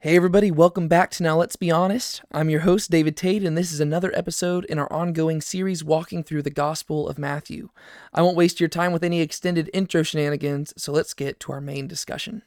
Hey, 0.00 0.14
everybody, 0.14 0.50
welcome 0.50 0.88
back 0.88 1.10
to 1.12 1.22
Now 1.22 1.38
Let's 1.38 1.56
Be 1.56 1.70
Honest. 1.70 2.20
I'm 2.30 2.50
your 2.50 2.60
host, 2.60 2.90
David 2.90 3.16
Tate, 3.16 3.42
and 3.42 3.56
this 3.56 3.72
is 3.72 3.80
another 3.80 4.14
episode 4.14 4.66
in 4.66 4.78
our 4.78 4.92
ongoing 4.92 5.40
series 5.40 5.82
walking 5.82 6.22
through 6.22 6.42
the 6.42 6.50
Gospel 6.50 7.08
of 7.08 7.18
Matthew. 7.18 7.70
I 8.12 8.20
won't 8.20 8.36
waste 8.36 8.60
your 8.60 8.68
time 8.68 8.92
with 8.92 9.02
any 9.02 9.22
extended 9.22 9.70
intro 9.72 10.02
shenanigans, 10.02 10.74
so 10.76 10.92
let's 10.92 11.14
get 11.14 11.40
to 11.40 11.52
our 11.52 11.62
main 11.62 11.88
discussion. 11.88 12.42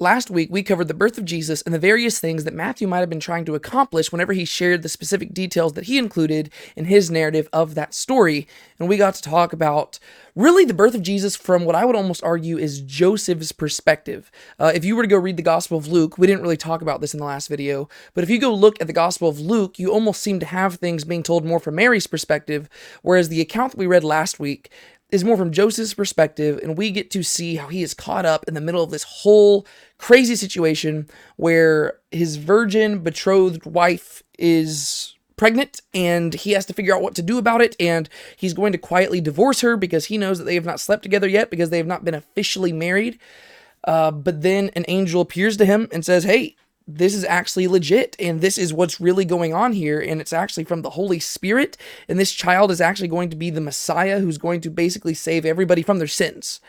Last 0.00 0.30
week, 0.30 0.48
we 0.52 0.62
covered 0.62 0.86
the 0.86 0.94
birth 0.94 1.18
of 1.18 1.24
Jesus 1.24 1.60
and 1.62 1.74
the 1.74 1.78
various 1.78 2.20
things 2.20 2.44
that 2.44 2.54
Matthew 2.54 2.86
might 2.86 3.00
have 3.00 3.10
been 3.10 3.18
trying 3.18 3.44
to 3.46 3.56
accomplish 3.56 4.12
whenever 4.12 4.32
he 4.32 4.44
shared 4.44 4.82
the 4.82 4.88
specific 4.88 5.34
details 5.34 5.72
that 5.72 5.86
he 5.86 5.98
included 5.98 6.52
in 6.76 6.84
his 6.84 7.10
narrative 7.10 7.48
of 7.52 7.74
that 7.74 7.92
story. 7.92 8.46
And 8.78 8.88
we 8.88 8.96
got 8.96 9.14
to 9.14 9.22
talk 9.22 9.52
about 9.52 9.98
really 10.36 10.64
the 10.64 10.72
birth 10.72 10.94
of 10.94 11.02
Jesus 11.02 11.34
from 11.34 11.64
what 11.64 11.74
I 11.74 11.84
would 11.84 11.96
almost 11.96 12.22
argue 12.22 12.56
is 12.58 12.80
Joseph's 12.80 13.50
perspective. 13.50 14.30
Uh, 14.56 14.70
if 14.72 14.84
you 14.84 14.94
were 14.94 15.02
to 15.02 15.08
go 15.08 15.16
read 15.16 15.36
the 15.36 15.42
Gospel 15.42 15.78
of 15.78 15.88
Luke, 15.88 16.16
we 16.16 16.28
didn't 16.28 16.42
really 16.42 16.56
talk 16.56 16.80
about 16.80 17.00
this 17.00 17.12
in 17.12 17.18
the 17.18 17.26
last 17.26 17.48
video, 17.48 17.88
but 18.14 18.22
if 18.22 18.30
you 18.30 18.38
go 18.38 18.54
look 18.54 18.80
at 18.80 18.86
the 18.86 18.92
Gospel 18.92 19.28
of 19.28 19.40
Luke, 19.40 19.80
you 19.80 19.90
almost 19.90 20.22
seem 20.22 20.38
to 20.38 20.46
have 20.46 20.76
things 20.76 21.02
being 21.02 21.24
told 21.24 21.44
more 21.44 21.58
from 21.58 21.74
Mary's 21.74 22.06
perspective, 22.06 22.68
whereas 23.02 23.30
the 23.30 23.40
account 23.40 23.72
that 23.72 23.78
we 23.78 23.86
read 23.88 24.04
last 24.04 24.38
week 24.38 24.70
is 25.10 25.24
more 25.24 25.36
from 25.36 25.52
Joseph's 25.52 25.94
perspective, 25.94 26.60
and 26.62 26.76
we 26.76 26.90
get 26.90 27.10
to 27.12 27.22
see 27.22 27.56
how 27.56 27.68
he 27.68 27.82
is 27.82 27.94
caught 27.94 28.26
up 28.26 28.44
in 28.46 28.54
the 28.54 28.60
middle 28.60 28.82
of 28.82 28.90
this 28.90 29.04
whole 29.04 29.66
crazy 29.96 30.36
situation 30.36 31.08
where 31.36 31.98
his 32.10 32.36
virgin 32.36 33.00
betrothed 33.00 33.64
wife 33.64 34.22
is 34.38 35.14
pregnant 35.36 35.80
and 35.94 36.34
he 36.34 36.50
has 36.52 36.66
to 36.66 36.74
figure 36.74 36.94
out 36.94 37.00
what 37.00 37.14
to 37.14 37.22
do 37.22 37.38
about 37.38 37.60
it 37.60 37.76
and 37.78 38.08
he's 38.36 38.52
going 38.52 38.72
to 38.72 38.78
quietly 38.78 39.20
divorce 39.20 39.60
her 39.60 39.76
because 39.76 40.06
he 40.06 40.18
knows 40.18 40.38
that 40.38 40.44
they 40.44 40.56
have 40.56 40.64
not 40.64 40.80
slept 40.80 41.02
together 41.02 41.28
yet 41.28 41.48
because 41.48 41.70
they 41.70 41.78
have 41.78 41.86
not 41.86 42.04
been 42.04 42.14
officially 42.14 42.72
married. 42.72 43.18
Uh, 43.84 44.10
but 44.10 44.42
then 44.42 44.70
an 44.74 44.84
angel 44.88 45.20
appears 45.20 45.56
to 45.56 45.64
him 45.64 45.88
and 45.92 46.04
says 46.04 46.24
hey 46.24 46.56
this 46.88 47.14
is 47.14 47.22
actually 47.24 47.68
legit 47.68 48.16
and 48.18 48.40
this 48.40 48.56
is 48.56 48.72
what's 48.72 48.98
really 48.98 49.26
going 49.26 49.52
on 49.52 49.74
here 49.74 50.00
and 50.00 50.22
it's 50.22 50.32
actually 50.32 50.64
from 50.64 50.80
the 50.80 50.90
holy 50.90 51.20
spirit 51.20 51.76
and 52.08 52.18
this 52.18 52.32
child 52.32 52.70
is 52.70 52.80
actually 52.80 53.08
going 53.08 53.28
to 53.28 53.36
be 53.36 53.50
the 53.50 53.60
messiah 53.60 54.20
who's 54.20 54.38
going 54.38 54.62
to 54.62 54.70
basically 54.70 55.12
save 55.12 55.44
everybody 55.44 55.82
from 55.82 55.98
their 55.98 56.08
sins. 56.08 56.60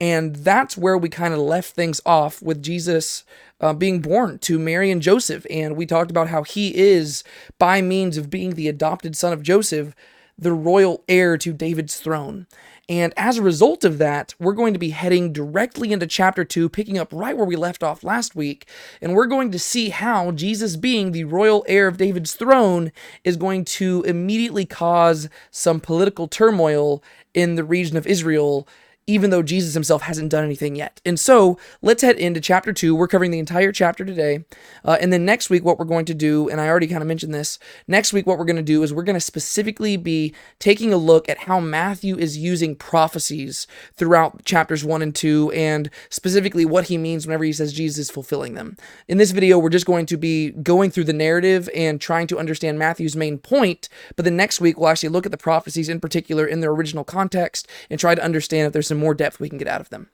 And 0.00 0.34
that's 0.34 0.76
where 0.76 0.98
we 0.98 1.08
kind 1.08 1.32
of 1.32 1.38
left 1.38 1.76
things 1.76 2.00
off 2.04 2.42
with 2.42 2.60
jesus 2.60 3.24
uh, 3.60 3.72
being 3.72 4.00
born 4.00 4.40
to 4.40 4.58
mary 4.58 4.90
and 4.90 5.00
joseph 5.00 5.46
and 5.48 5.76
we 5.76 5.86
talked 5.86 6.10
about 6.10 6.28
how 6.28 6.42
he 6.42 6.76
is 6.76 7.22
by 7.58 7.80
means 7.80 8.16
of 8.16 8.28
being 8.30 8.54
the 8.54 8.66
adopted 8.68 9.16
son 9.16 9.32
of 9.32 9.44
joseph 9.44 9.94
the 10.36 10.52
royal 10.52 11.04
heir 11.08 11.36
to 11.38 11.52
david's 11.52 12.00
throne 12.00 12.48
and 12.88 13.14
as 13.16 13.38
a 13.38 13.42
result 13.42 13.84
of 13.84 13.98
that, 13.98 14.34
we're 14.40 14.52
going 14.52 14.72
to 14.72 14.78
be 14.78 14.90
heading 14.90 15.32
directly 15.32 15.92
into 15.92 16.06
chapter 16.06 16.44
2, 16.44 16.68
picking 16.68 16.98
up 16.98 17.12
right 17.12 17.36
where 17.36 17.46
we 17.46 17.54
left 17.54 17.82
off 17.82 18.02
last 18.02 18.34
week. 18.34 18.68
And 19.00 19.14
we're 19.14 19.26
going 19.26 19.52
to 19.52 19.58
see 19.58 19.90
how 19.90 20.32
Jesus, 20.32 20.76
being 20.76 21.12
the 21.12 21.24
royal 21.24 21.64
heir 21.68 21.86
of 21.86 21.96
David's 21.96 22.34
throne, 22.34 22.90
is 23.22 23.36
going 23.36 23.64
to 23.66 24.02
immediately 24.02 24.66
cause 24.66 25.28
some 25.50 25.78
political 25.78 26.26
turmoil 26.26 27.02
in 27.34 27.54
the 27.54 27.64
region 27.64 27.96
of 27.96 28.06
Israel 28.06 28.66
even 29.06 29.30
though 29.30 29.42
Jesus 29.42 29.74
himself 29.74 30.02
hasn't 30.02 30.30
done 30.30 30.44
anything 30.44 30.76
yet. 30.76 31.00
And 31.04 31.18
so 31.18 31.58
let's 31.80 32.02
head 32.02 32.16
into 32.16 32.40
chapter 32.40 32.72
two. 32.72 32.94
We're 32.94 33.08
covering 33.08 33.32
the 33.32 33.38
entire 33.38 33.72
chapter 33.72 34.04
today. 34.04 34.44
Uh, 34.84 34.96
and 35.00 35.12
then 35.12 35.24
next 35.24 35.50
week, 35.50 35.64
what 35.64 35.78
we're 35.78 35.84
going 35.84 36.04
to 36.04 36.14
do, 36.14 36.48
and 36.48 36.60
I 36.60 36.68
already 36.68 36.86
kind 36.86 37.02
of 37.02 37.08
mentioned 37.08 37.34
this, 37.34 37.58
next 37.88 38.12
week, 38.12 38.26
what 38.26 38.38
we're 38.38 38.44
going 38.44 38.56
to 38.56 38.62
do 38.62 38.82
is 38.82 38.92
we're 38.92 39.02
going 39.02 39.14
to 39.14 39.20
specifically 39.20 39.96
be 39.96 40.34
taking 40.60 40.92
a 40.92 40.96
look 40.96 41.28
at 41.28 41.38
how 41.38 41.58
Matthew 41.58 42.16
is 42.16 42.38
using 42.38 42.76
prophecies 42.76 43.66
throughout 43.94 44.44
chapters 44.44 44.84
one 44.84 45.02
and 45.02 45.14
two, 45.14 45.50
and 45.52 45.90
specifically 46.08 46.64
what 46.64 46.86
he 46.86 46.96
means 46.96 47.26
whenever 47.26 47.44
he 47.44 47.52
says 47.52 47.72
Jesus 47.72 47.98
is 47.98 48.10
fulfilling 48.10 48.54
them. 48.54 48.76
In 49.08 49.18
this 49.18 49.32
video, 49.32 49.58
we're 49.58 49.68
just 49.68 49.86
going 49.86 50.06
to 50.06 50.16
be 50.16 50.50
going 50.50 50.90
through 50.90 51.04
the 51.04 51.12
narrative 51.12 51.68
and 51.74 52.00
trying 52.00 52.28
to 52.28 52.38
understand 52.38 52.78
Matthew's 52.78 53.16
main 53.16 53.38
point. 53.38 53.88
But 54.14 54.24
then 54.24 54.36
next 54.36 54.60
week, 54.60 54.78
we'll 54.78 54.88
actually 54.88 55.08
look 55.08 55.26
at 55.26 55.32
the 55.32 55.38
prophecies 55.38 55.88
in 55.88 55.98
particular 55.98 56.46
in 56.46 56.60
their 56.60 56.70
original 56.70 57.04
context 57.04 57.68
and 57.90 57.98
try 57.98 58.14
to 58.14 58.22
understand 58.22 58.66
if 58.66 58.72
there's 58.72 58.91
some 58.92 59.00
more 59.00 59.14
depth 59.14 59.40
we 59.40 59.48
can 59.48 59.58
get 59.58 59.68
out 59.68 59.80
of 59.80 59.88
them. 59.88 60.10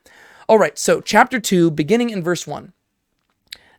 All 0.49 0.59
right, 0.59 0.78
so 0.78 1.00
chapter 1.00 1.41
2, 1.41 1.72
beginning 1.72 2.11
in 2.11 2.22
verse 2.22 2.47
1. 2.47 2.72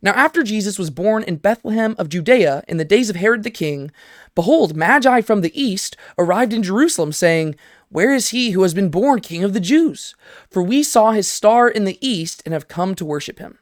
Now, 0.02 0.12
after 0.12 0.44
Jesus 0.44 0.78
was 0.78 0.90
born 0.90 1.24
in 1.24 1.38
Bethlehem 1.38 1.96
of 1.98 2.10
Judea 2.10 2.64
in 2.68 2.78
the 2.78 2.86
days 2.86 3.10
of 3.10 3.16
Herod 3.16 3.44
the 3.44 3.50
king, 3.50 3.92
behold, 4.36 4.76
Magi 4.76 5.22
from 5.22 5.42
the 5.42 5.60
east 5.60 5.98
arrived 6.18 6.54
in 6.54 6.64
Jerusalem, 6.64 7.12
saying, 7.12 7.56
Where 7.90 8.14
is 8.14 8.30
he 8.30 8.52
who 8.52 8.62
has 8.64 8.74
been 8.74 8.90
born 8.90 9.20
king 9.22 9.44
of 9.44 9.54
the 9.54 9.60
Jews? 9.60 10.16
For 10.50 10.62
we 10.62 10.84
saw 10.84 11.12
his 11.12 11.28
star 11.28 11.70
in 11.70 11.86
the 11.86 11.98
east 12.06 12.42
and 12.46 12.54
have 12.54 12.68
come 12.68 12.94
to 12.96 13.06
worship 13.06 13.40
him. 13.40 13.60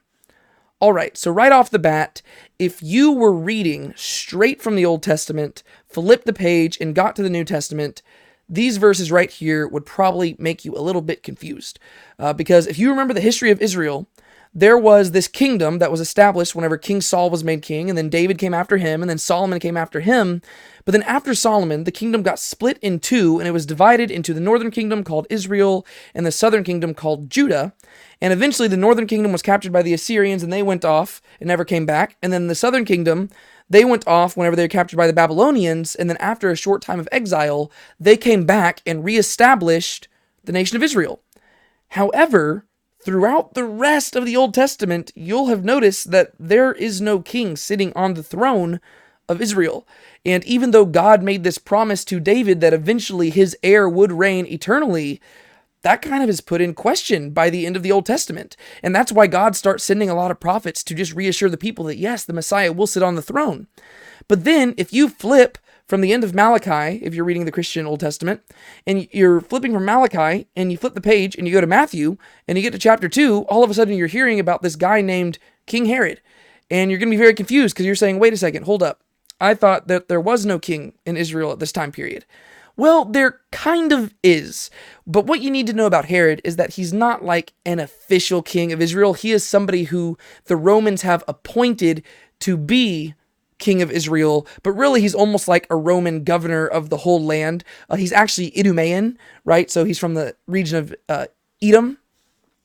All 0.80 0.92
right, 0.92 1.16
so 1.16 1.30
right 1.30 1.50
off 1.50 1.70
the 1.70 1.78
bat, 1.80 2.22
if 2.58 2.82
you 2.82 3.10
were 3.10 3.32
reading 3.32 3.94
straight 3.96 4.60
from 4.62 4.76
the 4.76 4.86
Old 4.86 5.02
Testament, 5.02 5.62
flipped 5.88 6.26
the 6.26 6.32
page, 6.32 6.78
and 6.80 6.94
got 6.94 7.16
to 7.16 7.22
the 7.22 7.30
New 7.30 7.44
Testament, 7.44 8.02
these 8.48 8.76
verses 8.76 9.12
right 9.12 9.30
here 9.30 9.66
would 9.66 9.84
probably 9.84 10.36
make 10.38 10.64
you 10.64 10.74
a 10.76 10.80
little 10.80 11.02
bit 11.02 11.22
confused. 11.22 11.78
Uh, 12.18 12.32
because 12.32 12.66
if 12.66 12.78
you 12.78 12.90
remember 12.90 13.14
the 13.14 13.20
history 13.20 13.50
of 13.50 13.60
Israel, 13.60 14.06
there 14.54 14.78
was 14.78 15.10
this 15.10 15.28
kingdom 15.28 15.78
that 15.78 15.90
was 15.90 16.00
established 16.00 16.54
whenever 16.54 16.78
King 16.78 17.00
Saul 17.00 17.30
was 17.30 17.44
made 17.44 17.62
king, 17.62 17.88
and 17.88 17.98
then 17.98 18.08
David 18.08 18.38
came 18.38 18.54
after 18.54 18.78
him, 18.78 19.02
and 19.02 19.10
then 19.10 19.18
Solomon 19.18 19.60
came 19.60 19.76
after 19.76 20.00
him. 20.00 20.40
But 20.84 20.92
then 20.92 21.02
after 21.02 21.34
Solomon, 21.34 21.84
the 21.84 21.92
kingdom 21.92 22.22
got 22.22 22.38
split 22.38 22.78
in 22.80 22.98
two, 22.98 23.38
and 23.38 23.46
it 23.46 23.52
was 23.52 23.66
divided 23.66 24.10
into 24.10 24.32
the 24.32 24.40
northern 24.40 24.70
kingdom 24.70 25.04
called 25.04 25.26
Israel 25.28 25.86
and 26.14 26.24
the 26.24 26.32
southern 26.32 26.64
kingdom 26.64 26.94
called 26.94 27.28
Judah. 27.28 27.74
And 28.20 28.32
eventually, 28.32 28.68
the 28.68 28.76
northern 28.76 29.06
kingdom 29.06 29.32
was 29.32 29.42
captured 29.42 29.72
by 29.72 29.82
the 29.82 29.92
Assyrians, 29.92 30.42
and 30.42 30.52
they 30.52 30.62
went 30.62 30.84
off 30.84 31.20
and 31.40 31.46
never 31.46 31.64
came 31.64 31.84
back. 31.84 32.16
And 32.22 32.32
then 32.32 32.46
the 32.46 32.54
southern 32.54 32.84
kingdom 32.84 33.28
they 33.70 33.84
went 33.84 34.06
off 34.06 34.36
whenever 34.36 34.56
they 34.56 34.64
were 34.64 34.68
captured 34.68 34.96
by 34.96 35.06
the 35.06 35.12
Babylonians, 35.12 35.94
and 35.94 36.08
then 36.08 36.16
after 36.18 36.50
a 36.50 36.56
short 36.56 36.82
time 36.82 37.00
of 37.00 37.08
exile, 37.12 37.70
they 38.00 38.16
came 38.16 38.44
back 38.44 38.80
and 38.86 39.04
reestablished 39.04 40.08
the 40.44 40.52
nation 40.52 40.76
of 40.76 40.82
Israel. 40.82 41.20
However, 41.88 42.64
throughout 43.02 43.54
the 43.54 43.64
rest 43.64 44.16
of 44.16 44.24
the 44.24 44.36
Old 44.36 44.54
Testament, 44.54 45.12
you'll 45.14 45.46
have 45.46 45.64
noticed 45.64 46.10
that 46.10 46.32
there 46.38 46.72
is 46.72 47.00
no 47.00 47.20
king 47.20 47.56
sitting 47.56 47.92
on 47.94 48.14
the 48.14 48.22
throne 48.22 48.80
of 49.28 49.42
Israel. 49.42 49.86
And 50.24 50.42
even 50.44 50.70
though 50.70 50.86
God 50.86 51.22
made 51.22 51.44
this 51.44 51.58
promise 51.58 52.04
to 52.06 52.20
David 52.20 52.60
that 52.60 52.72
eventually 52.72 53.30
his 53.30 53.56
heir 53.62 53.88
would 53.88 54.12
reign 54.12 54.46
eternally, 54.46 55.20
that 55.82 56.02
kind 56.02 56.22
of 56.22 56.28
is 56.28 56.40
put 56.40 56.60
in 56.60 56.74
question 56.74 57.30
by 57.30 57.50
the 57.50 57.66
end 57.66 57.76
of 57.76 57.82
the 57.82 57.92
Old 57.92 58.06
Testament. 58.06 58.56
And 58.82 58.94
that's 58.94 59.12
why 59.12 59.26
God 59.26 59.56
starts 59.56 59.84
sending 59.84 60.10
a 60.10 60.14
lot 60.14 60.30
of 60.30 60.40
prophets 60.40 60.82
to 60.84 60.94
just 60.94 61.14
reassure 61.14 61.48
the 61.48 61.56
people 61.56 61.84
that 61.84 61.98
yes, 61.98 62.24
the 62.24 62.32
Messiah 62.32 62.72
will 62.72 62.86
sit 62.86 63.02
on 63.02 63.14
the 63.14 63.22
throne. 63.22 63.68
But 64.26 64.44
then 64.44 64.74
if 64.76 64.92
you 64.92 65.08
flip 65.08 65.58
from 65.86 66.02
the 66.02 66.12
end 66.12 66.22
of 66.22 66.34
Malachi, 66.34 67.02
if 67.02 67.14
you're 67.14 67.24
reading 67.24 67.46
the 67.46 67.52
Christian 67.52 67.86
Old 67.86 68.00
Testament, 68.00 68.42
and 68.86 69.08
you're 69.10 69.40
flipping 69.40 69.72
from 69.72 69.86
Malachi 69.86 70.46
and 70.54 70.70
you 70.70 70.76
flip 70.76 70.94
the 70.94 71.00
page 71.00 71.34
and 71.34 71.46
you 71.46 71.54
go 71.54 71.62
to 71.62 71.66
Matthew 71.66 72.18
and 72.46 72.58
you 72.58 72.62
get 72.62 72.72
to 72.72 72.78
chapter 72.78 73.08
2, 73.08 73.46
all 73.48 73.64
of 73.64 73.70
a 73.70 73.74
sudden 73.74 73.96
you're 73.96 74.06
hearing 74.06 74.38
about 74.38 74.62
this 74.62 74.76
guy 74.76 75.00
named 75.00 75.38
King 75.66 75.86
Herod. 75.86 76.20
And 76.70 76.90
you're 76.90 76.98
going 76.98 77.08
to 77.08 77.16
be 77.16 77.22
very 77.22 77.34
confused 77.34 77.74
because 77.74 77.86
you're 77.86 77.94
saying, 77.94 78.18
wait 78.18 78.34
a 78.34 78.36
second, 78.36 78.64
hold 78.64 78.82
up. 78.82 79.00
I 79.40 79.54
thought 79.54 79.88
that 79.88 80.08
there 80.08 80.20
was 80.20 80.44
no 80.44 80.58
king 80.58 80.94
in 81.06 81.16
Israel 81.16 81.52
at 81.52 81.60
this 81.60 81.72
time 81.72 81.92
period. 81.92 82.26
Well, 82.78 83.04
there 83.04 83.40
kind 83.50 83.90
of 83.90 84.14
is. 84.22 84.70
But 85.04 85.26
what 85.26 85.40
you 85.40 85.50
need 85.50 85.66
to 85.66 85.72
know 85.72 85.86
about 85.86 86.04
Herod 86.04 86.40
is 86.44 86.54
that 86.56 86.74
he's 86.74 86.92
not 86.92 87.24
like 87.24 87.52
an 87.66 87.80
official 87.80 88.40
king 88.40 88.72
of 88.72 88.80
Israel. 88.80 89.14
He 89.14 89.32
is 89.32 89.44
somebody 89.44 89.84
who 89.84 90.16
the 90.44 90.56
Romans 90.56 91.02
have 91.02 91.24
appointed 91.26 92.04
to 92.38 92.56
be 92.56 93.14
king 93.58 93.82
of 93.82 93.90
Israel, 93.90 94.46
but 94.62 94.70
really 94.70 95.00
he's 95.00 95.14
almost 95.14 95.48
like 95.48 95.66
a 95.68 95.76
Roman 95.76 96.22
governor 96.22 96.68
of 96.68 96.88
the 96.88 96.98
whole 96.98 97.20
land. 97.20 97.64
Uh, 97.90 97.96
he's 97.96 98.12
actually 98.12 98.52
Idumean, 98.56 99.18
right? 99.44 99.68
So 99.68 99.84
he's 99.84 99.98
from 99.98 100.14
the 100.14 100.36
region 100.46 100.78
of 100.78 100.94
uh, 101.08 101.26
Edom, 101.60 101.98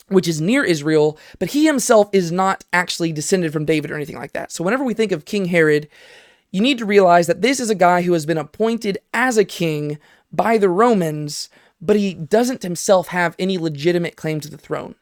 which 0.09 0.27
is 0.27 0.39
near 0.39 0.63
Israel, 0.63 1.17
but 1.39 1.49
he 1.49 1.65
himself 1.65 2.09
is 2.13 2.31
not 2.31 2.63
actually 2.71 3.11
descended 3.11 3.51
from 3.51 3.65
David 3.65 3.89
or 3.89 3.95
anything 3.95 4.17
like 4.17 4.33
that. 4.33 4.51
So 4.51 4.63
whenever 4.63 4.83
we 4.83 4.93
think 4.93 5.11
of 5.11 5.25
King 5.25 5.45
Herod, 5.45 5.89
you 6.53 6.61
need 6.61 6.77
to 6.77 6.85
realize 6.85 7.27
that 7.27 7.41
this 7.41 7.59
is 7.59 7.69
a 7.69 7.75
guy 7.75 8.03
who 8.03 8.13
has 8.13 8.25
been 8.25 8.37
appointed 8.37 8.99
as 9.13 9.37
a 9.37 9.43
king 9.43 9.97
by 10.31 10.57
the 10.57 10.69
Romans, 10.69 11.49
but 11.81 11.97
he 11.97 12.13
doesn't 12.13 12.63
himself 12.63 13.09
have 13.09 13.35
any 13.37 13.57
legitimate 13.57 14.15
claim 14.15 14.39
to 14.39 14.49
the 14.49 14.57
throne. 14.57 14.95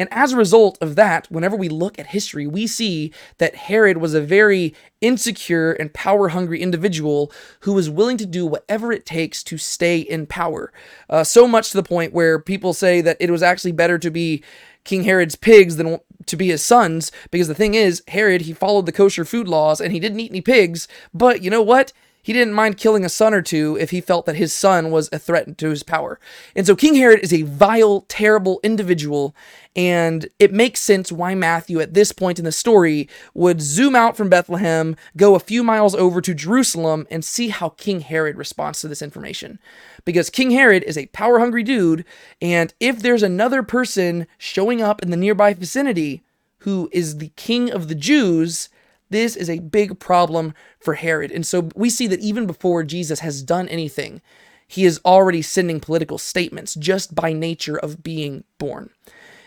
And 0.00 0.08
as 0.12 0.32
a 0.32 0.36
result 0.36 0.78
of 0.80 0.94
that, 0.94 1.28
whenever 1.30 1.56
we 1.56 1.68
look 1.68 1.98
at 1.98 2.08
history, 2.08 2.46
we 2.46 2.68
see 2.68 3.12
that 3.38 3.56
Herod 3.56 3.98
was 3.98 4.14
a 4.14 4.20
very 4.20 4.74
insecure 5.00 5.72
and 5.72 5.92
power 5.92 6.28
hungry 6.28 6.60
individual 6.60 7.32
who 7.60 7.72
was 7.72 7.90
willing 7.90 8.16
to 8.18 8.26
do 8.26 8.46
whatever 8.46 8.92
it 8.92 9.06
takes 9.06 9.42
to 9.44 9.58
stay 9.58 9.98
in 9.98 10.26
power. 10.26 10.72
Uh, 11.10 11.24
so 11.24 11.48
much 11.48 11.70
to 11.70 11.76
the 11.76 11.82
point 11.82 12.12
where 12.12 12.38
people 12.38 12.72
say 12.72 13.00
that 13.00 13.16
it 13.18 13.30
was 13.30 13.42
actually 13.42 13.72
better 13.72 13.98
to 13.98 14.10
be 14.10 14.42
King 14.88 15.04
Herod's 15.04 15.36
pigs 15.36 15.76
than 15.76 16.00
to 16.24 16.34
be 16.34 16.48
his 16.48 16.64
sons 16.64 17.12
because 17.30 17.46
the 17.46 17.54
thing 17.54 17.74
is, 17.74 18.02
Herod, 18.08 18.42
he 18.42 18.54
followed 18.54 18.86
the 18.86 18.92
kosher 18.92 19.26
food 19.26 19.46
laws 19.46 19.82
and 19.82 19.92
he 19.92 20.00
didn't 20.00 20.18
eat 20.18 20.30
any 20.30 20.40
pigs, 20.40 20.88
but 21.12 21.42
you 21.42 21.50
know 21.50 21.60
what? 21.60 21.92
He 22.28 22.34
didn't 22.34 22.52
mind 22.52 22.76
killing 22.76 23.06
a 23.06 23.08
son 23.08 23.32
or 23.32 23.40
two 23.40 23.78
if 23.80 23.88
he 23.88 24.02
felt 24.02 24.26
that 24.26 24.36
his 24.36 24.52
son 24.52 24.90
was 24.90 25.08
a 25.10 25.18
threat 25.18 25.56
to 25.56 25.70
his 25.70 25.82
power. 25.82 26.20
And 26.54 26.66
so 26.66 26.76
King 26.76 26.94
Herod 26.94 27.20
is 27.20 27.32
a 27.32 27.40
vile, 27.40 28.02
terrible 28.02 28.60
individual, 28.62 29.34
and 29.74 30.28
it 30.38 30.52
makes 30.52 30.80
sense 30.80 31.10
why 31.10 31.34
Matthew, 31.34 31.80
at 31.80 31.94
this 31.94 32.12
point 32.12 32.38
in 32.38 32.44
the 32.44 32.52
story, 32.52 33.08
would 33.32 33.62
zoom 33.62 33.96
out 33.96 34.14
from 34.14 34.28
Bethlehem, 34.28 34.94
go 35.16 35.36
a 35.36 35.40
few 35.40 35.64
miles 35.64 35.94
over 35.94 36.20
to 36.20 36.34
Jerusalem, 36.34 37.06
and 37.10 37.24
see 37.24 37.48
how 37.48 37.70
King 37.70 38.00
Herod 38.00 38.36
responds 38.36 38.82
to 38.82 38.88
this 38.88 39.00
information. 39.00 39.58
Because 40.04 40.28
King 40.28 40.50
Herod 40.50 40.82
is 40.82 40.98
a 40.98 41.06
power 41.06 41.38
hungry 41.38 41.62
dude, 41.62 42.04
and 42.42 42.74
if 42.78 43.00
there's 43.00 43.22
another 43.22 43.62
person 43.62 44.26
showing 44.36 44.82
up 44.82 45.02
in 45.02 45.08
the 45.08 45.16
nearby 45.16 45.54
vicinity 45.54 46.22
who 46.58 46.90
is 46.92 47.16
the 47.16 47.32
king 47.36 47.70
of 47.70 47.88
the 47.88 47.94
Jews, 47.94 48.68
this 49.10 49.36
is 49.36 49.48
a 49.48 49.58
big 49.60 49.98
problem 49.98 50.54
for 50.78 50.94
Herod. 50.94 51.32
And 51.32 51.46
so 51.46 51.68
we 51.74 51.90
see 51.90 52.06
that 52.06 52.20
even 52.20 52.46
before 52.46 52.82
Jesus 52.84 53.20
has 53.20 53.42
done 53.42 53.68
anything, 53.68 54.20
he 54.66 54.84
is 54.84 55.00
already 55.04 55.42
sending 55.42 55.80
political 55.80 56.18
statements 56.18 56.74
just 56.74 57.14
by 57.14 57.32
nature 57.32 57.78
of 57.78 58.02
being 58.02 58.44
born. 58.58 58.90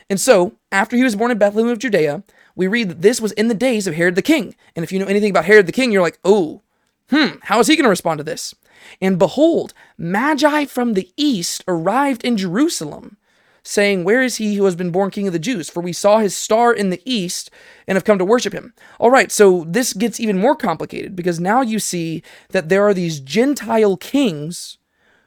And 0.09 0.19
so, 0.19 0.53
after 0.71 0.97
he 0.97 1.03
was 1.03 1.15
born 1.15 1.31
in 1.31 1.37
Bethlehem 1.37 1.71
of 1.71 1.79
Judea, 1.79 2.23
we 2.55 2.67
read 2.67 2.89
that 2.89 3.01
this 3.01 3.21
was 3.21 3.31
in 3.33 3.47
the 3.47 3.53
days 3.53 3.87
of 3.87 3.93
Herod 3.93 4.15
the 4.15 4.21
king. 4.21 4.55
And 4.75 4.83
if 4.83 4.91
you 4.91 4.99
know 4.99 5.05
anything 5.05 5.29
about 5.29 5.45
Herod 5.45 5.67
the 5.67 5.71
king, 5.71 5.91
you're 5.91 6.01
like, 6.01 6.19
oh, 6.25 6.61
hmm, 7.09 7.37
how 7.43 7.59
is 7.59 7.67
he 7.67 7.75
going 7.75 7.85
to 7.85 7.89
respond 7.89 8.17
to 8.17 8.23
this? 8.23 8.53
And 8.99 9.19
behold, 9.19 9.73
Magi 9.97 10.65
from 10.65 10.93
the 10.93 11.09
east 11.15 11.63
arrived 11.67 12.25
in 12.25 12.35
Jerusalem 12.35 13.17
saying, 13.63 14.03
Where 14.03 14.21
is 14.21 14.37
he 14.37 14.55
who 14.55 14.65
has 14.65 14.75
been 14.75 14.91
born 14.91 15.11
king 15.11 15.27
of 15.27 15.33
the 15.33 15.39
Jews? 15.39 15.69
For 15.69 15.81
we 15.81 15.93
saw 15.93 16.19
his 16.19 16.35
star 16.35 16.73
in 16.73 16.89
the 16.89 17.01
east 17.05 17.49
and 17.87 17.95
have 17.95 18.03
come 18.03 18.17
to 18.17 18.25
worship 18.25 18.53
him. 18.53 18.73
All 18.99 19.11
right, 19.11 19.31
so 19.31 19.65
this 19.67 19.93
gets 19.93 20.19
even 20.19 20.37
more 20.37 20.55
complicated 20.55 21.15
because 21.15 21.39
now 21.39 21.61
you 21.61 21.79
see 21.79 22.23
that 22.49 22.69
there 22.69 22.85
are 22.87 22.93
these 22.93 23.19
Gentile 23.19 23.97
kings 23.97 24.77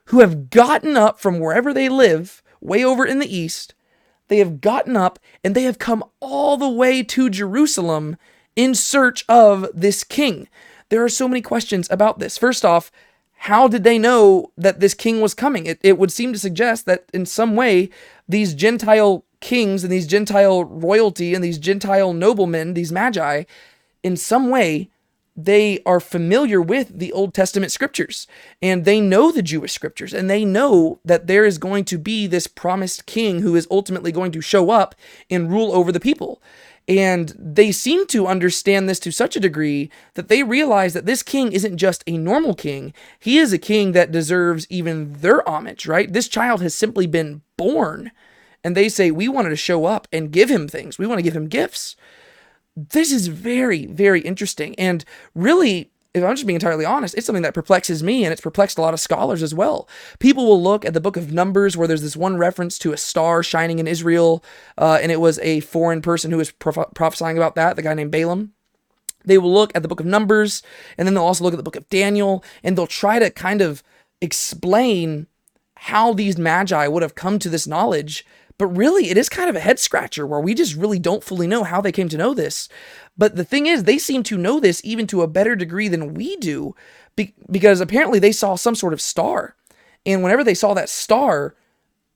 who 0.07 0.21
have 0.21 0.51
gotten 0.51 0.97
up 0.97 1.19
from 1.19 1.39
wherever 1.39 1.73
they 1.73 1.89
live, 1.89 2.43
way 2.61 2.85
over 2.85 3.05
in 3.05 3.19
the 3.19 3.35
east. 3.35 3.75
They 4.29 4.39
have 4.39 4.61
gotten 4.61 4.97
up 4.97 5.19
and 5.43 5.55
they 5.55 5.65
have 5.65 5.79
come 5.79 6.05
all 6.21 6.57
the 6.57 6.69
way 6.69 7.03
to 7.03 7.31
Jerusalem 7.31 8.17
in 8.57 8.75
search 8.75 9.25
of 9.29 9.69
this 9.75 10.05
king. 10.05 10.49
There 10.89 11.03
are 11.03 11.09
so 11.09 11.29
many 11.29 11.41
questions 11.41 11.89
about 11.91 12.19
this. 12.19 12.39
First 12.39 12.65
off, 12.65 12.91
how 13.45 13.69
did 13.69 13.85
they 13.85 13.99
know 13.99 14.51
that 14.57 14.81
this 14.81 14.95
king 14.95 15.21
was 15.21 15.35
coming? 15.35 15.67
It, 15.67 15.79
it 15.83 15.99
would 15.99 16.11
seem 16.11 16.33
to 16.33 16.39
suggest 16.39 16.87
that 16.87 17.05
in 17.13 17.27
some 17.27 17.55
way, 17.55 17.91
these 18.27 18.55
Gentile 18.55 19.23
kings 19.41 19.85
and 19.85 19.93
these 19.93 20.07
Gentile 20.07 20.65
royalty 20.65 21.35
and 21.35 21.45
these 21.45 21.59
Gentile 21.59 22.15
noblemen, 22.15 22.73
these 22.73 22.91
magi, 22.91 23.45
in 24.03 24.17
some 24.17 24.49
way, 24.49 24.89
they 25.37 25.83
are 25.85 26.01
familiar 26.01 26.63
with 26.63 26.99
the 26.99 27.13
Old 27.13 27.35
Testament 27.35 27.71
scriptures 27.71 28.27
and 28.63 28.87
they 28.87 28.99
know 28.99 29.31
the 29.31 29.43
Jewish 29.43 29.75
scriptures 29.75 30.15
and 30.15 30.31
they 30.31 30.47
know 30.47 31.01
that 31.05 31.27
there 31.27 31.45
is 31.45 31.59
going 31.59 31.85
to 31.87 31.99
be 31.99 32.27
this 32.27 32.47
promised 32.47 33.05
king 33.05 33.43
who 33.43 33.57
is 33.57 33.69
ultimately 33.71 34.11
going 34.11 34.33
to 34.33 34.41
show 34.41 34.71
up 34.71 34.95
and 35.29 35.51
rule 35.51 35.71
over 35.75 35.93
the 35.93 36.01
people. 36.01 36.41
And 36.87 37.33
they 37.39 37.73
seem 37.73 38.07
to 38.09 38.27
understand 38.27 38.89
this 38.89 39.01
to 39.01 39.11
such 39.11 39.37
a 39.37 39.41
degree 39.41 39.91
that 40.15 40.29
they 40.29 40.43
realize 40.43 40.93
that 40.93 41.07
this 41.07 41.23
king 41.23 41.53
isn't 41.53 41.79
just 41.79 42.05
a 42.07 42.19
normal 42.19 42.55
king. 42.55 42.93
He 43.19 43.39
is 43.39 43.53
a 43.53 43.59
king 43.59 43.93
that 43.93 44.13
deserves 44.13 44.67
even 44.69 45.15
their 45.15 45.47
homage, 45.49 45.87
right? 45.87 46.13
This 46.13 46.29
child 46.29 46.61
has 46.61 46.75
simply 46.75 47.07
been 47.07 47.41
born. 47.57 48.11
And 48.63 48.77
they 48.77 48.89
say, 48.89 49.11
We 49.11 49.29
wanted 49.29 49.51
to 49.51 49.57
show 49.57 49.87
up 49.87 50.09
and 50.13 50.31
give 50.31 50.51
him 50.51 50.69
things. 50.69 50.99
We 50.99 51.07
want 51.07 51.19
to 51.19 51.23
give 51.23 51.37
him 51.37 51.49
gifts. 51.49 51.97
This 52.77 53.13
is 53.13 53.29
very, 53.29 53.87
very 53.87 54.21
interesting. 54.21 54.75
And 54.79 55.05
really, 55.35 55.91
if 56.15 56.23
I'm 56.23 56.37
just 56.37 56.47
being 56.47 56.55
entirely 56.55 56.85
honest, 56.85 57.17
it's 57.17 57.27
something 57.27 57.43
that 57.43 57.55
perplexes 57.55 58.03
me 58.03 58.25
and 58.25 58.33
it's 58.33 58.41
perplexed 58.41 58.79
a 58.79 58.81
lot 58.81 58.95
of 58.95 59.01
scholars 59.01 59.43
as 59.43 59.53
well. 59.53 59.89
People 60.21 60.47
will 60.47 60.63
look 60.63 60.85
at 60.85 60.95
the 60.95 61.01
book 61.01 61.17
of 61.17 61.33
Numbers 61.33 61.77
where 61.77 61.89
there's 61.89 62.03
this 62.03 62.17
one 62.17 62.37
reference 62.37 62.79
to 62.79 62.93
a 62.93 62.97
star 62.97 63.43
shining 63.43 63.81
in 63.81 63.89
Israel, 63.89 64.45
uh, 64.79 64.99
and 65.03 65.11
it 65.11 65.21
was 65.21 65.41
a 65.41 65.61
foreign 65.61 66.01
person 66.01 66.31
who 66.31 66.37
was 66.37 66.53
prophesying 66.53 67.37
about 67.37 67.57
that, 67.57 67.75
the 67.75 67.83
guy 67.83 67.95
named 67.95 68.13
Balaam. 68.13 68.53
They 69.25 69.39
will 69.39 69.53
look 69.53 69.73
at 69.75 69.83
the 69.83 69.89
book 69.89 70.01
of 70.01 70.07
Numbers, 70.07 70.63
and 70.97 71.07
then 71.07 71.15
they'll 71.15 71.25
also 71.25 71.43
look 71.43 71.55
at 71.55 71.57
the 71.57 71.65
book 71.65 71.77
of 71.77 71.89
Daniel, 71.89 72.45
and 72.63 72.79
they'll 72.79 72.87
try 72.87 73.19
to 73.19 73.31
kind 73.31 73.61
of 73.61 73.83
explain 74.21 75.27
how 75.77 76.13
these 76.13 76.39
magi 76.39 76.87
would 76.87 77.03
have 77.03 77.15
come 77.15 77.39
to 77.41 77.49
this 77.49 77.67
knowledge 77.67 78.25
but 78.59 78.67
really, 78.67 79.11
it 79.11 79.19
is 79.19 79.29
kind 79.29 79.51
of 79.51 79.57
a 79.57 79.61
head 79.61 79.79
scratcher 79.79 80.27
where 80.27 80.41
we 80.41 80.55
just 80.55 80.77
really 80.77 80.99
don't 80.99 81.25
fully 81.25 81.47
know 81.47 81.65
how 81.65 81.81
they 81.81 81.93
came 81.93 82.09
to 82.09 82.17
know 82.17 82.35
this. 82.35 82.69
But 83.17 83.37
the 83.37 83.45
thing 83.45 83.67
is, 83.67 83.85
they 83.85 83.99
seem 83.99 84.23
to 84.25 84.39
know 84.39 84.61
this 84.61 84.81
even 84.85 85.07
to 85.09 85.23
a 85.23 85.29
better 85.29 85.57
degree 85.57 85.89
than 85.89 86.15
we 86.15 86.37
do 86.37 86.75
be- 87.17 87.35
because 87.51 87.81
apparently 87.81 88.19
they 88.19 88.33
saw 88.33 88.55
some 88.55 88.75
sort 88.75 88.93
of 88.93 89.01
star. 89.01 89.57
And 90.07 90.23
whenever 90.23 90.45
they 90.45 90.55
saw 90.55 90.75
that 90.75 90.89
star, 90.89 91.57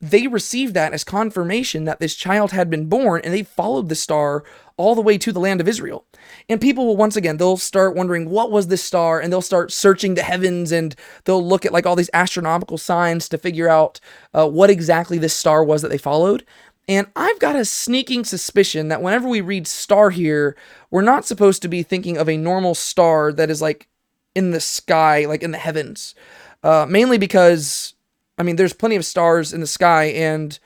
they 0.01 0.29
received 0.29 0.75
that 0.75 0.93
as 0.93 1.03
confirmation 1.03 1.85
that 1.85 1.99
this 1.99 2.15
child 2.15 2.53
had 2.53 2.71
been 2.71 2.87
born 2.87 3.21
and 3.25 3.35
they 3.35 3.43
followed 3.43 3.89
the 3.89 3.97
star 3.97 4.45
all 4.77 4.95
the 4.95 5.03
way 5.03 5.19
to 5.19 5.33
the 5.33 5.41
land 5.41 5.61
of 5.61 5.67
Israel. 5.67 6.07
And 6.49 6.61
people 6.61 6.87
will 6.87 6.97
once 6.97 7.17
again, 7.17 7.37
they'll 7.37 7.57
start 7.57 7.97
wondering 7.97 8.31
what 8.31 8.53
was 8.53 8.69
this 8.69 8.83
star 8.83 9.19
and 9.19 9.33
they'll 9.33 9.43
start 9.43 9.73
searching 9.73 10.15
the 10.15 10.23
heavens 10.23 10.71
and 10.71 10.95
they'll 11.25 11.45
look 11.45 11.67
at 11.67 11.73
like 11.73 11.85
all 11.85 11.97
these 11.97 12.11
astronomical 12.15 12.79
signs 12.79 13.29
to 13.29 13.39
figure 13.39 13.69
out 13.69 13.99
uh, 14.33 14.49
what 14.49 14.71
exactly 14.71 15.19
this 15.19 15.35
star 15.35 15.65
was 15.65 15.83
that 15.83 15.89
they 15.89 15.99
followed. 15.99 16.45
And 16.87 17.09
I've 17.17 17.39
got 17.41 17.57
a 17.57 17.65
sneaking 17.65 18.25
suspicion 18.25 18.89
that 18.89 19.03
whenever 19.03 19.29
we 19.29 19.41
read 19.41 19.67
star 19.67 20.11
here, 20.11 20.57
we're 20.91 21.03
not 21.03 21.27
supposed 21.27 21.61
to 21.63 21.69
be 21.69 21.83
thinking 21.83 22.17
of 22.17 22.29
a 22.29 22.37
normal 22.37 22.75
star 22.75 23.33
that 23.33 23.51
is 23.51 23.61
like 23.61 23.89
in 24.35 24.53
the 24.53 24.61
sky, 24.61 25.27
like 25.27 25.43
in 25.43 25.51
the 25.51 25.59
heavens. 25.59 26.15
Uh, 26.63 26.87
mainly 26.89 27.19
because 27.19 27.95
I 28.39 28.43
mean, 28.43 28.57
there's 28.57 28.73
plenty 28.73 28.97
of 28.97 29.05
stars 29.05 29.53
in 29.53 29.61
the 29.61 29.67
sky, 29.67 30.05
and 30.05 30.59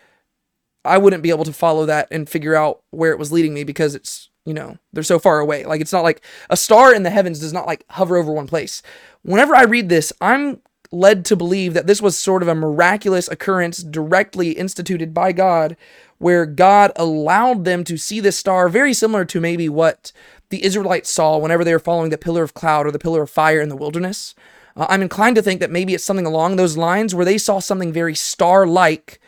I 0.84 0.98
wouldn't 0.98 1.22
be 1.22 1.30
able 1.30 1.44
to 1.44 1.52
follow 1.52 1.86
that 1.86 2.08
and 2.10 2.28
figure 2.28 2.54
out 2.54 2.82
where 2.90 3.12
it 3.12 3.18
was 3.18 3.32
leading 3.32 3.54
me 3.54 3.64
because 3.64 3.94
it's, 3.94 4.30
you 4.44 4.52
know, 4.52 4.76
they're 4.92 5.02
so 5.02 5.18
far 5.18 5.38
away. 5.38 5.64
Like, 5.64 5.80
it's 5.80 5.92
not 5.92 6.04
like 6.04 6.22
a 6.50 6.56
star 6.56 6.94
in 6.94 7.02
the 7.02 7.10
heavens 7.10 7.40
does 7.40 7.52
not 7.52 7.66
like 7.66 7.84
hover 7.90 8.16
over 8.16 8.32
one 8.32 8.46
place. 8.46 8.82
Whenever 9.22 9.54
I 9.54 9.62
read 9.62 9.88
this, 9.88 10.12
I'm 10.20 10.60
led 10.90 11.24
to 11.24 11.36
believe 11.36 11.72
that 11.72 11.86
this 11.86 12.02
was 12.02 12.18
sort 12.18 12.42
of 12.42 12.48
a 12.48 12.54
miraculous 12.54 13.26
occurrence 13.28 13.78
directly 13.82 14.52
instituted 14.52 15.14
by 15.14 15.32
God, 15.32 15.76
where 16.18 16.44
God 16.44 16.92
allowed 16.96 17.64
them 17.64 17.82
to 17.84 17.96
see 17.96 18.20
this 18.20 18.36
star, 18.36 18.68
very 18.68 18.92
similar 18.92 19.24
to 19.24 19.40
maybe 19.40 19.68
what 19.68 20.12
the 20.50 20.62
Israelites 20.64 21.08
saw 21.08 21.38
whenever 21.38 21.64
they 21.64 21.72
were 21.72 21.78
following 21.78 22.10
the 22.10 22.18
pillar 22.18 22.42
of 22.42 22.52
cloud 22.52 22.86
or 22.86 22.90
the 22.90 22.98
pillar 22.98 23.22
of 23.22 23.30
fire 23.30 23.60
in 23.60 23.70
the 23.70 23.76
wilderness. 23.76 24.34
Uh, 24.76 24.86
I'm 24.88 25.02
inclined 25.02 25.36
to 25.36 25.42
think 25.42 25.60
that 25.60 25.70
maybe 25.70 25.94
it's 25.94 26.04
something 26.04 26.26
along 26.26 26.56
those 26.56 26.76
lines 26.76 27.14
where 27.14 27.24
they 27.24 27.38
saw 27.38 27.58
something 27.58 27.92
very 27.92 28.14
star 28.14 28.66
like 28.66 29.20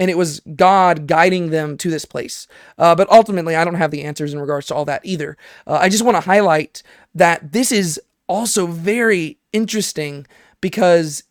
and 0.00 0.10
it 0.10 0.16
was 0.16 0.40
God 0.56 1.06
guiding 1.06 1.50
them 1.50 1.76
to 1.76 1.90
this 1.90 2.06
place. 2.06 2.48
Uh, 2.78 2.94
but 2.94 3.08
ultimately, 3.10 3.54
I 3.54 3.64
don't 3.64 3.74
have 3.74 3.90
the 3.90 4.02
answers 4.02 4.32
in 4.32 4.40
regards 4.40 4.66
to 4.68 4.74
all 4.74 4.86
that 4.86 5.04
either. 5.04 5.36
Uh, 5.66 5.78
I 5.80 5.90
just 5.90 6.02
want 6.02 6.16
to 6.16 6.22
highlight 6.22 6.82
that 7.14 7.52
this 7.52 7.70
is 7.70 8.00
also 8.26 8.66
very 8.66 9.36
interesting 9.52 10.26
because 10.62 11.24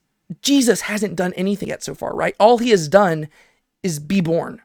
Jesus 0.44 0.82
hasn't 0.82 1.16
done 1.16 1.34
anything 1.34 1.70
yet 1.70 1.84
so 1.84 1.96
far, 1.96 2.14
right? 2.14 2.36
All 2.40 2.60
he 2.60 2.70
has 2.70 2.88
done 2.88 3.28
is 3.82 3.98
be 3.98 4.22
born. 4.22 4.62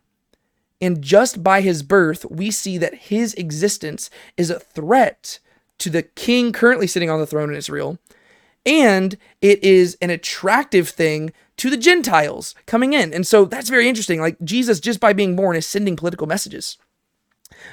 And 0.83 1.01
just 1.01 1.43
by 1.43 1.63
his 1.63 1.83
birth, 1.83 2.27
we 2.27 2.51
see 2.51 2.77
that 2.77 2.95
his 2.95 3.33
existence 3.35 4.11
is 4.37 4.51
a 4.51 4.61
threat 4.61 5.39
to 5.79 5.89
the 5.89 6.03
king 6.03 6.53
currently 6.53 6.87
sitting 6.87 7.09
on 7.09 7.21
the 7.21 7.27
throne 7.27 7.49
in 7.49 7.57
Israel 7.57 7.99
and 8.67 9.17
it 9.41 9.63
is 9.63 9.97
an 10.01 10.11
attractive 10.11 10.89
thing 10.89 11.33
to 11.57 11.71
the 11.71 11.77
Gentiles 11.77 12.55
coming 12.67 12.93
in. 12.93 13.13
And 13.13 13.27
so 13.27 13.45
that's 13.45 13.69
very 13.69 13.89
interesting. 13.89 14.21
Like 14.21 14.37
Jesus, 14.43 14.81
just 14.81 15.01
by 15.01 15.13
being 15.13 15.37
born, 15.37 15.57
is 15.57 15.67
sending 15.67 15.97
political 15.97 16.27
messages. 16.27 16.79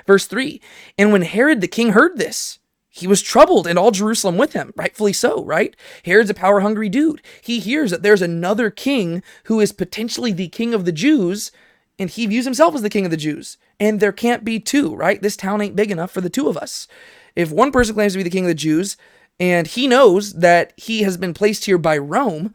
Verse 0.06 0.28
3 0.28 0.62
And 0.98 1.12
when 1.12 1.24
Herod 1.24 1.62
the 1.62 1.68
king 1.68 1.90
heard 1.90 2.18
this, 2.18 2.60
he 2.94 3.08
was 3.08 3.22
troubled 3.22 3.68
and 3.68 3.80
all 3.80 3.92
Jerusalem 3.92 4.38
with 4.38 4.52
him, 4.52 4.74
rightfully 4.76 5.14
so, 5.14 5.44
right? 5.46 5.76
Herod's 6.04 6.30
a 6.30 6.34
power 6.34 6.60
hungry 6.60 6.90
dude. 6.90 7.22
He 7.42 7.60
hears 7.60 7.90
that 7.90 8.04
there's 8.04 8.22
another 8.22 8.70
king 8.70 9.24
who 9.46 9.62
is 9.62 9.72
potentially 9.72 10.34
the 10.34 10.50
king 10.50 10.74
of 10.74 10.84
the 10.84 10.92
Jews, 10.92 11.52
and 11.98 12.10
he 12.10 12.26
views 12.26 12.44
himself 12.44 12.76
as 12.76 12.82
the 12.82 12.90
king 12.90 13.06
of 13.06 13.12
the 13.12 13.18
Jews. 13.18 13.58
And 13.80 14.00
there 14.00 14.12
can't 14.12 14.44
be 14.44 14.60
two, 14.60 14.94
right? 14.94 15.22
This 15.22 15.38
town 15.38 15.62
ain't 15.62 15.76
big 15.76 15.90
enough 15.90 16.12
for 16.12 16.20
the 16.20 16.30
two 16.30 16.50
of 16.50 16.58
us. 16.58 16.88
If 17.34 17.50
one 17.50 17.72
person 17.72 17.96
claims 17.96 18.12
to 18.12 18.18
be 18.18 18.24
the 18.24 18.30
king 18.30 18.44
of 18.44 18.50
the 18.50 18.56
Jews, 18.56 18.98
and 19.40 19.68
he 19.68 19.88
knows 19.88 20.34
that 20.34 20.74
he 20.78 21.04
has 21.04 21.18
been 21.18 21.34
placed 21.34 21.66
here 21.66 21.78
by 21.78 21.98
Rome, 21.98 22.54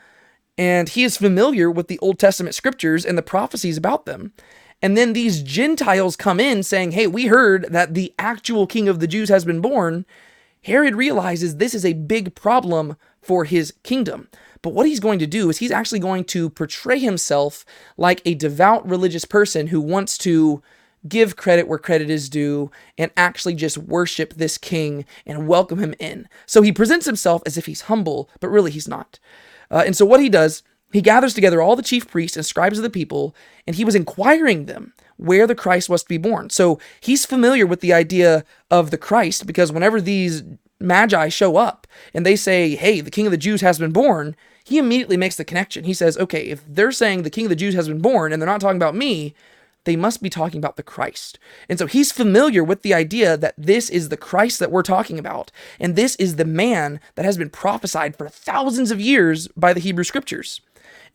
and 0.58 0.88
he 0.88 1.04
is 1.04 1.16
familiar 1.16 1.70
with 1.70 1.88
the 1.88 1.98
Old 1.98 2.18
Testament 2.18 2.54
scriptures 2.54 3.04
and 3.04 3.18
the 3.18 3.22
prophecies 3.22 3.76
about 3.76 4.06
them. 4.06 4.32
And 4.82 4.96
then 4.96 5.12
these 5.12 5.42
Gentiles 5.42 6.16
come 6.16 6.38
in 6.38 6.62
saying, 6.62 6.92
Hey, 6.92 7.06
we 7.06 7.26
heard 7.26 7.66
that 7.70 7.94
the 7.94 8.14
actual 8.18 8.66
king 8.66 8.88
of 8.88 9.00
the 9.00 9.06
Jews 9.06 9.28
has 9.28 9.44
been 9.44 9.60
born. 9.60 10.06
Herod 10.64 10.94
realizes 10.94 11.56
this 11.56 11.74
is 11.74 11.84
a 11.84 11.92
big 11.92 12.34
problem 12.34 12.96
for 13.22 13.44
his 13.44 13.74
kingdom. 13.82 14.28
But 14.62 14.74
what 14.74 14.86
he's 14.86 15.00
going 15.00 15.18
to 15.20 15.26
do 15.26 15.48
is 15.48 15.58
he's 15.58 15.70
actually 15.70 16.00
going 16.00 16.24
to 16.24 16.50
portray 16.50 16.98
himself 16.98 17.64
like 17.96 18.20
a 18.24 18.34
devout 18.34 18.88
religious 18.88 19.24
person 19.24 19.68
who 19.68 19.80
wants 19.80 20.18
to 20.18 20.62
give 21.08 21.36
credit 21.36 21.68
where 21.68 21.78
credit 21.78 22.10
is 22.10 22.28
due 22.28 22.70
and 22.98 23.10
actually 23.16 23.54
just 23.54 23.78
worship 23.78 24.34
this 24.34 24.58
king 24.58 25.04
and 25.24 25.48
welcome 25.48 25.78
him 25.78 25.94
in. 25.98 26.28
So 26.46 26.62
he 26.62 26.72
presents 26.72 27.06
himself 27.06 27.42
as 27.46 27.56
if 27.56 27.66
he's 27.66 27.82
humble, 27.82 28.30
but 28.40 28.48
really 28.48 28.70
he's 28.70 28.88
not. 28.88 29.18
Uh, 29.70 29.82
and 29.84 29.96
so 29.96 30.04
what 30.04 30.20
he 30.20 30.28
does, 30.28 30.62
he 30.92 31.00
gathers 31.00 31.34
together 31.34 31.60
all 31.60 31.76
the 31.76 31.82
chief 31.82 32.08
priests 32.08 32.36
and 32.36 32.46
scribes 32.46 32.78
of 32.78 32.82
the 32.82 32.90
people, 32.90 33.34
and 33.66 33.76
he 33.76 33.84
was 33.84 33.94
inquiring 33.94 34.66
them 34.66 34.92
where 35.16 35.46
the 35.46 35.54
Christ 35.54 35.88
was 35.88 36.02
to 36.02 36.08
be 36.08 36.18
born. 36.18 36.50
So 36.50 36.78
he's 37.00 37.26
familiar 37.26 37.66
with 37.66 37.80
the 37.80 37.92
idea 37.92 38.44
of 38.70 38.90
the 38.90 38.98
Christ 38.98 39.46
because 39.46 39.72
whenever 39.72 40.00
these 40.00 40.42
magi 40.78 41.28
show 41.28 41.56
up 41.56 41.86
and 42.12 42.24
they 42.24 42.36
say, 42.36 42.74
Hey, 42.76 43.00
the 43.00 43.10
king 43.10 43.26
of 43.26 43.32
the 43.32 43.38
Jews 43.38 43.60
has 43.62 43.78
been 43.78 43.92
born, 43.92 44.36
he 44.64 44.78
immediately 44.78 45.16
makes 45.16 45.36
the 45.36 45.44
connection. 45.44 45.84
He 45.84 45.94
says, 45.94 46.18
Okay, 46.18 46.46
if 46.46 46.62
they're 46.66 46.92
saying 46.92 47.22
the 47.22 47.30
king 47.30 47.46
of 47.46 47.50
the 47.50 47.56
Jews 47.56 47.74
has 47.74 47.88
been 47.88 48.00
born 48.00 48.32
and 48.32 48.40
they're 48.40 48.48
not 48.48 48.60
talking 48.60 48.76
about 48.76 48.94
me, 48.94 49.34
they 49.86 49.96
must 49.96 50.20
be 50.20 50.28
talking 50.28 50.58
about 50.58 50.76
the 50.76 50.82
Christ. 50.82 51.38
And 51.68 51.78
so 51.78 51.86
he's 51.86 52.12
familiar 52.12 52.62
with 52.62 52.82
the 52.82 52.92
idea 52.92 53.36
that 53.36 53.54
this 53.56 53.88
is 53.88 54.08
the 54.08 54.16
Christ 54.16 54.58
that 54.58 54.70
we're 54.70 54.82
talking 54.82 55.18
about. 55.18 55.50
And 55.80 55.94
this 55.94 56.16
is 56.16 56.36
the 56.36 56.44
man 56.44 57.00
that 57.14 57.24
has 57.24 57.38
been 57.38 57.50
prophesied 57.50 58.16
for 58.16 58.28
thousands 58.28 58.90
of 58.90 59.00
years 59.00 59.48
by 59.56 59.72
the 59.72 59.80
Hebrew 59.80 60.04
scriptures. 60.04 60.60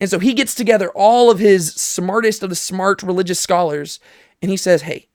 And 0.00 0.08
so 0.10 0.18
he 0.18 0.32
gets 0.32 0.54
together 0.54 0.90
all 0.94 1.30
of 1.30 1.38
his 1.38 1.74
smartest 1.74 2.42
of 2.42 2.48
the 2.48 2.56
smart 2.56 3.02
religious 3.02 3.38
scholars 3.38 4.00
and 4.40 4.50
he 4.50 4.56
says, 4.56 4.82
Hey, 4.82 5.08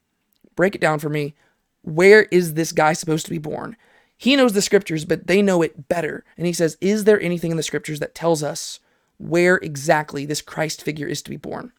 break 0.55 0.75
it 0.75 0.81
down 0.81 0.99
for 0.99 1.09
me. 1.09 1.33
Where 1.81 2.23
is 2.31 2.53
this 2.53 2.71
guy 2.71 2.93
supposed 2.93 3.25
to 3.25 3.31
be 3.31 3.37
born? 3.39 3.75
He 4.15 4.35
knows 4.35 4.53
the 4.53 4.61
scriptures, 4.61 5.03
but 5.03 5.27
they 5.27 5.41
know 5.41 5.63
it 5.63 5.89
better. 5.89 6.23
And 6.37 6.45
he 6.45 6.53
says, 6.53 6.77
Is 6.79 7.05
there 7.05 7.19
anything 7.19 7.51
in 7.51 7.57
the 7.57 7.63
scriptures 7.63 7.99
that 7.99 8.15
tells 8.15 8.43
us 8.43 8.79
where 9.17 9.57
exactly 9.57 10.25
this 10.25 10.41
Christ 10.41 10.83
figure 10.83 11.07
is 11.07 11.23
to 11.23 11.31
be 11.31 11.37
born? 11.37 11.71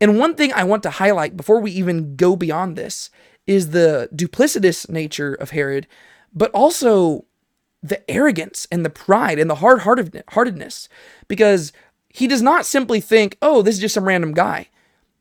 And 0.00 0.18
one 0.18 0.34
thing 0.34 0.52
I 0.52 0.64
want 0.64 0.82
to 0.84 0.90
highlight 0.90 1.36
before 1.36 1.60
we 1.60 1.70
even 1.72 2.16
go 2.16 2.36
beyond 2.36 2.76
this 2.76 3.10
is 3.46 3.70
the 3.70 4.08
duplicitous 4.14 4.88
nature 4.88 5.34
of 5.34 5.50
Herod, 5.50 5.86
but 6.32 6.50
also 6.52 7.24
the 7.82 8.08
arrogance 8.10 8.66
and 8.70 8.84
the 8.84 8.90
pride 8.90 9.38
and 9.38 9.48
the 9.48 9.56
hard 9.56 9.80
heartedness. 9.80 10.88
Because 11.28 11.72
he 12.08 12.26
does 12.26 12.42
not 12.42 12.66
simply 12.66 13.00
think, 13.00 13.38
oh, 13.40 13.62
this 13.62 13.76
is 13.76 13.80
just 13.80 13.94
some 13.94 14.08
random 14.08 14.32
guy. 14.32 14.68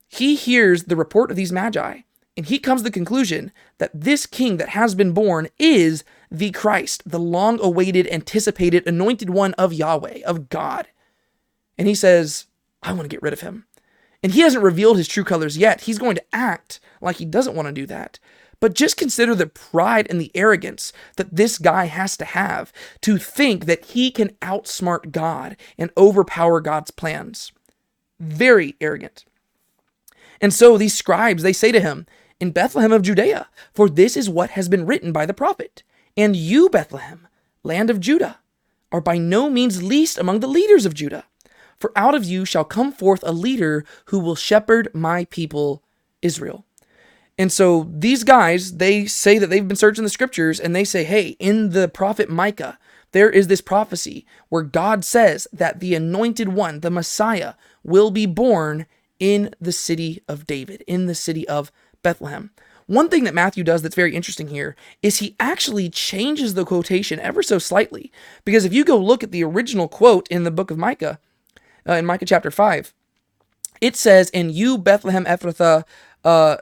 He 0.07 0.35
hears 0.35 0.85
the 0.85 0.95
report 0.95 1.29
of 1.31 1.37
these 1.37 1.51
magi 1.51 2.01
and 2.37 2.45
he 2.45 2.59
comes 2.59 2.81
to 2.81 2.85
the 2.85 2.91
conclusion 2.91 3.51
that 3.77 3.91
this 3.93 4.25
king 4.25 4.57
that 4.57 4.69
has 4.69 4.93
been 4.93 5.13
born 5.13 5.47
is 5.57 6.03
the 6.29 6.51
Christ, 6.51 7.03
the 7.05 7.19
long 7.19 7.59
awaited, 7.61 8.07
anticipated, 8.07 8.85
anointed 8.85 9.29
one 9.29 9.53
of 9.53 9.73
Yahweh, 9.73 10.21
of 10.25 10.49
God. 10.49 10.87
And 11.77 11.87
he 11.87 11.95
says, 11.95 12.47
I 12.83 12.91
want 12.91 13.03
to 13.03 13.09
get 13.09 13.21
rid 13.21 13.33
of 13.33 13.41
him. 13.41 13.65
And 14.25 14.33
he 14.33 14.41
hasn't 14.41 14.63
revealed 14.63 14.97
his 14.97 15.07
true 15.07 15.23
colors 15.23 15.55
yet. 15.55 15.81
He's 15.81 15.99
going 15.99 16.15
to 16.15 16.35
act 16.35 16.79
like 16.99 17.17
he 17.17 17.25
doesn't 17.25 17.55
want 17.55 17.67
to 17.67 17.71
do 17.71 17.85
that. 17.85 18.17
But 18.59 18.73
just 18.73 18.97
consider 18.97 19.35
the 19.35 19.45
pride 19.45 20.07
and 20.09 20.19
the 20.19 20.31
arrogance 20.33 20.91
that 21.17 21.35
this 21.35 21.59
guy 21.59 21.85
has 21.85 22.17
to 22.17 22.25
have 22.25 22.73
to 23.01 23.19
think 23.19 23.65
that 23.65 23.85
he 23.85 24.09
can 24.09 24.29
outsmart 24.41 25.11
God 25.11 25.55
and 25.77 25.91
overpower 25.95 26.59
God's 26.59 26.89
plans. 26.89 27.51
Very 28.19 28.73
arrogant. 28.81 29.25
And 30.41 30.51
so 30.51 30.75
these 30.75 30.95
scribes, 30.95 31.43
they 31.43 31.53
say 31.53 31.71
to 31.71 31.79
him, 31.79 32.07
In 32.39 32.49
Bethlehem 32.49 32.93
of 32.93 33.03
Judea, 33.03 33.47
for 33.75 33.87
this 33.87 34.17
is 34.17 34.27
what 34.27 34.49
has 34.49 34.67
been 34.67 34.87
written 34.87 35.11
by 35.11 35.27
the 35.27 35.35
prophet. 35.35 35.83
And 36.17 36.35
you, 36.35 36.67
Bethlehem, 36.67 37.27
land 37.61 37.91
of 37.91 37.99
Judah, 37.99 38.39
are 38.91 39.01
by 39.01 39.19
no 39.19 39.51
means 39.51 39.83
least 39.83 40.17
among 40.17 40.39
the 40.39 40.47
leaders 40.47 40.87
of 40.87 40.95
Judah. 40.95 41.25
For 41.85 41.91
out 41.95 42.15
of 42.15 42.25
you 42.25 42.45
shall 42.45 42.63
come 42.63 42.91
forth 42.91 43.19
a 43.21 43.31
leader 43.31 43.85
who 44.05 44.17
will 44.17 44.33
shepherd 44.33 44.89
my 44.91 45.25
people 45.25 45.83
Israel. 46.23 46.65
And 47.37 47.51
so 47.51 47.91
these 47.93 48.23
guys, 48.23 48.77
they 48.77 49.05
say 49.05 49.37
that 49.37 49.51
they've 49.51 49.67
been 49.67 49.77
searching 49.77 50.03
the 50.03 50.09
scriptures 50.09 50.59
and 50.59 50.75
they 50.75 50.83
say, 50.83 51.03
hey, 51.03 51.35
in 51.37 51.69
the 51.73 51.87
prophet 51.87 52.27
Micah, 52.27 52.79
there 53.11 53.29
is 53.29 53.49
this 53.49 53.61
prophecy 53.61 54.25
where 54.49 54.63
God 54.63 55.05
says 55.05 55.47
that 55.53 55.79
the 55.79 55.93
anointed 55.93 56.49
one, 56.49 56.79
the 56.79 56.89
Messiah, 56.89 57.53
will 57.83 58.09
be 58.09 58.25
born 58.25 58.87
in 59.19 59.53
the 59.61 59.71
city 59.71 60.23
of 60.27 60.47
David, 60.47 60.83
in 60.87 61.05
the 61.05 61.13
city 61.13 61.47
of 61.47 61.71
Bethlehem. 62.01 62.49
One 62.87 63.09
thing 63.09 63.25
that 63.25 63.35
Matthew 63.35 63.63
does 63.63 63.83
that's 63.83 63.93
very 63.93 64.15
interesting 64.15 64.47
here 64.47 64.75
is 65.03 65.19
he 65.19 65.35
actually 65.39 65.91
changes 65.91 66.55
the 66.55 66.65
quotation 66.65 67.19
ever 67.19 67.43
so 67.43 67.59
slightly. 67.59 68.11
Because 68.43 68.65
if 68.65 68.73
you 68.73 68.83
go 68.83 68.97
look 68.97 69.23
at 69.23 69.31
the 69.31 69.43
original 69.43 69.87
quote 69.87 70.27
in 70.29 70.45
the 70.45 70.51
book 70.51 70.71
of 70.71 70.79
Micah, 70.79 71.19
uh, 71.87 71.93
in 71.93 72.05
Micah 72.05 72.25
chapter 72.25 72.51
5, 72.51 72.93
it 73.81 73.95
says, 73.95 74.29
And 74.31 74.51
you, 74.51 74.77
Bethlehem 74.77 75.25
Ephrathah, 75.25 75.83
uh, 76.23 76.57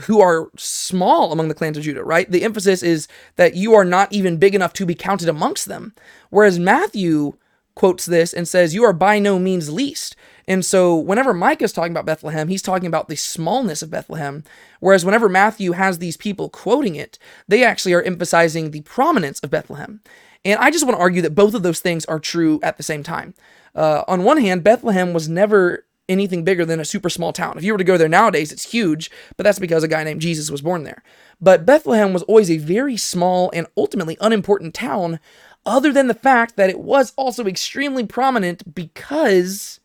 who 0.00 0.20
are 0.20 0.50
small 0.56 1.32
among 1.32 1.48
the 1.48 1.54
clans 1.54 1.76
of 1.76 1.84
Judah, 1.84 2.02
right? 2.02 2.30
The 2.30 2.44
emphasis 2.44 2.82
is 2.82 3.08
that 3.36 3.54
you 3.54 3.74
are 3.74 3.84
not 3.84 4.12
even 4.12 4.38
big 4.38 4.54
enough 4.54 4.72
to 4.74 4.86
be 4.86 4.94
counted 4.94 5.28
amongst 5.28 5.66
them. 5.66 5.94
Whereas 6.30 6.58
Matthew 6.58 7.34
quotes 7.74 8.06
this 8.06 8.32
and 8.32 8.48
says, 8.48 8.74
You 8.74 8.84
are 8.84 8.92
by 8.92 9.18
no 9.18 9.38
means 9.38 9.70
least. 9.70 10.16
And 10.48 10.64
so, 10.64 10.96
whenever 10.96 11.32
Micah 11.32 11.64
is 11.64 11.72
talking 11.72 11.92
about 11.92 12.06
Bethlehem, 12.06 12.48
he's 12.48 12.62
talking 12.62 12.86
about 12.86 13.08
the 13.08 13.16
smallness 13.16 13.82
of 13.82 13.90
Bethlehem. 13.90 14.44
Whereas, 14.80 15.04
whenever 15.04 15.28
Matthew 15.28 15.72
has 15.72 15.98
these 15.98 16.16
people 16.16 16.48
quoting 16.48 16.96
it, 16.96 17.18
they 17.46 17.62
actually 17.62 17.92
are 17.92 18.02
emphasizing 18.02 18.70
the 18.70 18.80
prominence 18.82 19.40
of 19.40 19.50
Bethlehem. 19.50 20.00
And 20.44 20.58
I 20.58 20.70
just 20.70 20.84
want 20.84 20.96
to 20.96 21.00
argue 21.00 21.22
that 21.22 21.34
both 21.34 21.54
of 21.54 21.62
those 21.62 21.80
things 21.80 22.04
are 22.06 22.18
true 22.18 22.58
at 22.62 22.76
the 22.76 22.82
same 22.82 23.02
time. 23.02 23.34
Uh, 23.74 24.02
on 24.08 24.24
one 24.24 24.38
hand, 24.38 24.64
Bethlehem 24.64 25.12
was 25.12 25.28
never 25.28 25.84
anything 26.08 26.44
bigger 26.44 26.64
than 26.64 26.80
a 26.80 26.84
super 26.84 27.08
small 27.08 27.32
town. 27.32 27.56
If 27.56 27.64
you 27.64 27.72
were 27.72 27.78
to 27.78 27.84
go 27.84 27.96
there 27.96 28.08
nowadays, 28.08 28.52
it's 28.52 28.70
huge, 28.70 29.10
but 29.36 29.44
that's 29.44 29.58
because 29.58 29.82
a 29.82 29.88
guy 29.88 30.04
named 30.04 30.20
Jesus 30.20 30.50
was 30.50 30.60
born 30.60 30.84
there. 30.84 31.02
But 31.40 31.64
Bethlehem 31.64 32.12
was 32.12 32.22
always 32.24 32.50
a 32.50 32.58
very 32.58 32.96
small 32.96 33.50
and 33.54 33.66
ultimately 33.76 34.16
unimportant 34.20 34.74
town, 34.74 35.20
other 35.64 35.92
than 35.92 36.08
the 36.08 36.14
fact 36.14 36.56
that 36.56 36.70
it 36.70 36.80
was 36.80 37.12
also 37.16 37.46
extremely 37.46 38.04
prominent 38.04 38.74
because 38.74 39.80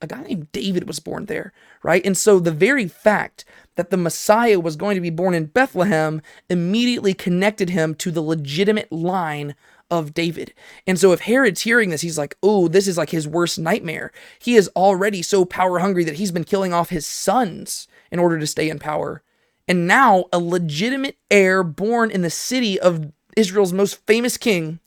a 0.00 0.06
guy 0.06 0.22
named 0.22 0.52
David 0.52 0.86
was 0.86 1.00
born 1.00 1.26
there, 1.26 1.52
right? 1.82 2.04
And 2.04 2.16
so 2.16 2.38
the 2.38 2.52
very 2.52 2.86
fact 2.86 3.44
that 3.76 3.90
the 3.90 3.96
Messiah 3.96 4.60
was 4.60 4.76
going 4.76 4.94
to 4.94 5.00
be 5.00 5.10
born 5.10 5.34
in 5.34 5.46
Bethlehem 5.46 6.22
immediately 6.48 7.14
connected 7.14 7.70
him 7.70 7.94
to 7.96 8.10
the 8.10 8.22
legitimate 8.22 8.90
line 8.92 9.54
of 9.90 10.14
David. 10.14 10.52
And 10.86 10.98
so 10.98 11.12
if 11.12 11.20
Herod's 11.20 11.62
hearing 11.62 11.90
this, 11.90 12.00
he's 12.00 12.18
like, 12.18 12.36
oh, 12.42 12.68
this 12.68 12.88
is 12.88 12.96
like 12.96 13.10
his 13.10 13.28
worst 13.28 13.58
nightmare. 13.58 14.12
He 14.38 14.56
is 14.56 14.68
already 14.76 15.22
so 15.22 15.44
power 15.44 15.78
hungry 15.78 16.04
that 16.04 16.16
he's 16.16 16.32
been 16.32 16.44
killing 16.44 16.72
off 16.72 16.90
his 16.90 17.06
sons 17.06 17.88
in 18.10 18.18
order 18.18 18.38
to 18.38 18.46
stay 18.46 18.68
in 18.68 18.78
power. 18.78 19.22
And 19.68 19.86
now 19.86 20.26
a 20.32 20.38
legitimate 20.38 21.18
heir 21.30 21.62
born 21.62 22.10
in 22.10 22.22
the 22.22 22.30
city 22.30 22.78
of 22.78 23.12
Israel's 23.36 23.72
most 23.72 24.04
famous 24.06 24.36
king 24.36 24.80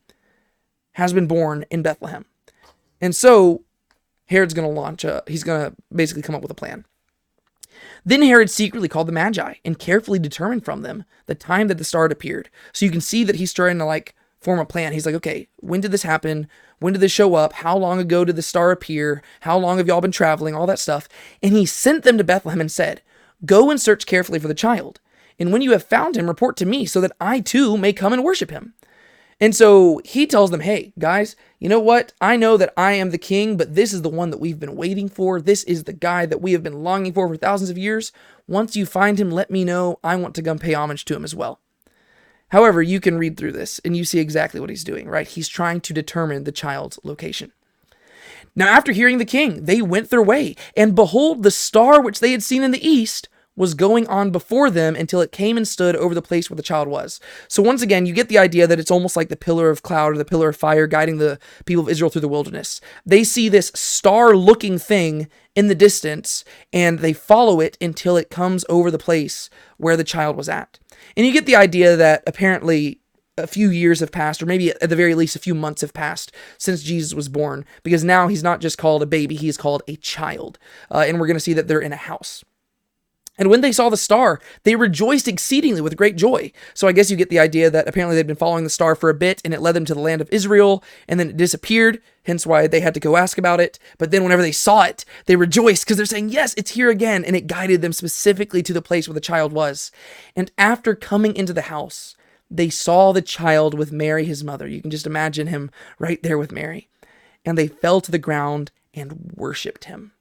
has 0.94 1.14
been 1.14 1.28
born 1.28 1.66
in 1.70 1.82
Bethlehem. 1.82 2.26
And 3.02 3.16
so 3.16 3.64
Herod's 4.26 4.54
going 4.54 4.68
to 4.68 4.80
launch 4.80 5.04
a, 5.04 5.24
he's 5.28 5.44
going 5.44 5.70
to 5.70 5.76
basically 5.94 6.22
come 6.22 6.36
up 6.36 6.42
with 6.42 6.52
a 6.52 6.56
plan. 6.56 6.86
Then 8.06 8.22
Herod 8.22 8.50
secretly 8.50 8.88
called 8.88 9.08
the 9.08 9.14
Magi 9.14 9.56
and 9.64 9.80
carefully 9.80 10.20
determined 10.20 10.66
from 10.66 10.82
them 10.82 11.06
the 11.26 11.36
time 11.36 11.68
that 11.68 11.78
the 11.78 11.84
star 11.84 12.04
had 12.04 12.12
appeared. 12.12 12.50
So 12.74 12.86
you 12.86 12.92
can 12.92 13.02
see 13.02 13.24
that 13.24 13.36
he's 13.36 13.54
trying 13.54 13.78
to 13.78 13.86
like 13.86 14.16
form 14.40 14.60
a 14.60 14.66
plan. 14.66 14.94
He's 14.94 15.06
like, 15.06 15.16
okay, 15.16 15.48
when 15.58 15.82
did 15.82 15.92
this 15.92 16.04
happen? 16.04 16.48
When 16.80 16.94
did 16.94 17.02
this 17.02 17.12
show 17.12 17.36
up? 17.36 17.54
How 17.54 17.78
long 17.78 18.00
ago 18.00 18.24
did 18.24 18.36
the 18.36 18.42
star 18.42 18.72
appear? 18.72 19.22
How 19.42 19.58
long 19.58 19.78
have 19.78 19.88
y'all 19.88 20.02
been 20.02 20.12
traveling? 20.12 20.56
All 20.56 20.68
that 20.68 20.80
stuff. 20.80 21.10
And 21.44 21.54
he 21.54 21.66
sent 21.66 22.04
them 22.04 22.18
to 22.18 22.24
Bethlehem 22.24 22.62
and 22.62 22.72
said, 22.72 23.02
Go 23.46 23.70
and 23.70 23.80
search 23.80 24.06
carefully 24.06 24.40
for 24.40 24.48
the 24.48 24.54
child. 24.54 25.00
And 25.40 25.54
when 25.54 25.62
you 25.62 25.72
have 25.72 25.84
found 25.84 26.18
him, 26.18 26.28
report 26.28 26.58
to 26.58 26.66
me 26.66 26.86
so 26.86 27.00
that 27.00 27.14
I 27.22 27.40
too 27.40 27.78
may 27.78 27.94
come 27.94 28.12
and 28.12 28.24
worship 28.24 28.52
him. 28.52 28.74
And 29.42 29.56
so 29.56 30.02
he 30.04 30.28
tells 30.28 30.52
them, 30.52 30.60
hey, 30.60 30.92
guys, 31.00 31.38
you 31.60 31.70
know 31.70 31.80
what? 31.80 32.12
I 32.20 32.36
know 32.36 32.58
that 32.58 32.74
I 32.76 32.94
am 32.94 33.12
the 33.12 33.18
king, 33.18 33.56
but 33.56 33.74
this 33.74 33.94
is 33.94 34.02
the 34.02 34.10
one 34.10 34.32
that 34.32 34.40
we've 34.40 34.60
been 34.60 34.76
waiting 34.76 35.08
for. 35.08 35.40
This 35.40 35.64
is 35.64 35.86
the 35.86 35.94
guy 35.94 36.26
that 36.26 36.42
we 36.42 36.52
have 36.52 36.64
been 36.64 36.84
longing 36.84 37.14
for 37.14 37.28
for 37.28 37.38
thousands 37.38 37.70
of 37.70 37.78
years. 37.78 38.12
Once 38.48 38.76
you 38.76 38.86
find 38.86 39.18
him, 39.18 39.32
let 39.32 39.50
me 39.50 39.64
know. 39.64 39.98
I 40.04 40.18
want 40.18 40.36
to 40.36 40.42
come 40.42 40.60
pay 40.60 40.74
homage 40.74 41.06
to 41.06 41.16
him 41.16 41.24
as 41.24 41.34
well. 41.34 41.62
However, 42.50 42.82
you 42.82 43.00
can 43.00 43.18
read 43.18 43.38
through 43.38 43.54
this 43.54 43.80
and 43.86 43.96
you 43.96 44.04
see 44.04 44.20
exactly 44.20 44.60
what 44.60 44.70
he's 44.70 44.84
doing, 44.84 45.08
right? 45.08 45.28
He's 45.28 45.48
trying 45.48 45.82
to 45.82 45.94
determine 45.94 46.44
the 46.44 46.52
child's 46.52 47.00
location. 47.04 47.52
Now, 48.56 48.68
after 48.70 48.92
hearing 48.92 49.20
the 49.20 49.26
king, 49.26 49.66
they 49.66 49.82
went 49.82 50.10
their 50.10 50.24
way, 50.24 50.56
and 50.76 50.96
behold, 50.96 51.44
the 51.44 51.52
star 51.52 52.02
which 52.02 52.20
they 52.20 52.32
had 52.32 52.44
seen 52.44 52.64
in 52.64 52.72
the 52.72 52.88
east 52.88 53.30
was 53.56 53.74
going 53.74 54.08
on 54.08 54.32
before 54.32 54.70
them 54.70 54.96
until 54.96 55.20
it 55.20 55.34
came 55.34 55.58
and 55.58 55.68
stood 55.68 55.94
over 55.98 56.16
the 56.16 56.22
place 56.22 56.50
where 56.50 56.56
the 56.56 56.64
child 56.64 56.88
was. 56.88 57.20
So 57.50 57.62
once 57.62 57.82
again, 57.82 58.06
you 58.06 58.14
get 58.14 58.30
the 58.30 58.38
idea 58.38 58.66
that 58.66 58.80
it's 58.80 58.90
almost 58.90 59.18
like 59.18 59.28
the 59.28 59.36
pillar 59.36 59.70
of 59.70 59.84
cloud 59.84 60.14
or 60.14 60.18
the 60.18 60.24
pillar 60.24 60.50
of 60.50 60.56
fire 60.56 60.88
guiding 60.88 61.18
the 61.18 61.40
people 61.66 61.84
of 61.84 61.90
Israel 61.90 62.10
through 62.10 62.22
the 62.22 62.30
wilderness. 62.30 62.80
They 63.06 63.26
see 63.26 63.50
this 63.50 63.72
star-looking 63.76 64.80
thing 64.80 65.28
in 65.56 65.68
the 65.68 65.76
distance 65.76 66.46
and 66.72 67.00
they 67.00 67.12
follow 67.12 67.60
it 67.60 67.78
until 67.82 68.16
it 68.16 68.30
comes 68.30 68.64
over 68.70 68.90
the 68.90 68.98
place 68.98 69.50
where 69.76 69.98
the 69.98 70.06
child 70.06 70.38
was 70.38 70.48
at. 70.48 70.80
And 71.16 71.26
you 71.26 71.34
get 71.34 71.46
the 71.46 71.56
idea 71.56 71.96
that 71.96 72.24
apparently 72.28 73.00
a 73.38 73.48
few 73.48 73.70
years 73.70 74.02
have 74.02 74.12
passed, 74.12 74.42
or 74.42 74.46
maybe 74.46 74.72
at 74.72 74.90
the 74.90 74.96
very 74.96 75.16
least 75.16 75.36
a 75.36 75.40
few 75.40 75.56
months 75.56 75.82
have 75.82 75.94
passed 75.94 76.32
since 76.58 76.84
Jesus 76.84 77.14
was 77.14 77.30
born, 77.30 77.66
because 77.84 78.04
now 78.04 78.28
he's 78.28 78.44
not 78.44 78.62
just 78.62 78.78
called 78.78 79.02
a 79.02 79.06
baby, 79.06 79.36
he 79.36 79.48
is 79.48 79.58
called 79.58 79.82
a 79.88 79.96
child. 79.96 80.60
Uh, 80.92 81.06
and 81.08 81.20
we're 81.20 81.28
going 81.28 81.38
to 81.38 81.42
see 81.42 81.54
that 81.54 81.68
they're 81.68 81.80
in 81.80 81.94
a 81.94 81.98
house. 81.98 82.44
And 83.40 83.50
when 83.50 83.62
they 83.62 83.72
saw 83.72 83.90
the 83.90 83.98
star, 83.98 84.42
they 84.64 84.76
rejoiced 84.76 85.28
exceedingly 85.28 85.80
with 85.80 85.96
great 85.96 86.18
joy. 86.18 86.52
So 86.74 86.90
I 86.90 86.92
guess 86.92 87.10
you 87.10 87.16
get 87.16 87.30
the 87.30 87.40
idea 87.40 87.70
that 87.70 87.88
apparently 87.88 88.18
they'd 88.18 88.28
been 88.28 88.36
following 88.36 88.66
the 88.66 88.70
star 88.70 88.96
for 88.96 89.10
a 89.10 89.14
bit 89.14 89.42
and 89.46 89.54
it 89.54 89.62
led 89.62 89.76
them 89.76 89.86
to 89.86 89.94
the 89.94 90.02
land 90.02 90.20
of 90.20 90.30
Israel 90.30 90.84
and 91.08 91.20
then 91.20 91.30
it 91.30 91.38
disappeared, 91.38 92.02
hence 92.24 92.46
why 92.46 92.68
they 92.68 92.82
had 92.82 92.94
to 92.96 93.00
go 93.00 93.16
ask 93.16 93.38
about 93.38 93.62
it. 93.62 93.80
But 93.98 94.12
then 94.12 94.24
whenever 94.24 94.42
they 94.42 94.52
saw 94.52 94.84
it, 94.84 95.06
they 95.26 95.38
rejoiced 95.38 95.86
because 95.86 95.96
they're 95.96 96.06
saying, 96.06 96.30
Yes, 96.30 96.54
it's 96.58 96.72
here 96.72 96.90
again. 96.90 97.24
And 97.24 97.36
it 97.36 97.48
guided 97.48 97.82
them 97.82 97.94
specifically 97.94 98.62
to 98.62 98.74
the 98.74 98.82
place 98.82 99.08
where 99.08 99.16
the 99.16 99.22
child 99.22 99.54
was. 99.54 99.90
And 100.36 100.52
after 100.58 100.94
coming 100.94 101.34
into 101.34 101.54
the 101.54 101.64
house, 101.64 102.18
they 102.52 102.70
saw 102.70 103.14
the 103.14 103.22
child 103.22 103.74
with 103.74 103.94
Mary, 103.94 104.26
his 104.26 104.44
mother. 104.44 104.68
You 104.68 104.82
can 104.82 104.92
just 104.92 105.08
imagine 105.08 105.48
him 105.48 105.72
right 105.98 106.22
there 106.24 106.38
with 106.38 106.52
Mary. 106.52 106.90
And 107.46 107.58
they 107.58 107.68
fell 107.68 108.02
to 108.02 108.12
the 108.12 108.18
ground 108.18 108.72
and 108.94 109.32
worshiped 109.34 109.86
him. 109.86 110.12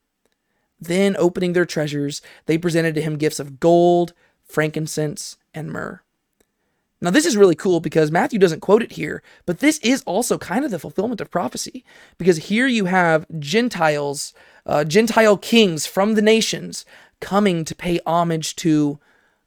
Then, 0.80 1.16
opening 1.18 1.52
their 1.52 1.66
treasures, 1.66 2.22
they 2.46 2.58
presented 2.58 2.94
to 2.94 3.02
him 3.02 3.16
gifts 3.16 3.40
of 3.40 3.60
gold, 3.60 4.12
frankincense, 4.44 5.36
and 5.52 5.70
myrrh. 5.70 6.02
Now, 7.00 7.10
this 7.10 7.26
is 7.26 7.36
really 7.36 7.54
cool 7.54 7.78
because 7.80 8.10
Matthew 8.10 8.38
doesn't 8.38 8.60
quote 8.60 8.82
it 8.82 8.92
here, 8.92 9.22
but 9.46 9.60
this 9.60 9.78
is 9.78 10.02
also 10.02 10.36
kind 10.36 10.64
of 10.64 10.72
the 10.72 10.80
fulfillment 10.80 11.20
of 11.20 11.30
prophecy 11.30 11.84
because 12.16 12.46
here 12.48 12.66
you 12.66 12.86
have 12.86 13.26
Gentiles, 13.38 14.34
uh, 14.66 14.82
Gentile 14.82 15.36
kings 15.36 15.86
from 15.86 16.14
the 16.14 16.22
nations 16.22 16.84
coming 17.20 17.64
to 17.64 17.74
pay 17.74 18.00
homage 18.04 18.56
to 18.56 18.98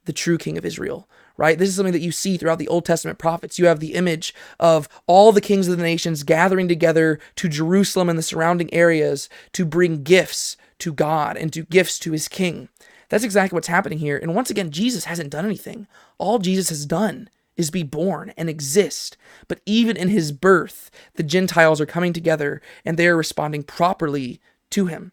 the 0.05 0.13
true 0.13 0.37
king 0.37 0.57
of 0.57 0.65
Israel, 0.65 1.09
right? 1.35 1.57
This 1.57 1.67
is 1.67 1.75
something 1.75 1.93
that 1.93 1.99
you 1.99 2.13
see 2.13 2.37
throughout 2.37 2.57
the 2.57 2.69
Old 2.69 2.85
Testament 2.85 3.19
prophets. 3.19 3.59
You 3.59 3.65
have 3.65 3.81
the 3.81 3.95
image 3.95 4.33
of 4.57 4.87
all 5.05 5.33
the 5.33 5.41
kings 5.41 5.67
of 5.67 5.75
the 5.75 5.83
nations 5.83 6.23
gathering 6.23 6.69
together 6.69 7.19
to 7.35 7.49
Jerusalem 7.49 8.07
and 8.07 8.17
the 8.17 8.23
surrounding 8.23 8.73
areas 8.73 9.27
to 9.53 9.65
bring 9.65 10.03
gifts 10.03 10.55
to 10.81 10.93
God 10.93 11.37
and 11.37 11.51
to 11.53 11.63
gifts 11.63 11.97
to 11.99 12.11
his 12.11 12.27
king. 12.27 12.69
That's 13.09 13.23
exactly 13.23 13.55
what's 13.55 13.67
happening 13.67 13.99
here. 13.99 14.17
And 14.17 14.35
once 14.35 14.49
again, 14.49 14.71
Jesus 14.71 15.05
hasn't 15.05 15.31
done 15.31 15.45
anything. 15.45 15.87
All 16.17 16.39
Jesus 16.39 16.69
has 16.69 16.85
done 16.85 17.29
is 17.57 17.69
be 17.69 17.83
born 17.83 18.33
and 18.37 18.49
exist. 18.49 19.17
But 19.47 19.61
even 19.65 19.97
in 19.97 20.07
his 20.07 20.31
birth, 20.31 20.89
the 21.15 21.23
Gentiles 21.23 21.81
are 21.81 21.85
coming 21.85 22.13
together 22.13 22.61
and 22.85 22.97
they 22.97 23.07
are 23.07 23.17
responding 23.17 23.63
properly 23.63 24.39
to 24.71 24.85
him. 24.85 25.11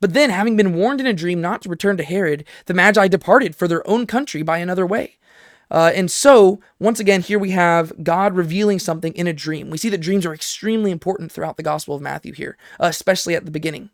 But 0.00 0.14
then, 0.14 0.30
having 0.30 0.56
been 0.56 0.74
warned 0.74 1.00
in 1.00 1.06
a 1.06 1.12
dream 1.12 1.40
not 1.40 1.62
to 1.62 1.68
return 1.68 1.96
to 1.96 2.02
Herod, 2.02 2.44
the 2.66 2.74
Magi 2.74 3.06
departed 3.06 3.54
for 3.54 3.68
their 3.68 3.88
own 3.88 4.04
country 4.06 4.42
by 4.42 4.58
another 4.58 4.84
way. 4.84 5.18
Uh, 5.72 5.90
and 5.94 6.10
so, 6.10 6.60
once 6.78 7.00
again, 7.00 7.22
here 7.22 7.38
we 7.38 7.50
have 7.52 8.04
God 8.04 8.36
revealing 8.36 8.78
something 8.78 9.14
in 9.14 9.26
a 9.26 9.32
dream. 9.32 9.70
We 9.70 9.78
see 9.78 9.88
that 9.88 10.02
dreams 10.02 10.26
are 10.26 10.34
extremely 10.34 10.90
important 10.90 11.32
throughout 11.32 11.56
the 11.56 11.62
Gospel 11.62 11.94
of 11.94 12.02
Matthew 12.02 12.34
here, 12.34 12.58
uh, 12.78 12.86
especially 12.86 13.34
at 13.34 13.46
the 13.46 13.50
beginning. 13.50 13.88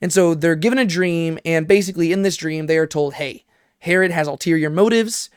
And 0.00 0.10
so 0.10 0.34
they're 0.34 0.56
given 0.56 0.78
a 0.78 0.86
dream, 0.86 1.38
and 1.44 1.68
basically 1.68 2.12
in 2.12 2.22
this 2.22 2.36
dream, 2.36 2.66
they 2.66 2.78
are 2.78 2.86
told, 2.86 3.14
hey, 3.14 3.44
Herod 3.80 4.10
has 4.10 4.26
ulterior 4.26 4.70
motives. 4.70 5.28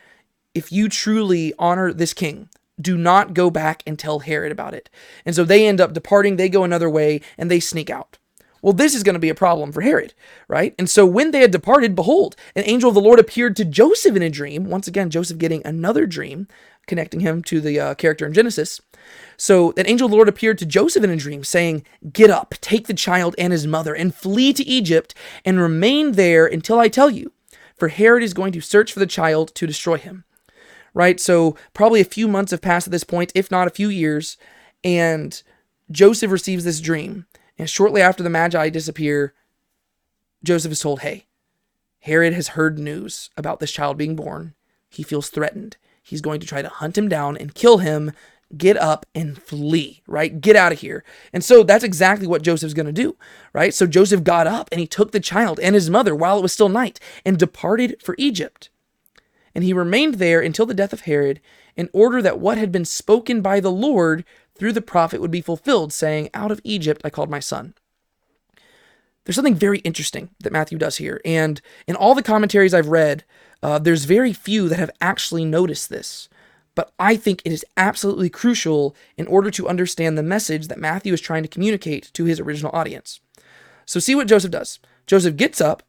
If 0.55 0.71
you 0.71 0.87
truly 0.87 1.53
honor 1.59 1.91
this 1.91 2.13
king, 2.13 2.47
do 2.79 2.97
not 2.97 3.33
go 3.33 3.49
back 3.49 3.83
and 3.85 3.99
tell 3.99 4.19
Herod 4.19 4.53
about 4.53 4.73
it. 4.73 4.89
And 5.25 5.35
so 5.35 5.43
they 5.43 5.67
end 5.67 5.81
up 5.81 5.91
departing, 5.91 6.37
they 6.37 6.47
go 6.47 6.63
another 6.63 6.89
way, 6.89 7.19
and 7.37 7.51
they 7.51 7.59
sneak 7.59 7.89
out. 7.89 8.17
Well, 8.61 8.73
this 8.73 8.93
is 8.93 9.03
going 9.03 9.15
to 9.15 9.19
be 9.19 9.29
a 9.29 9.35
problem 9.35 9.71
for 9.71 9.81
Herod, 9.81 10.13
right? 10.47 10.75
And 10.77 10.89
so 10.89 11.05
when 11.05 11.31
they 11.31 11.39
had 11.39 11.51
departed, 11.51 11.95
behold, 11.95 12.35
an 12.55 12.63
angel 12.65 12.89
of 12.89 12.95
the 12.95 13.01
Lord 13.01 13.19
appeared 13.19 13.55
to 13.55 13.65
Joseph 13.65 14.15
in 14.15 14.21
a 14.21 14.29
dream. 14.29 14.65
Once 14.65 14.87
again, 14.87 15.09
Joseph 15.09 15.39
getting 15.39 15.65
another 15.65 16.05
dream, 16.05 16.47
connecting 16.85 17.21
him 17.21 17.41
to 17.43 17.59
the 17.59 17.79
uh, 17.79 17.93
character 17.95 18.25
in 18.25 18.33
Genesis. 18.33 18.79
So 19.35 19.73
an 19.77 19.87
angel 19.87 20.05
of 20.05 20.11
the 20.11 20.15
Lord 20.15 20.29
appeared 20.29 20.59
to 20.59 20.65
Joseph 20.65 21.03
in 21.03 21.09
a 21.09 21.17
dream, 21.17 21.43
saying, 21.43 21.83
Get 22.13 22.29
up, 22.29 22.53
take 22.61 22.87
the 22.87 22.93
child 22.93 23.33
and 23.37 23.51
his 23.51 23.65
mother, 23.65 23.95
and 23.95 24.13
flee 24.13 24.53
to 24.53 24.63
Egypt, 24.63 25.15
and 25.43 25.59
remain 25.59 26.11
there 26.13 26.45
until 26.45 26.79
I 26.79 26.87
tell 26.87 27.09
you. 27.09 27.31
For 27.75 27.87
Herod 27.87 28.21
is 28.21 28.35
going 28.35 28.51
to 28.53 28.61
search 28.61 28.93
for 28.93 28.99
the 28.99 29.07
child 29.07 29.55
to 29.55 29.65
destroy 29.65 29.97
him. 29.97 30.23
Right? 30.93 31.19
So 31.19 31.55
probably 31.73 32.01
a 32.01 32.05
few 32.05 32.27
months 32.27 32.51
have 32.51 32.61
passed 32.61 32.85
at 32.85 32.91
this 32.91 33.03
point, 33.03 33.31
if 33.33 33.49
not 33.49 33.65
a 33.65 33.71
few 33.71 33.89
years, 33.89 34.37
and 34.83 35.41
Joseph 35.89 36.29
receives 36.29 36.63
this 36.63 36.81
dream. 36.81 37.25
And 37.57 37.69
shortly 37.69 38.01
after 38.01 38.23
the 38.23 38.29
Magi 38.29 38.69
disappear, 38.69 39.33
Joseph 40.43 40.71
is 40.71 40.79
told, 40.79 41.01
Hey, 41.01 41.27
Herod 41.99 42.33
has 42.33 42.49
heard 42.49 42.79
news 42.79 43.29
about 43.37 43.59
this 43.59 43.71
child 43.71 43.97
being 43.97 44.15
born. 44.15 44.55
He 44.89 45.03
feels 45.03 45.29
threatened. 45.29 45.77
He's 46.01 46.21
going 46.21 46.39
to 46.39 46.47
try 46.47 46.61
to 46.61 46.69
hunt 46.69 46.97
him 46.97 47.07
down 47.07 47.37
and 47.37 47.53
kill 47.53 47.77
him. 47.77 48.11
Get 48.57 48.75
up 48.75 49.05
and 49.15 49.41
flee, 49.41 50.01
right? 50.07 50.41
Get 50.41 50.57
out 50.57 50.73
of 50.73 50.79
here. 50.79 51.05
And 51.31 51.41
so 51.41 51.63
that's 51.63 51.85
exactly 51.85 52.27
what 52.27 52.41
Joseph's 52.41 52.73
going 52.73 52.87
to 52.87 52.91
do, 52.91 53.15
right? 53.53 53.73
So 53.73 53.87
Joseph 53.87 54.25
got 54.25 54.45
up 54.45 54.67
and 54.71 54.81
he 54.81 54.87
took 54.87 55.11
the 55.11 55.21
child 55.21 55.57
and 55.61 55.73
his 55.73 55.89
mother 55.89 56.13
while 56.13 56.37
it 56.37 56.41
was 56.41 56.51
still 56.51 56.67
night 56.67 56.99
and 57.23 57.39
departed 57.39 58.01
for 58.03 58.13
Egypt. 58.17 58.69
And 59.55 59.63
he 59.63 59.71
remained 59.71 60.15
there 60.15 60.41
until 60.41 60.65
the 60.65 60.73
death 60.73 60.91
of 60.91 61.01
Herod 61.01 61.39
in 61.77 61.89
order 61.93 62.21
that 62.21 62.39
what 62.39 62.57
had 62.57 62.73
been 62.73 62.83
spoken 62.83 63.41
by 63.41 63.61
the 63.61 63.71
Lord 63.71 64.25
through 64.61 64.71
the 64.71 64.79
prophet 64.79 65.19
would 65.19 65.31
be 65.31 65.41
fulfilled, 65.41 65.91
saying, 65.91 66.29
Out 66.35 66.51
of 66.51 66.61
Egypt 66.63 67.01
I 67.03 67.09
called 67.09 67.31
my 67.31 67.39
son. 67.39 67.73
There's 69.23 69.35
something 69.35 69.55
very 69.55 69.79
interesting 69.79 70.29
that 70.39 70.53
Matthew 70.53 70.77
does 70.77 70.97
here. 70.97 71.19
And 71.25 71.59
in 71.87 71.95
all 71.95 72.13
the 72.13 72.21
commentaries 72.21 72.71
I've 72.71 72.89
read, 72.89 73.23
uh, 73.63 73.79
there's 73.79 74.05
very 74.05 74.33
few 74.33 74.69
that 74.69 74.77
have 74.77 74.91
actually 75.01 75.45
noticed 75.45 75.89
this. 75.89 76.29
But 76.75 76.93
I 76.99 77.15
think 77.15 77.41
it 77.43 77.51
is 77.51 77.65
absolutely 77.75 78.29
crucial 78.29 78.95
in 79.17 79.25
order 79.25 79.49
to 79.49 79.67
understand 79.67 80.15
the 80.15 80.21
message 80.21 80.67
that 80.67 80.77
Matthew 80.77 81.11
is 81.11 81.21
trying 81.21 81.41
to 81.41 81.49
communicate 81.49 82.11
to 82.13 82.25
his 82.25 82.39
original 82.39 82.71
audience. 82.71 83.19
So, 83.87 83.99
see 83.99 84.13
what 84.13 84.27
Joseph 84.27 84.51
does. 84.51 84.77
Joseph 85.07 85.37
gets 85.37 85.59
up, 85.59 85.81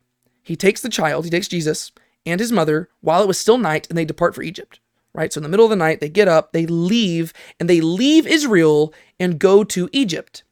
he 0.43 0.57
takes 0.57 0.81
the 0.81 0.89
child, 0.89 1.27
he 1.27 1.31
takes 1.31 1.47
Jesus 1.47 1.93
and 2.25 2.41
his 2.41 2.51
mother 2.51 2.89
while 3.03 3.23
it 3.23 3.29
was 3.29 3.37
still 3.37 3.59
night, 3.59 3.87
and 3.91 3.99
they 3.99 4.07
depart 4.07 4.35
for 4.35 4.43
Egypt 4.43 4.81
right? 5.15 5.33
So 5.33 5.39
in 5.39 5.43
the 5.43 5.49
middle 5.49 5.67
of 5.67 5.71
the 5.71 5.77
night, 5.77 6.01
they 6.01 6.09
get 6.09 6.29
up, 6.29 6.53
they 6.53 6.67
leave, 6.67 7.33
and 7.61 7.69
they 7.69 7.81
leave 7.81 8.27
Israel 8.27 8.93
and 9.21 9.39
go 9.39 9.65
to 9.65 9.89
Egypt. 9.93 10.43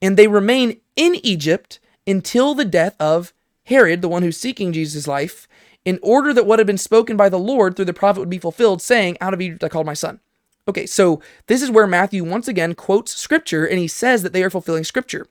And 0.00 0.16
they 0.16 0.26
remain 0.26 0.80
in 0.94 1.16
Egypt 1.22 1.78
until 2.06 2.54
the 2.54 2.64
death 2.64 2.96
of 3.00 3.32
Herod, 3.64 4.02
the 4.02 4.08
one 4.08 4.22
who's 4.22 4.36
seeking 4.36 4.72
Jesus' 4.72 5.08
life, 5.08 5.48
in 5.84 5.98
order 6.02 6.32
that 6.32 6.46
what 6.46 6.58
had 6.58 6.66
been 6.66 6.78
spoken 6.78 7.16
by 7.16 7.28
the 7.28 7.38
Lord 7.38 7.76
through 7.76 7.84
the 7.84 7.94
prophet 7.94 8.20
would 8.20 8.30
be 8.30 8.38
fulfilled, 8.38 8.82
saying, 8.82 9.16
Out 9.20 9.34
of 9.34 9.40
Egypt 9.40 9.64
I 9.64 9.68
called 9.68 9.86
my 9.86 9.94
son. 9.94 10.20
Okay, 10.68 10.86
so 10.86 11.20
this 11.46 11.62
is 11.62 11.70
where 11.70 11.86
Matthew 11.86 12.24
once 12.24 12.48
again 12.48 12.74
quotes 12.74 13.16
scripture 13.16 13.64
and 13.64 13.78
he 13.78 13.86
says 13.86 14.22
that 14.22 14.32
they 14.32 14.42
are 14.42 14.50
fulfilling 14.50 14.82
scripture. 14.82 15.28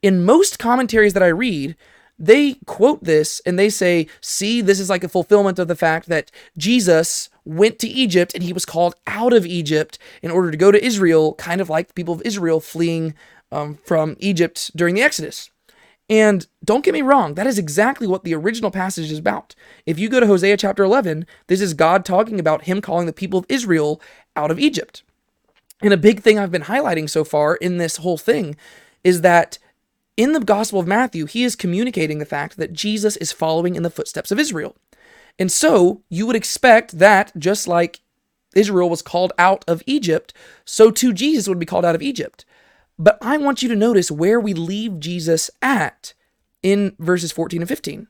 In 0.00 0.24
most 0.24 0.58
commentaries 0.58 1.12
that 1.12 1.22
I 1.22 1.28
read, 1.28 1.76
they 2.18 2.54
quote 2.64 3.04
this 3.04 3.40
and 3.44 3.58
they 3.58 3.68
say, 3.68 4.06
see, 4.22 4.62
this 4.62 4.80
is 4.80 4.88
like 4.88 5.04
a 5.04 5.08
fulfillment 5.08 5.58
of 5.58 5.68
the 5.68 5.76
fact 5.76 6.08
that 6.08 6.30
Jesus 6.56 7.28
went 7.44 7.78
to 7.80 7.88
Egypt 7.88 8.32
and 8.34 8.42
he 8.42 8.52
was 8.52 8.64
called 8.64 8.94
out 9.06 9.32
of 9.32 9.46
Egypt 9.46 9.98
in 10.22 10.30
order 10.30 10.50
to 10.50 10.56
go 10.56 10.70
to 10.70 10.84
Israel, 10.84 11.34
kind 11.34 11.60
of 11.60 11.68
like 11.68 11.88
the 11.88 11.94
people 11.94 12.14
of 12.14 12.22
Israel 12.24 12.60
fleeing 12.60 13.14
um, 13.50 13.78
from 13.84 14.16
Egypt 14.18 14.70
during 14.76 14.94
the 14.94 15.02
Exodus. 15.02 15.50
And 16.08 16.46
don't 16.64 16.84
get 16.84 16.94
me 16.94 17.02
wrong, 17.02 17.34
that 17.34 17.46
is 17.46 17.58
exactly 17.58 18.06
what 18.06 18.24
the 18.24 18.34
original 18.34 18.70
passage 18.70 19.10
is 19.10 19.18
about. 19.18 19.54
If 19.86 19.98
you 19.98 20.08
go 20.08 20.20
to 20.20 20.26
Hosea 20.26 20.56
chapter 20.56 20.82
11, 20.84 21.26
this 21.46 21.60
is 21.60 21.74
God 21.74 22.04
talking 22.04 22.38
about 22.38 22.64
him 22.64 22.80
calling 22.80 23.06
the 23.06 23.12
people 23.12 23.38
of 23.38 23.46
Israel 23.48 24.00
out 24.36 24.50
of 24.50 24.58
Egypt. 24.58 25.02
And 25.80 25.92
a 25.92 25.96
big 25.96 26.20
thing 26.20 26.38
I've 26.38 26.50
been 26.50 26.62
highlighting 26.62 27.08
so 27.08 27.24
far 27.24 27.56
in 27.56 27.78
this 27.78 27.96
whole 27.98 28.18
thing 28.18 28.56
is 29.02 29.22
that 29.22 29.58
in 30.16 30.32
the 30.32 30.40
Gospel 30.40 30.80
of 30.80 30.86
Matthew, 30.86 31.26
he 31.26 31.44
is 31.44 31.56
communicating 31.56 32.18
the 32.18 32.26
fact 32.26 32.56
that 32.56 32.72
Jesus 32.72 33.16
is 33.16 33.32
following 33.32 33.74
in 33.74 33.82
the 33.82 33.90
footsteps 33.90 34.30
of 34.30 34.38
Israel. 34.38 34.76
And 35.38 35.50
so 35.50 36.02
you 36.08 36.26
would 36.26 36.36
expect 36.36 36.98
that 36.98 37.32
just 37.38 37.66
like 37.66 38.00
Israel 38.54 38.90
was 38.90 39.02
called 39.02 39.32
out 39.38 39.64
of 39.66 39.82
Egypt, 39.86 40.34
so 40.64 40.90
too 40.90 41.12
Jesus 41.12 41.48
would 41.48 41.58
be 41.58 41.66
called 41.66 41.84
out 41.84 41.94
of 41.94 42.02
Egypt. 42.02 42.44
But 42.98 43.18
I 43.20 43.38
want 43.38 43.62
you 43.62 43.68
to 43.68 43.76
notice 43.76 44.10
where 44.10 44.38
we 44.38 44.54
leave 44.54 45.00
Jesus 45.00 45.50
at 45.60 46.14
in 46.62 46.94
verses 46.98 47.32
14 47.32 47.62
and 47.62 47.68
15. 47.68 48.08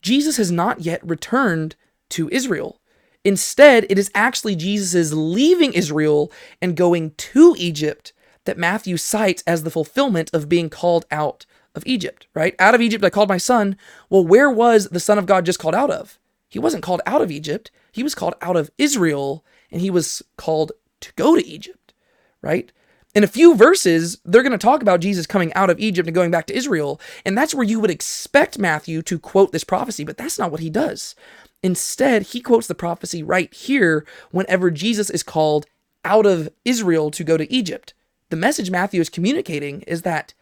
Jesus 0.00 0.36
has 0.36 0.50
not 0.50 0.82
yet 0.82 1.06
returned 1.06 1.76
to 2.10 2.28
Israel. 2.30 2.80
Instead, 3.24 3.86
it 3.88 3.98
is 3.98 4.10
actually 4.14 4.54
Jesus' 4.54 5.12
leaving 5.12 5.72
Israel 5.72 6.30
and 6.60 6.76
going 6.76 7.12
to 7.12 7.54
Egypt 7.58 8.12
that 8.44 8.58
Matthew 8.58 8.96
cites 8.96 9.42
as 9.46 9.62
the 9.62 9.70
fulfillment 9.70 10.30
of 10.32 10.48
being 10.48 10.68
called 10.68 11.06
out 11.10 11.46
of 11.74 11.82
Egypt, 11.86 12.26
right? 12.34 12.54
Out 12.58 12.74
of 12.74 12.82
Egypt 12.82 13.04
I 13.04 13.10
called 13.10 13.28
my 13.28 13.38
son. 13.38 13.76
Well, 14.10 14.24
where 14.24 14.50
was 14.50 14.88
the 14.90 15.00
Son 15.00 15.18
of 15.18 15.26
God 15.26 15.46
just 15.46 15.58
called 15.58 15.74
out 15.74 15.90
of? 15.90 16.18
He 16.54 16.58
wasn't 16.58 16.82
called 16.82 17.02
out 17.04 17.20
of 17.20 17.30
Egypt. 17.30 17.70
He 17.92 18.02
was 18.02 18.14
called 18.14 18.34
out 18.40 18.56
of 18.56 18.70
Israel 18.78 19.44
and 19.70 19.82
he 19.82 19.90
was 19.90 20.22
called 20.36 20.72
to 21.00 21.12
go 21.16 21.36
to 21.36 21.46
Egypt, 21.46 21.92
right? 22.40 22.72
In 23.14 23.22
a 23.22 23.28
few 23.28 23.54
verses, 23.54 24.18
they're 24.24 24.42
going 24.42 24.52
to 24.52 24.58
talk 24.58 24.80
about 24.80 25.00
Jesus 25.00 25.26
coming 25.26 25.52
out 25.52 25.70
of 25.70 25.78
Egypt 25.78 26.08
and 26.08 26.14
going 26.14 26.30
back 26.30 26.46
to 26.46 26.56
Israel. 26.56 27.00
And 27.26 27.36
that's 27.36 27.54
where 27.54 27.64
you 27.64 27.78
would 27.78 27.90
expect 27.90 28.58
Matthew 28.58 29.02
to 29.02 29.18
quote 29.18 29.52
this 29.52 29.62
prophecy, 29.62 30.02
but 30.02 30.16
that's 30.16 30.38
not 30.38 30.50
what 30.50 30.60
he 30.60 30.70
does. 30.70 31.14
Instead, 31.62 32.22
he 32.22 32.40
quotes 32.40 32.66
the 32.66 32.74
prophecy 32.74 33.22
right 33.22 33.52
here 33.52 34.06
whenever 34.30 34.70
Jesus 34.70 35.10
is 35.10 35.22
called 35.22 35.66
out 36.04 36.26
of 36.26 36.48
Israel 36.64 37.10
to 37.10 37.22
go 37.22 37.36
to 37.36 37.52
Egypt 37.52 37.94
the 38.34 38.40
message 38.40 38.68
Matthew 38.68 39.00
is 39.00 39.08
communicating 39.08 39.82
is 39.82 40.02
that 40.02 40.34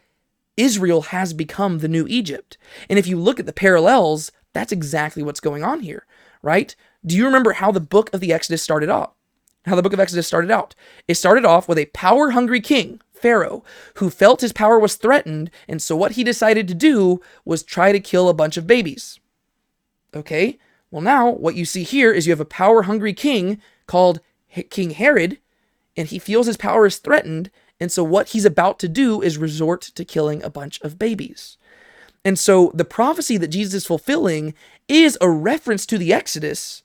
Israel 0.57 1.03
has 1.03 1.35
become 1.35 1.79
the 1.79 1.89
new 1.89 2.07
Egypt. 2.09 2.57
And 2.89 2.99
if 2.99 3.07
you 3.07 3.19
look 3.19 3.39
at 3.39 3.45
the 3.45 3.53
parallels, 3.53 4.33
That's 4.53 4.73
exactly 4.73 5.23
what's 5.23 5.41
going 5.41 5.65
on 5.65 5.81
here, 5.81 6.07
right? 6.43 6.75
Do 7.05 7.17
you 7.17 7.25
remember 7.25 7.53
how 7.53 7.73
the 7.73 7.81
book 7.81 8.13
of 8.13 8.21
the 8.21 8.33
Exodus 8.33 8.63
started 8.63 8.89
off? 8.89 9.13
How 9.65 9.77
the 9.77 9.83
book 9.83 9.93
of 9.93 10.01
Exodus 10.01 10.27
started 10.27 10.51
out? 10.51 10.75
It 11.07 11.15
started 11.15 11.45
off 11.45 11.69
with 11.69 11.79
a 11.79 11.87
power 11.87 12.31
hungry 12.31 12.61
king, 12.61 13.01
Pharaoh, 13.13 13.65
who 13.95 14.11
felt 14.11 14.41
his 14.41 14.53
power 14.53 14.79
was 14.79 14.97
threatened, 14.97 15.51
and 15.69 15.81
so 15.81 15.95
what 15.95 16.13
he 16.13 16.25
decided 16.25 16.67
to 16.69 16.75
do 16.75 17.21
was 17.45 17.63
try 17.63 17.93
to 17.93 18.01
kill 18.01 18.29
a 18.29 18.35
bunch 18.35 18.57
of 18.57 18.67
babies. 18.67 19.21
Okay, 20.15 20.59
well, 20.91 21.01
now 21.01 21.31
what 21.31 21.55
you 21.55 21.65
see 21.65 21.85
here 21.85 22.13
is 22.13 22.27
you 22.27 22.33
have 22.33 22.41
a 22.41 22.45
power 22.45 22.83
hungry 22.83 23.15
king 23.15 23.63
called 23.87 24.21
King 24.69 24.91
Herod, 24.91 25.39
and 25.97 26.09
he 26.09 26.19
feels 26.19 26.47
his 26.47 26.57
power 26.57 26.85
is 26.85 26.99
threatened, 26.99 27.51
and 27.81 27.91
so 27.91 28.05
what 28.05 28.31
he's 28.31 28.45
about 28.45 28.79
to 28.81 28.89
do 28.89 29.23
is 29.23 29.39
resort 29.39 29.83
to 29.83 30.05
killing 30.05 30.43
a 30.43 30.51
bunch 30.51 30.81
of 30.83 30.99
babies. 30.99 31.57
And 32.25 32.39
so 32.39 32.71
the 32.75 32.85
prophecy 32.85 33.37
that 33.37 33.49
Jesus 33.49 33.75
is 33.75 33.87
fulfilling 33.87 34.55
is 34.89 35.19
a 35.21 35.29
reference 35.29 35.87
to 35.87 35.99
the 35.99 36.13
Exodus, 36.13 36.83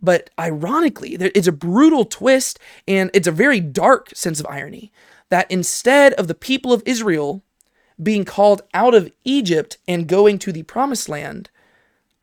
but 0.00 0.30
ironically, 0.38 1.14
it's 1.14 1.46
a 1.46 1.52
brutal 1.52 2.04
twist 2.04 2.58
and 2.86 3.10
it's 3.12 3.26
a 3.26 3.32
very 3.32 3.60
dark 3.60 4.10
sense 4.14 4.40
of 4.40 4.46
irony 4.46 4.92
that 5.28 5.50
instead 5.50 6.14
of 6.14 6.28
the 6.28 6.34
people 6.34 6.72
of 6.72 6.82
Israel 6.86 7.42
being 8.02 8.24
called 8.24 8.62
out 8.72 8.94
of 8.94 9.10
Egypt 9.24 9.76
and 9.86 10.06
going 10.06 10.38
to 10.38 10.52
the 10.52 10.62
promised 10.62 11.08
land, 11.08 11.50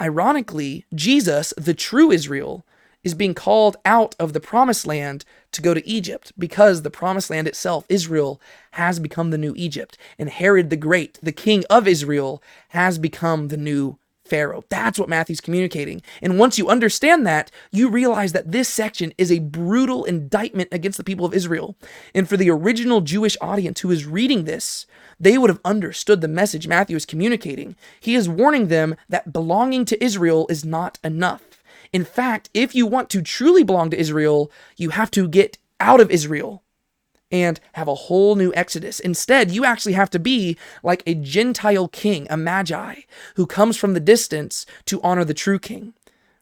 ironically, 0.01 0.85
Jesus, 0.93 1.53
the 1.57 1.73
true 1.73 2.11
Israel, 2.11 2.65
is 3.03 3.13
being 3.13 3.33
called 3.33 3.77
out 3.85 4.15
of 4.19 4.33
the 4.33 4.39
promised 4.39 4.87
land 4.87 5.25
to 5.55 5.61
go 5.61 5.73
to 5.73 5.87
Egypt 5.87 6.31
because 6.37 6.81
the 6.81 6.89
promised 6.89 7.29
land 7.29 7.47
itself, 7.47 7.85
Israel, 7.89 8.39
has 8.71 8.99
become 8.99 9.31
the 9.31 9.37
new 9.37 9.53
Egypt. 9.55 9.97
And 10.19 10.29
Herod 10.29 10.69
the 10.69 10.75
Great, 10.77 11.19
the 11.21 11.31
king 11.31 11.63
of 11.69 11.87
Israel, 11.87 12.41
has 12.69 12.97
become 12.97 13.47
the 13.47 13.57
new 13.57 13.97
Pharaoh. 14.25 14.63
That's 14.69 14.97
what 14.97 15.07
Matthew's 15.07 15.39
communicating. 15.39 16.01
And 16.21 16.39
once 16.39 16.57
you 16.57 16.67
understand 16.67 17.25
that, 17.27 17.51
you 17.71 17.89
realize 17.89 18.33
that 18.33 18.51
this 18.51 18.67
section 18.67 19.13
is 19.17 19.31
a 19.31 19.39
brutal 19.39 20.03
indictment 20.03 20.69
against 20.71 20.97
the 20.97 21.03
people 21.03 21.25
of 21.25 21.33
Israel. 21.33 21.75
And 22.13 22.27
for 22.27 22.35
the 22.35 22.49
original 22.49 23.01
Jewish 23.01 23.37
audience 23.39 23.81
who 23.81 23.91
is 23.91 24.05
reading 24.05 24.43
this, 24.45 24.87
they 25.19 25.37
would 25.37 25.49
have 25.49 25.61
understood 25.63 26.21
the 26.21 26.27
message 26.27 26.67
Matthew 26.67 26.95
is 26.95 27.05
communicating. 27.05 27.75
He 27.99 28.15
is 28.15 28.27
warning 28.27 28.67
them 28.67 28.95
that 29.07 29.31
belonging 29.31 29.85
to 29.85 30.03
Israel 30.03 30.47
is 30.49 30.65
not 30.65 30.97
enough. 31.03 31.43
In 31.95 32.03
fact, 32.03 32.49
if 32.53 32.75
you 32.75 32.85
want 32.85 33.09
to 33.11 33.21
truly 33.21 33.63
belong 33.63 33.89
to 33.89 33.97
Israel, 33.97 34.51
you 34.75 34.89
have 34.89 35.09
to 35.11 35.29
get 35.29 35.57
out 35.79 36.01
of 36.01 36.11
Israel 36.11 36.61
and 37.31 37.57
have 37.71 37.87
a 37.87 37.95
whole 37.95 38.35
new 38.35 38.53
exodus. 38.53 38.99
Instead, 38.99 39.49
you 39.49 39.63
actually 39.63 39.93
have 39.93 40.09
to 40.09 40.19
be 40.19 40.57
like 40.83 41.03
a 41.07 41.15
Gentile 41.15 41.87
king, 41.87 42.27
a 42.29 42.35
magi, 42.35 43.03
who 43.37 43.45
comes 43.45 43.77
from 43.77 43.93
the 43.93 44.01
distance 44.01 44.65
to 44.87 45.01
honor 45.03 45.23
the 45.23 45.33
true 45.33 45.57
king, 45.57 45.93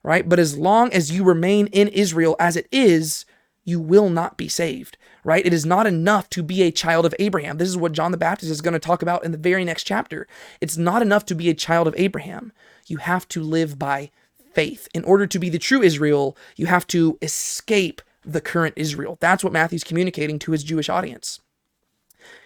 right? 0.01 0.27
But 0.27 0.39
as 0.39 0.57
long 0.57 0.91
as 0.91 1.11
you 1.11 1.23
remain 1.23 1.67
in 1.67 1.87
Israel 1.89 2.35
as 2.39 2.55
it 2.57 2.67
is, 2.71 3.23
you 3.63 3.79
will 3.79 4.09
not 4.09 4.37
be 4.37 4.47
saved, 4.47 4.97
right? 5.23 5.45
It 5.45 5.53
is 5.53 5.67
not 5.67 5.85
enough 5.85 6.31
to 6.31 6.41
be 6.41 6.63
a 6.63 6.71
child 6.71 7.05
of 7.05 7.13
Abraham. 7.19 7.59
This 7.59 7.69
is 7.69 7.77
what 7.77 7.91
John 7.91 8.09
the 8.09 8.17
Baptist 8.17 8.51
is 8.51 8.61
going 8.61 8.73
to 8.73 8.79
talk 8.79 9.03
about 9.03 9.23
in 9.23 9.31
the 9.31 9.37
very 9.37 9.63
next 9.63 9.83
chapter. 9.83 10.27
It's 10.61 10.77
not 10.77 11.03
enough 11.03 11.27
to 11.27 11.35
be 11.35 11.47
a 11.51 11.53
child 11.53 11.87
of 11.87 11.93
Abraham. 11.95 12.51
You 12.87 12.97
have 12.97 13.27
to 13.27 13.43
live 13.43 13.77
by 13.77 14.09
faith. 14.53 14.87
In 14.93 15.03
order 15.03 15.27
to 15.27 15.39
be 15.39 15.49
the 15.49 15.59
true 15.59 15.81
Israel, 15.81 16.37
you 16.55 16.65
have 16.67 16.87
to 16.87 17.17
escape 17.21 18.01
the 18.25 18.41
current 18.41 18.73
Israel. 18.77 19.17
That's 19.19 19.43
what 19.43 19.53
Matthew's 19.53 19.83
communicating 19.83 20.39
to 20.39 20.51
his 20.51 20.63
Jewish 20.63 20.89
audience. 20.89 21.39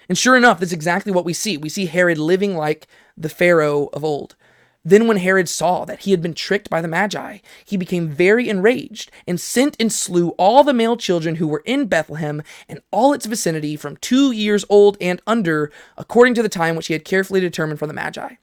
And 0.10 0.18
sure 0.18 0.38
enough, 0.38 0.60
that's 0.60 0.72
exactly 0.72 1.12
what 1.12 1.26
we 1.26 1.34
see. 1.34 1.58
We 1.58 1.70
see 1.70 1.86
Herod 1.86 2.18
living 2.18 2.56
like 2.56 2.88
the 3.18 3.30
Pharaoh 3.30 3.90
of 3.94 4.04
old. 4.04 4.36
Then, 4.86 5.06
when 5.06 5.18
Herod 5.18 5.50
saw 5.50 5.84
that 5.84 6.02
he 6.02 6.12
had 6.12 6.22
been 6.22 6.34
tricked 6.34 6.70
by 6.70 6.80
the 6.80 6.88
Magi, 6.88 7.40
he 7.66 7.76
became 7.76 8.08
very 8.08 8.48
enraged 8.48 9.12
and 9.28 9.38
sent 9.38 9.76
and 9.82 9.92
slew 9.92 10.30
all 10.38 10.64
the 10.64 10.74
male 10.74 10.96
children 10.96 11.36
who 11.36 11.48
were 11.48 11.64
in 11.66 11.88
Bethlehem 11.88 12.42
and 12.70 12.80
all 12.90 13.12
its 13.12 13.26
vicinity 13.26 13.76
from 13.76 13.98
two 13.98 14.32
years 14.32 14.64
old 14.70 14.96
and 15.02 15.22
under, 15.28 15.74
according 15.98 16.36
to 16.36 16.44
the 16.44 16.48
time 16.48 16.78
which 16.78 16.88
he 16.88 16.94
had 16.94 17.04
carefully 17.04 17.42
determined 17.42 17.80
from 17.80 17.90
the 17.90 17.94
Magi 17.94 18.36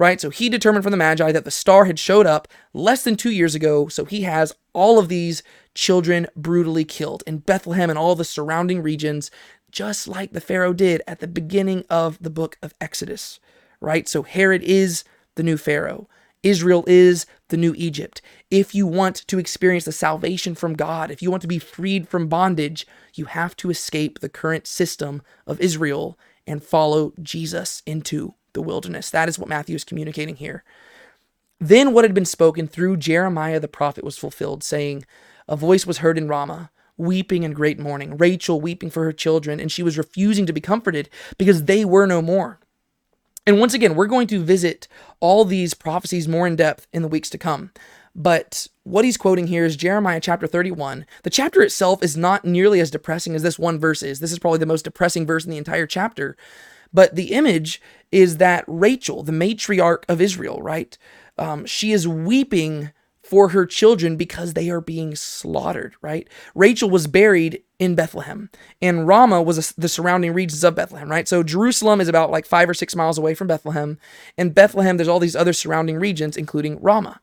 right? 0.00 0.18
So 0.18 0.30
he 0.30 0.48
determined 0.48 0.82
from 0.82 0.92
the 0.92 0.96
Magi 0.96 1.30
that 1.30 1.44
the 1.44 1.50
star 1.50 1.84
had 1.84 1.98
showed 1.98 2.26
up 2.26 2.48
less 2.72 3.04
than 3.04 3.16
two 3.16 3.30
years 3.30 3.54
ago. 3.54 3.88
So 3.88 4.06
he 4.06 4.22
has 4.22 4.54
all 4.72 4.98
of 4.98 5.08
these 5.08 5.42
children 5.74 6.26
brutally 6.34 6.86
killed 6.86 7.22
in 7.26 7.40
Bethlehem 7.40 7.90
and 7.90 7.98
all 7.98 8.14
the 8.14 8.24
surrounding 8.24 8.80
regions, 8.80 9.30
just 9.70 10.08
like 10.08 10.32
the 10.32 10.40
Pharaoh 10.40 10.72
did 10.72 11.02
at 11.06 11.20
the 11.20 11.26
beginning 11.26 11.84
of 11.90 12.16
the 12.18 12.30
book 12.30 12.56
of 12.62 12.72
Exodus, 12.80 13.40
right? 13.78 14.08
So 14.08 14.22
Herod 14.22 14.62
is 14.62 15.04
the 15.34 15.42
new 15.42 15.58
Pharaoh. 15.58 16.08
Israel 16.42 16.82
is 16.86 17.26
the 17.48 17.58
new 17.58 17.74
Egypt. 17.76 18.22
If 18.50 18.74
you 18.74 18.86
want 18.86 19.16
to 19.28 19.38
experience 19.38 19.84
the 19.84 19.92
salvation 19.92 20.54
from 20.54 20.72
God, 20.72 21.10
if 21.10 21.20
you 21.20 21.30
want 21.30 21.42
to 21.42 21.46
be 21.46 21.58
freed 21.58 22.08
from 22.08 22.26
bondage, 22.26 22.86
you 23.12 23.26
have 23.26 23.54
to 23.56 23.68
escape 23.68 24.20
the 24.20 24.30
current 24.30 24.66
system 24.66 25.20
of 25.46 25.60
Israel 25.60 26.18
and 26.46 26.64
follow 26.64 27.12
Jesus 27.20 27.82
into 27.84 28.34
the 28.52 28.62
wilderness. 28.62 29.10
That 29.10 29.28
is 29.28 29.38
what 29.38 29.48
Matthew 29.48 29.76
is 29.76 29.84
communicating 29.84 30.36
here. 30.36 30.64
Then 31.58 31.92
what 31.92 32.04
had 32.04 32.14
been 32.14 32.24
spoken 32.24 32.66
through 32.66 32.96
Jeremiah 32.96 33.60
the 33.60 33.68
prophet 33.68 34.02
was 34.02 34.16
fulfilled, 34.16 34.64
saying, 34.64 35.04
A 35.48 35.56
voice 35.56 35.86
was 35.86 35.98
heard 35.98 36.16
in 36.16 36.28
Ramah, 36.28 36.70
weeping 36.96 37.42
in 37.42 37.52
great 37.52 37.78
mourning, 37.78 38.16
Rachel 38.16 38.60
weeping 38.60 38.90
for 38.90 39.04
her 39.04 39.12
children, 39.12 39.60
and 39.60 39.70
she 39.70 39.82
was 39.82 39.98
refusing 39.98 40.46
to 40.46 40.52
be 40.52 40.60
comforted 40.60 41.10
because 41.38 41.64
they 41.64 41.84
were 41.84 42.06
no 42.06 42.22
more. 42.22 42.60
And 43.46 43.58
once 43.58 43.74
again, 43.74 43.94
we're 43.94 44.06
going 44.06 44.26
to 44.28 44.42
visit 44.42 44.86
all 45.18 45.44
these 45.44 45.74
prophecies 45.74 46.28
more 46.28 46.46
in 46.46 46.56
depth 46.56 46.86
in 46.92 47.02
the 47.02 47.08
weeks 47.08 47.30
to 47.30 47.38
come. 47.38 47.72
But 48.14 48.66
what 48.82 49.04
he's 49.04 49.16
quoting 49.16 49.46
here 49.46 49.64
is 49.64 49.76
Jeremiah 49.76 50.20
chapter 50.20 50.46
31. 50.46 51.06
The 51.22 51.30
chapter 51.30 51.62
itself 51.62 52.02
is 52.02 52.16
not 52.16 52.44
nearly 52.44 52.80
as 52.80 52.90
depressing 52.90 53.34
as 53.34 53.42
this 53.42 53.58
one 53.58 53.78
verse 53.78 54.02
is. 54.02 54.20
This 54.20 54.32
is 54.32 54.38
probably 54.38 54.58
the 54.58 54.66
most 54.66 54.84
depressing 54.84 55.26
verse 55.26 55.44
in 55.44 55.50
the 55.50 55.58
entire 55.58 55.86
chapter. 55.86 56.36
But 56.92 57.14
the 57.14 57.32
image 57.32 57.80
is 58.12 58.38
that 58.38 58.64
Rachel, 58.66 59.22
the 59.22 59.32
matriarch 59.32 60.04
of 60.08 60.20
Israel, 60.20 60.60
right? 60.62 60.96
Um, 61.38 61.64
she 61.64 61.92
is 61.92 62.08
weeping 62.08 62.90
for 63.22 63.50
her 63.50 63.64
children 63.64 64.16
because 64.16 64.54
they 64.54 64.68
are 64.70 64.80
being 64.80 65.14
slaughtered, 65.14 65.94
right? 66.02 66.28
Rachel 66.54 66.90
was 66.90 67.06
buried 67.06 67.62
in 67.78 67.94
Bethlehem, 67.94 68.50
and 68.82 69.06
Ramah 69.06 69.42
was 69.42 69.70
the 69.72 69.88
surrounding 69.88 70.34
regions 70.34 70.64
of 70.64 70.74
Bethlehem, 70.74 71.08
right? 71.08 71.28
So 71.28 71.44
Jerusalem 71.44 72.00
is 72.00 72.08
about 72.08 72.32
like 72.32 72.44
five 72.44 72.68
or 72.68 72.74
six 72.74 72.96
miles 72.96 73.18
away 73.18 73.34
from 73.34 73.46
Bethlehem, 73.46 73.98
and 74.36 74.52
Bethlehem, 74.52 74.96
there's 74.96 75.08
all 75.08 75.20
these 75.20 75.36
other 75.36 75.52
surrounding 75.52 75.96
regions, 76.00 76.36
including 76.36 76.80
Ramah. 76.80 77.20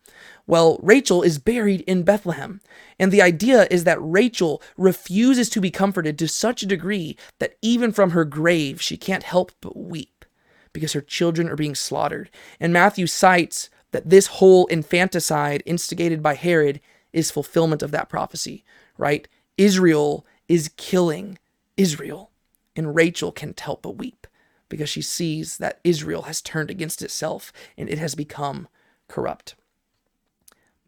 Well, 0.47 0.79
Rachel 0.81 1.21
is 1.21 1.39
buried 1.39 1.81
in 1.81 2.03
Bethlehem. 2.03 2.61
And 2.97 3.11
the 3.11 3.21
idea 3.21 3.67
is 3.69 3.83
that 3.83 4.01
Rachel 4.01 4.61
refuses 4.77 5.49
to 5.49 5.61
be 5.61 5.69
comforted 5.69 6.17
to 6.17 6.27
such 6.27 6.63
a 6.63 6.67
degree 6.67 7.17
that 7.39 7.57
even 7.61 7.91
from 7.91 8.11
her 8.11 8.23
grave, 8.23 8.81
she 8.81 8.95
can't 8.95 9.23
help 9.23 9.51
but 9.59 9.77
weep 9.77 10.25
because 10.71 10.93
her 10.93 11.01
children 11.01 11.49
are 11.49 11.55
being 11.57 11.75
slaughtered. 11.75 12.29
And 12.59 12.71
Matthew 12.71 13.07
cites 13.07 13.69
that 13.91 14.09
this 14.09 14.27
whole 14.27 14.67
infanticide 14.67 15.63
instigated 15.65 16.23
by 16.23 16.35
Herod 16.35 16.79
is 17.11 17.31
fulfillment 17.31 17.81
of 17.81 17.91
that 17.91 18.09
prophecy, 18.09 18.63
right? 18.97 19.27
Israel 19.57 20.25
is 20.47 20.71
killing 20.77 21.39
Israel. 21.75 22.31
And 22.75 22.95
Rachel 22.95 23.31
can't 23.31 23.59
help 23.59 23.81
but 23.81 23.97
weep 23.97 24.27
because 24.69 24.89
she 24.89 25.01
sees 25.01 25.57
that 25.57 25.79
Israel 25.83 26.23
has 26.23 26.41
turned 26.41 26.69
against 26.69 27.01
itself 27.01 27.51
and 27.77 27.89
it 27.89 27.97
has 27.97 28.15
become 28.15 28.67
corrupt. 29.07 29.55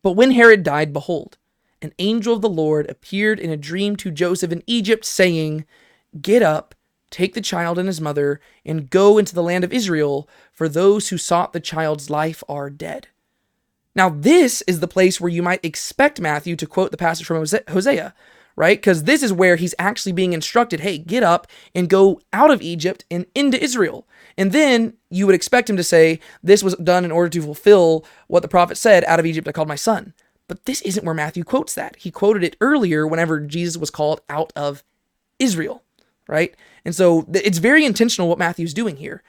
But 0.01 0.13
when 0.13 0.31
Herod 0.31 0.63
died, 0.63 0.93
behold, 0.93 1.37
an 1.81 1.93
angel 1.99 2.35
of 2.35 2.41
the 2.41 2.49
Lord 2.49 2.89
appeared 2.89 3.39
in 3.39 3.49
a 3.49 3.57
dream 3.57 3.95
to 3.97 4.11
Joseph 4.11 4.51
in 4.51 4.63
Egypt, 4.67 5.05
saying, 5.05 5.65
Get 6.21 6.41
up, 6.41 6.75
take 7.09 7.33
the 7.33 7.41
child 7.41 7.77
and 7.77 7.87
his 7.87 8.01
mother, 8.01 8.39
and 8.65 8.89
go 8.89 9.17
into 9.17 9.33
the 9.33 9.43
land 9.43 9.63
of 9.63 9.73
Israel, 9.73 10.27
for 10.51 10.67
those 10.67 11.09
who 11.09 11.17
sought 11.17 11.53
the 11.53 11.59
child's 11.59 12.09
life 12.09 12.43
are 12.49 12.69
dead. 12.69 13.07
Now, 13.95 14.09
this 14.09 14.61
is 14.63 14.79
the 14.79 14.87
place 14.87 15.19
where 15.19 15.31
you 15.31 15.43
might 15.43 15.63
expect 15.63 16.21
Matthew 16.21 16.55
to 16.57 16.67
quote 16.67 16.91
the 16.91 16.97
passage 16.97 17.25
from 17.25 17.45
Hosea, 17.67 18.13
right? 18.59 18.77
Because 18.77 19.05
this 19.05 19.23
is 19.23 19.31
where 19.31 19.55
he's 19.55 19.73
actually 19.79 20.11
being 20.11 20.33
instructed 20.33 20.81
hey, 20.81 20.97
get 20.97 21.23
up 21.23 21.47
and 21.73 21.89
go 21.89 22.19
out 22.33 22.51
of 22.51 22.61
Egypt 22.61 23.05
and 23.09 23.25
into 23.33 23.61
Israel. 23.63 24.05
And 24.37 24.51
then 24.51 24.95
you 25.09 25.25
would 25.25 25.33
expect 25.33 25.69
him 25.69 25.77
to 25.77 25.83
say, 25.83 26.19
This 26.43 26.61
was 26.61 26.75
done 26.75 27.05
in 27.05 27.11
order 27.11 27.29
to 27.29 27.41
fulfill 27.41 28.05
what 28.27 28.41
the 28.41 28.49
prophet 28.49 28.75
said, 28.77 29.05
Out 29.05 29.17
of 29.19 29.25
Egypt 29.25 29.47
I 29.47 29.53
called 29.53 29.69
my 29.69 29.75
son. 29.75 30.13
But 30.49 30.65
this 30.65 30.81
isn't 30.81 31.05
where 31.05 31.15
Matthew 31.15 31.45
quotes 31.45 31.73
that. 31.75 31.95
He 31.95 32.11
quoted 32.11 32.43
it 32.43 32.57
earlier 32.59 33.07
whenever 33.07 33.39
Jesus 33.39 33.77
was 33.77 33.89
called 33.89 34.19
out 34.29 34.51
of 34.57 34.83
Israel, 35.39 35.83
right? 36.27 36.53
And 36.83 36.93
so 36.93 37.25
it's 37.33 37.59
very 37.59 37.85
intentional 37.85 38.27
what 38.27 38.39
Matthew's 38.39 38.73
doing 38.73 38.97
here. 38.97 39.23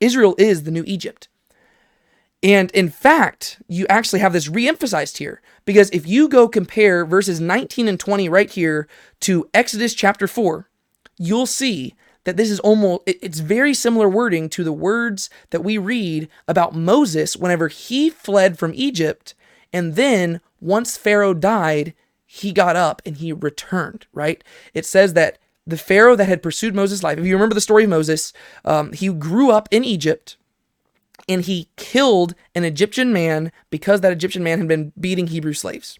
Israel 0.00 0.34
is 0.38 0.62
the 0.62 0.70
new 0.70 0.84
Egypt. 0.86 1.28
And 2.42 2.70
in 2.72 2.88
fact, 2.88 3.62
you 3.68 3.86
actually 3.88 4.18
have 4.20 4.32
this 4.32 4.48
re-emphasized 4.48 5.18
here 5.18 5.40
because 5.64 5.90
if 5.90 6.06
you 6.06 6.28
go 6.28 6.48
compare 6.48 7.06
verses 7.06 7.40
19 7.40 7.86
and 7.86 8.00
20 8.00 8.28
right 8.28 8.50
here 8.50 8.88
to 9.20 9.48
Exodus 9.54 9.94
chapter 9.94 10.26
4, 10.26 10.68
you'll 11.18 11.46
see 11.46 11.94
that 12.24 12.36
this 12.36 12.50
is 12.50 12.60
almost 12.60 13.02
it's 13.06 13.40
very 13.40 13.74
similar 13.74 14.08
wording 14.08 14.48
to 14.48 14.64
the 14.64 14.72
words 14.72 15.30
that 15.50 15.62
we 15.62 15.78
read 15.78 16.28
about 16.48 16.74
Moses 16.74 17.36
whenever 17.36 17.68
he 17.68 18.10
fled 18.10 18.58
from 18.58 18.72
Egypt 18.74 19.34
and 19.72 19.96
then 19.96 20.40
once 20.60 20.96
Pharaoh 20.96 21.34
died, 21.34 21.94
he 22.26 22.52
got 22.52 22.76
up 22.76 23.02
and 23.04 23.16
he 23.16 23.32
returned, 23.32 24.06
right? 24.12 24.42
It 24.74 24.86
says 24.86 25.14
that 25.14 25.38
the 25.66 25.76
Pharaoh 25.76 26.16
that 26.16 26.28
had 26.28 26.42
pursued 26.42 26.74
Moses' 26.74 27.02
life, 27.02 27.18
if 27.18 27.24
you 27.24 27.34
remember 27.34 27.54
the 27.54 27.60
story 27.60 27.84
of 27.84 27.90
Moses, 27.90 28.32
um, 28.64 28.92
he 28.92 29.08
grew 29.08 29.50
up 29.50 29.68
in 29.70 29.84
Egypt 29.84 30.36
and 31.28 31.42
he 31.42 31.68
killed 31.76 32.34
an 32.54 32.64
Egyptian 32.64 33.12
man 33.12 33.52
because 33.70 34.00
that 34.00 34.12
Egyptian 34.12 34.42
man 34.42 34.58
had 34.58 34.68
been 34.68 34.92
beating 34.98 35.28
Hebrew 35.28 35.52
slaves. 35.52 35.98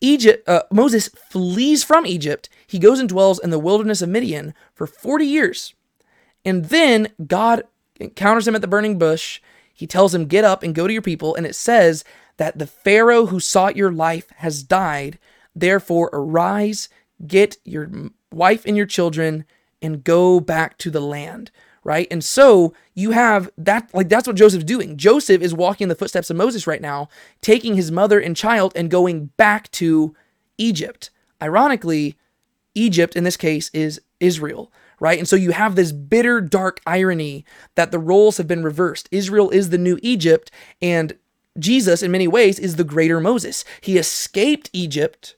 Egypt, 0.00 0.46
uh, 0.48 0.62
Moses 0.70 1.08
flees 1.08 1.82
from 1.82 2.06
Egypt. 2.06 2.48
He 2.66 2.78
goes 2.78 3.00
and 3.00 3.08
dwells 3.08 3.38
in 3.38 3.50
the 3.50 3.58
wilderness 3.58 4.02
of 4.02 4.08
Midian 4.08 4.54
for 4.74 4.86
40 4.86 5.26
years. 5.26 5.74
And 6.44 6.66
then 6.66 7.08
God 7.26 7.64
encounters 7.98 8.46
him 8.46 8.54
at 8.54 8.60
the 8.60 8.68
burning 8.68 8.98
bush. 8.98 9.40
He 9.72 9.86
tells 9.86 10.14
him, 10.14 10.26
Get 10.26 10.44
up 10.44 10.62
and 10.62 10.74
go 10.74 10.86
to 10.86 10.92
your 10.92 11.02
people. 11.02 11.34
And 11.34 11.46
it 11.46 11.54
says 11.54 12.04
that 12.36 12.58
the 12.58 12.66
Pharaoh 12.66 13.26
who 13.26 13.40
sought 13.40 13.76
your 13.76 13.90
life 13.90 14.30
has 14.36 14.62
died. 14.62 15.18
Therefore, 15.54 16.10
arise, 16.12 16.88
get 17.26 17.56
your 17.64 17.90
wife 18.30 18.66
and 18.66 18.76
your 18.76 18.86
children, 18.86 19.46
and 19.80 20.04
go 20.04 20.40
back 20.40 20.76
to 20.78 20.90
the 20.90 21.00
land 21.00 21.50
right? 21.86 22.08
And 22.10 22.24
so 22.24 22.74
you 22.94 23.12
have 23.12 23.48
that, 23.56 23.88
like, 23.94 24.08
that's 24.08 24.26
what 24.26 24.34
Joseph's 24.34 24.64
doing. 24.64 24.96
Joseph 24.96 25.40
is 25.40 25.54
walking 25.54 25.84
in 25.84 25.88
the 25.88 25.94
footsteps 25.94 26.30
of 26.30 26.36
Moses 26.36 26.66
right 26.66 26.82
now, 26.82 27.08
taking 27.42 27.76
his 27.76 27.92
mother 27.92 28.18
and 28.18 28.36
child 28.36 28.72
and 28.74 28.90
going 28.90 29.26
back 29.36 29.70
to 29.70 30.12
Egypt. 30.58 31.10
Ironically, 31.40 32.16
Egypt 32.74 33.14
in 33.14 33.22
this 33.22 33.36
case 33.36 33.70
is 33.72 34.00
Israel, 34.18 34.72
right? 34.98 35.16
And 35.16 35.28
so 35.28 35.36
you 35.36 35.52
have 35.52 35.76
this 35.76 35.92
bitter, 35.92 36.40
dark 36.40 36.80
irony 36.88 37.44
that 37.76 37.92
the 37.92 38.00
roles 38.00 38.38
have 38.38 38.48
been 38.48 38.64
reversed. 38.64 39.08
Israel 39.12 39.48
is 39.50 39.70
the 39.70 39.78
new 39.78 39.96
Egypt, 40.02 40.50
and 40.82 41.16
Jesus, 41.56 42.02
in 42.02 42.10
many 42.10 42.26
ways, 42.26 42.58
is 42.58 42.74
the 42.74 42.84
greater 42.84 43.20
Moses. 43.20 43.64
He 43.80 43.96
escaped 43.96 44.70
Egypt 44.72 45.36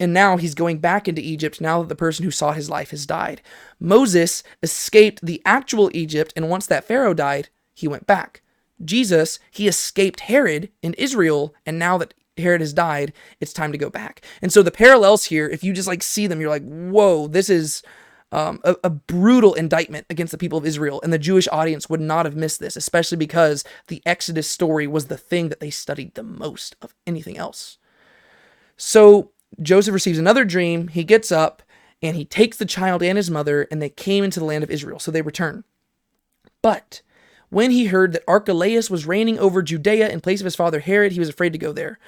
and 0.00 0.12
now 0.12 0.36
he's 0.36 0.54
going 0.54 0.78
back 0.78 1.06
into 1.06 1.22
Egypt 1.22 1.60
now 1.60 1.80
that 1.80 1.88
the 1.88 1.94
person 1.94 2.24
who 2.24 2.30
saw 2.30 2.52
his 2.52 2.68
life 2.68 2.90
has 2.90 3.06
died. 3.06 3.40
Moses 3.84 4.42
escaped 4.62 5.24
the 5.24 5.42
actual 5.44 5.90
Egypt, 5.94 6.32
and 6.34 6.48
once 6.48 6.66
that 6.66 6.84
Pharaoh 6.84 7.14
died, 7.14 7.50
he 7.74 7.86
went 7.86 8.06
back. 8.06 8.42
Jesus, 8.82 9.38
he 9.50 9.68
escaped 9.68 10.20
Herod 10.20 10.70
in 10.82 10.94
Israel, 10.94 11.54
and 11.66 11.78
now 11.78 11.98
that 11.98 12.14
Herod 12.36 12.60
has 12.60 12.72
died, 12.72 13.12
it's 13.40 13.52
time 13.52 13.72
to 13.72 13.78
go 13.78 13.90
back. 13.90 14.24
And 14.42 14.52
so 14.52 14.62
the 14.62 14.70
parallels 14.70 15.26
here, 15.26 15.48
if 15.48 15.62
you 15.62 15.72
just 15.72 15.86
like 15.86 16.02
see 16.02 16.26
them, 16.26 16.40
you're 16.40 16.50
like, 16.50 16.64
whoa, 16.64 17.28
this 17.28 17.48
is 17.48 17.82
um, 18.32 18.60
a, 18.64 18.74
a, 18.82 18.90
brutal 18.90 19.54
indictment 19.54 20.06
against 20.10 20.32
the 20.32 20.38
people 20.38 20.58
of 20.58 20.66
Israel. 20.66 21.00
And 21.02 21.12
the 21.12 21.18
Jewish 21.18 21.46
audience 21.52 21.88
would 21.88 22.00
not 22.00 22.24
have 22.24 22.34
missed 22.34 22.58
this, 22.58 22.76
especially 22.76 23.18
because 23.18 23.62
the 23.86 24.02
Exodus 24.04 24.50
story 24.50 24.88
was 24.88 25.06
the 25.06 25.16
thing 25.16 25.50
that 25.50 25.60
they 25.60 25.70
studied 25.70 26.14
the 26.14 26.24
most 26.24 26.74
of 26.82 26.94
anything 27.06 27.36
else. 27.36 27.78
So 28.76 29.30
Joseph 29.62 29.94
receives 29.94 30.18
another 30.18 30.44
dream. 30.44 30.88
He 30.88 31.04
gets 31.04 31.30
up 31.30 31.62
and 32.02 32.16
he 32.16 32.24
takes 32.24 32.56
the 32.56 32.66
child 32.66 33.02
and 33.02 33.16
his 33.16 33.30
mother, 33.30 33.66
and 33.70 33.80
they 33.80 33.88
came 33.88 34.24
into 34.24 34.40
the 34.40 34.46
land 34.46 34.62
of 34.62 34.70
Israel. 34.70 34.98
So 34.98 35.10
they 35.10 35.22
return. 35.22 35.64
But 36.62 37.02
when 37.50 37.70
he 37.70 37.86
heard 37.86 38.12
that 38.12 38.24
Archelaus 38.28 38.90
was 38.90 39.06
reigning 39.06 39.38
over 39.38 39.62
Judea 39.62 40.08
in 40.08 40.20
place 40.20 40.40
of 40.40 40.44
his 40.44 40.56
father 40.56 40.80
Herod, 40.80 41.12
he 41.12 41.20
was 41.20 41.28
afraid 41.28 41.52
to 41.52 41.58
go 41.58 41.72
there. 41.72 41.98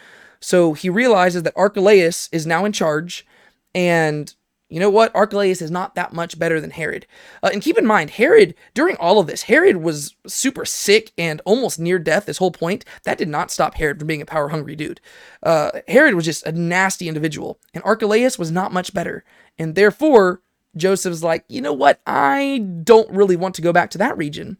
So 0.40 0.74
he 0.74 0.90
realizes 0.90 1.42
that 1.42 1.56
Archelaus 1.56 2.28
is 2.30 2.46
now 2.46 2.64
in 2.64 2.72
charge, 2.72 3.26
and 3.74 4.34
you 4.68 4.80
know 4.80 4.90
what? 4.90 5.14
Archelaus 5.14 5.62
is 5.62 5.70
not 5.70 5.94
that 5.94 6.12
much 6.12 6.38
better 6.38 6.60
than 6.60 6.70
Herod. 6.70 7.06
Uh, 7.40 7.50
and 7.52 7.62
keep 7.62 7.78
in 7.78 7.86
mind, 7.86 8.10
Herod, 8.10 8.54
during 8.74 8.96
all 8.96 9.20
of 9.20 9.28
this, 9.28 9.42
Herod 9.42 9.76
was 9.76 10.16
super 10.26 10.64
sick 10.64 11.12
and 11.16 11.40
almost 11.44 11.78
near 11.78 12.00
death 12.00 12.26
this 12.26 12.38
whole 12.38 12.50
point. 12.50 12.84
That 13.04 13.18
did 13.18 13.28
not 13.28 13.52
stop 13.52 13.74
Herod 13.74 14.00
from 14.00 14.08
being 14.08 14.22
a 14.22 14.26
power 14.26 14.48
hungry 14.48 14.74
dude. 14.74 15.00
Uh, 15.42 15.70
Herod 15.86 16.14
was 16.14 16.24
just 16.24 16.44
a 16.46 16.52
nasty 16.52 17.06
individual, 17.06 17.60
and 17.74 17.84
Archelaus 17.84 18.40
was 18.40 18.50
not 18.50 18.72
much 18.72 18.92
better. 18.92 19.24
And 19.56 19.76
therefore, 19.76 20.42
Joseph's 20.76 21.22
like, 21.22 21.44
you 21.48 21.60
know 21.60 21.72
what? 21.72 22.00
I 22.04 22.66
don't 22.82 23.10
really 23.10 23.36
want 23.36 23.54
to 23.56 23.62
go 23.62 23.72
back 23.72 23.90
to 23.90 23.98
that 23.98 24.18
region. 24.18 24.58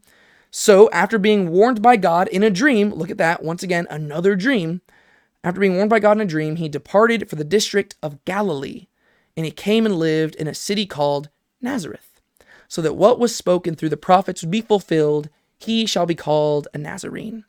So, 0.51 0.89
after 0.91 1.19
being 1.19 1.49
warned 1.49 1.81
by 1.81 1.97
God 1.97 2.29
in 2.29 2.43
a 2.43 2.49
dream, 2.49 2.93
look 2.93 3.11
at 3.11 3.17
that, 3.17 3.43
once 3.43 3.61
again, 3.61 3.85
another 3.89 4.37
dream. 4.37 4.81
After 5.43 5.59
being 5.59 5.75
warned 5.75 5.89
by 5.89 5.99
God 5.99 6.13
in 6.13 6.21
a 6.21 6.25
dream, 6.25 6.55
he 6.55 6.69
departed 6.69 7.29
for 7.29 7.35
the 7.35 7.43
district 7.43 7.95
of 8.01 8.23
Galilee 8.23 8.87
and 9.37 9.45
he 9.45 9.51
came 9.51 9.85
and 9.85 9.95
lived 9.95 10.35
in 10.35 10.47
a 10.47 10.53
city 10.53 10.85
called 10.85 11.29
Nazareth, 11.61 12.19
so 12.67 12.81
that 12.81 12.97
what 12.97 13.19
was 13.19 13.33
spoken 13.33 13.75
through 13.75 13.89
the 13.89 13.95
prophets 13.95 14.41
would 14.41 14.51
be 14.51 14.61
fulfilled 14.61 15.29
he 15.57 15.85
shall 15.85 16.05
be 16.05 16.15
called 16.15 16.67
a 16.73 16.77
Nazarene. 16.77 17.45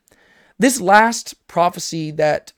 This 0.57 0.81
last 0.81 1.35
prophecy 1.47 2.11
that 2.11 2.53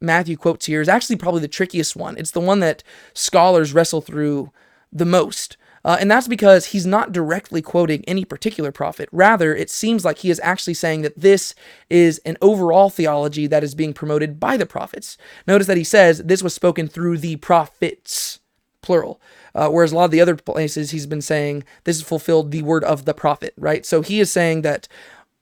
Matthew 0.00 0.36
quotes 0.36 0.66
here 0.66 0.80
is 0.80 0.88
actually 0.88 1.16
probably 1.16 1.40
the 1.40 1.48
trickiest 1.48 1.96
one. 1.96 2.18
It's 2.18 2.32
the 2.32 2.40
one 2.40 2.60
that 2.60 2.82
scholars 3.14 3.72
wrestle 3.72 4.00
through 4.00 4.50
the 4.92 5.04
most. 5.04 5.56
Uh, 5.84 5.96
and 6.00 6.10
that's 6.10 6.26
because 6.26 6.66
he's 6.66 6.84
not 6.84 7.12
directly 7.12 7.62
quoting 7.62 8.04
any 8.06 8.24
particular 8.24 8.72
prophet. 8.72 9.08
Rather, 9.12 9.54
it 9.54 9.70
seems 9.70 10.04
like 10.04 10.18
he 10.18 10.30
is 10.30 10.40
actually 10.42 10.74
saying 10.74 11.02
that 11.02 11.18
this 11.18 11.54
is 11.88 12.18
an 12.26 12.36
overall 12.42 12.90
theology 12.90 13.46
that 13.46 13.62
is 13.62 13.76
being 13.76 13.92
promoted 13.92 14.40
by 14.40 14.56
the 14.56 14.66
prophets. 14.66 15.16
Notice 15.46 15.68
that 15.68 15.76
he 15.76 15.84
says 15.84 16.18
this 16.24 16.42
was 16.42 16.52
spoken 16.52 16.88
through 16.88 17.18
the 17.18 17.36
prophets 17.36 18.40
plural. 18.86 19.20
Uh, 19.54 19.68
whereas 19.68 19.90
a 19.90 19.96
lot 19.96 20.04
of 20.04 20.10
the 20.12 20.20
other 20.20 20.36
places 20.36 20.90
he's 20.92 21.06
been 21.06 21.20
saying 21.20 21.64
this 21.84 21.96
is 21.96 22.02
fulfilled 22.02 22.52
the 22.52 22.62
word 22.62 22.84
of 22.84 23.04
the 23.04 23.12
prophet, 23.12 23.52
right? 23.56 23.84
So 23.84 24.00
he 24.00 24.20
is 24.20 24.30
saying 24.30 24.62
that 24.62 24.86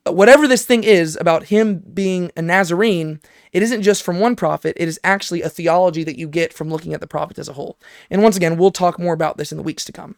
whatever 0.07 0.48
this 0.48 0.64
thing 0.64 0.83
is 0.83 1.16
about 1.20 1.44
him 1.44 1.78
being 1.78 2.33
a 2.37 2.42
Nazarene, 2.42 3.20
it 3.52 3.62
isn't 3.62 3.83
just 3.83 4.02
from 4.02 4.18
one 4.18 4.35
prophet, 4.35 4.76
it 4.78 4.88
is 4.88 4.98
actually 5.04 5.42
a 5.42 5.50
theology 5.50 6.04
that 6.04 6.18
you 6.18 6.26
get 6.26 6.52
from 6.54 6.70
looking 6.70 6.94
at 6.94 7.00
the 7.00 7.07
prophet 7.07 7.38
as 7.38 7.48
a 7.48 7.52
whole. 7.52 7.78
And 8.11 8.22
once 8.22 8.37
again, 8.37 8.57
we'll 8.57 8.70
talk 8.70 8.98
more 8.98 9.14
about 9.14 9.37
this 9.37 9.52
in 9.52 9.59
the 9.59 9.64
weeks 9.64 9.85
to 9.85 9.92
come. 9.92 10.16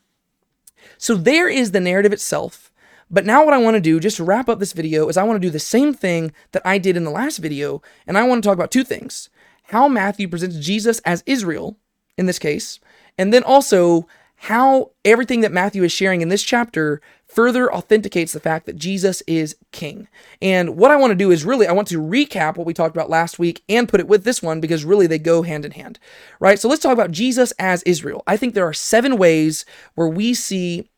So 0.99 1.17
there 1.17 1.49
is 1.49 1.73
the 1.73 1.81
narrative 1.81 2.13
itself. 2.13 2.73
But 3.11 3.25
now 3.25 3.45
what 3.45 3.55
I 3.55 3.59
want 3.59 3.75
to 3.75 3.81
do, 3.81 4.01
just 4.01 4.17
to 4.17 4.25
wrap 4.25 4.49
up 4.49 4.59
this 4.59 4.73
video, 4.73 5.09
is 5.09 5.17
I 5.17 5.23
want 5.23 5.41
to 5.41 5.47
do 5.47 5.51
the 5.51 5.59
same 5.59 5.95
thing 5.95 6.33
that 6.53 6.63
I 6.65 6.79
did 6.79 6.97
in 6.97 7.05
the 7.05 7.11
last 7.11 7.39
video, 7.39 7.83
and 8.07 8.19
I 8.19 8.25
want 8.25 8.43
to 8.43 8.47
talk 8.47 8.57
about 8.57 8.73
two 8.73 8.85
things. 8.85 9.31
How 9.65 9.89
Matthew 9.89 10.29
presents 10.29 10.59
Jesus 10.59 11.01
as 11.01 11.23
Israel, 11.27 11.77
in 12.17 12.27
this 12.27 12.39
case, 12.39 12.81
and 13.19 13.33
then 13.33 13.43
also 13.43 14.07
how 14.37 14.91
everything 15.05 15.41
that 15.41 15.53
Matthew 15.53 15.83
is 15.83 15.93
sharing 15.93 16.21
in 16.21 16.29
this 16.29 16.43
chapter 16.43 17.01
further 17.27 17.73
authenticates 17.73 18.33
the 18.33 18.41
fact 18.41 18.67
that 18.67 18.77
Jesus 18.77 19.23
is 19.27 19.57
king. 19.73 20.09
And 20.41 20.77
what 20.77 20.91
I 20.91 20.97
want 20.97 21.11
to 21.11 21.17
do 21.17 21.31
is 21.31 21.45
really, 21.45 21.67
I 21.67 21.73
want 21.73 21.89
to 21.89 22.01
recap 22.01 22.57
what 22.57 22.67
we 22.67 22.75
talked 22.75 22.95
about 22.95 23.11
last 23.11 23.39
week 23.39 23.63
and 23.69 23.89
put 23.89 24.01
it 24.01 24.09
with 24.09 24.25
this 24.25 24.43
one 24.43 24.61
because 24.61 24.85
really 24.85 25.07
they 25.07 25.19
go 25.19 25.43
hand 25.43 25.65
in 25.65 25.73
hand, 25.73 25.99
right? 26.39 26.59
So 26.59 26.69
let's 26.69 26.83
talk 26.83 26.93
about 26.93 27.11
Jesus 27.11 27.53
as 27.59 27.83
Israel. 27.83 28.23
I 28.27 28.37
think 28.37 28.55
there 28.55 28.67
are 28.67 28.75
seven 28.75 29.17
ways 29.17 29.65
where 29.95 30.09
we 30.09 30.35
see 30.35 30.89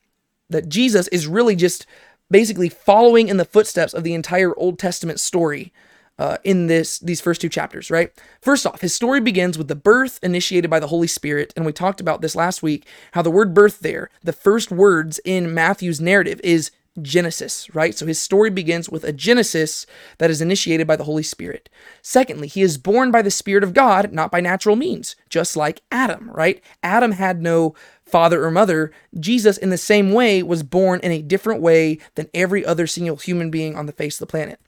that 0.51 0.69
Jesus 0.69 1.09
is 1.09 1.27
really 1.27 1.57
just 1.57 1.87
basically 2.31 2.69
following 2.69 3.29
in 3.29 3.37
the 3.37 3.45
footsteps 3.45 3.95
of 3.95 4.05
the 4.05 4.15
entire 4.15 4.57
Old 4.59 4.79
Testament 4.79 5.21
story 5.21 5.73
uh, 6.19 6.39
in 6.45 6.67
this 6.67 6.99
these 6.99 7.21
first 7.21 7.41
two 7.41 7.49
chapters, 7.49 7.91
right? 7.91 8.13
First 8.41 8.67
off, 8.67 8.81
his 8.81 8.95
story 8.95 9.21
begins 9.21 9.57
with 9.57 9.69
the 9.69 9.77
birth 9.77 10.19
initiated 10.23 10.71
by 10.71 10.81
the 10.81 10.89
Holy 10.89 11.07
Spirit, 11.07 11.53
and 11.57 11.65
we 11.65 11.73
talked 11.73 12.01
about 12.01 12.21
this 12.21 12.37
last 12.37 12.63
week. 12.63 12.87
How 13.13 13.23
the 13.23 13.31
word 13.31 13.55
"birth" 13.55 13.81
there, 13.81 14.11
the 14.23 14.33
first 14.33 14.71
words 14.71 15.21
in 15.25 15.55
Matthew's 15.55 16.01
narrative, 16.01 16.41
is 16.43 16.71
Genesis, 17.03 17.73
right? 17.75 17.95
So 17.95 18.07
his 18.07 18.19
story 18.19 18.51
begins 18.51 18.89
with 18.89 19.05
a 19.05 19.13
Genesis 19.13 19.87
that 20.19 20.31
is 20.31 20.41
initiated 20.41 20.87
by 20.87 20.97
the 20.97 21.05
Holy 21.05 21.23
Spirit. 21.23 21.69
Secondly, 22.03 22.49
he 22.49 22.63
is 22.63 22.79
born 22.79 23.11
by 23.11 23.23
the 23.23 23.31
Spirit 23.31 23.65
of 23.65 23.75
God, 23.75 24.13
not 24.13 24.31
by 24.31 24.41
natural 24.41 24.77
means, 24.77 25.17
just 25.29 25.57
like 25.57 25.83
Adam, 25.91 26.31
right? 26.31 26.63
Adam 26.83 27.13
had 27.13 27.43
no 27.43 27.75
father 28.05 28.45
or 28.45 28.51
mother. 28.51 28.91
Jesus, 29.19 29.59
in 29.59 29.71
the 29.71 29.79
same 29.79 30.13
way, 30.13 30.43
was 30.43 30.63
born 30.63 31.01
in 31.03 31.13
a 31.13 31.23
different 31.23 31.61
way 31.61 31.99
than 32.15 32.31
every 32.35 32.65
other 32.65 32.87
single 32.87 33.17
human 33.17 33.51
being 33.51 33.77
on 33.77 33.87
the 33.87 33.93
face 33.93 34.21
of 34.21 34.27
the 34.27 34.31
planet. 34.31 34.61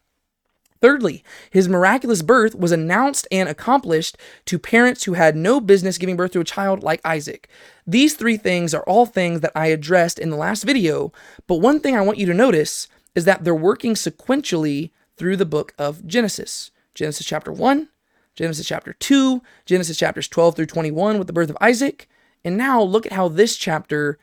Thirdly, 0.80 1.22
his 1.50 1.68
miraculous 1.68 2.22
birth 2.22 2.54
was 2.54 2.72
announced 2.72 3.28
and 3.30 3.48
accomplished 3.48 4.16
to 4.46 4.58
parents 4.58 5.04
who 5.04 5.12
had 5.12 5.36
no 5.36 5.60
business 5.60 5.98
giving 5.98 6.16
birth 6.16 6.32
to 6.32 6.40
a 6.40 6.44
child 6.44 6.82
like 6.82 7.00
Isaac. 7.04 7.48
These 7.86 8.14
three 8.14 8.38
things 8.38 8.72
are 8.72 8.82
all 8.84 9.04
things 9.04 9.40
that 9.40 9.52
I 9.54 9.66
addressed 9.66 10.18
in 10.18 10.30
the 10.30 10.36
last 10.36 10.64
video, 10.64 11.12
but 11.46 11.56
one 11.56 11.80
thing 11.80 11.96
I 11.96 12.00
want 12.00 12.18
you 12.18 12.26
to 12.26 12.34
notice 12.34 12.88
is 13.14 13.26
that 13.26 13.44
they're 13.44 13.54
working 13.54 13.94
sequentially 13.94 14.90
through 15.16 15.36
the 15.36 15.44
book 15.44 15.74
of 15.78 16.06
Genesis. 16.06 16.70
Genesis 16.94 17.26
chapter 17.26 17.52
1, 17.52 17.88
Genesis 18.34 18.66
chapter 18.66 18.94
2, 18.94 19.42
Genesis 19.66 19.98
chapters 19.98 20.28
12 20.28 20.56
through 20.56 20.66
21 20.66 21.18
with 21.18 21.26
the 21.26 21.32
birth 21.32 21.50
of 21.50 21.58
Isaac, 21.60 22.08
and 22.42 22.56
now 22.56 22.80
look 22.80 23.04
at 23.04 23.12
how 23.12 23.28
this 23.28 23.56
chapter 23.56 24.18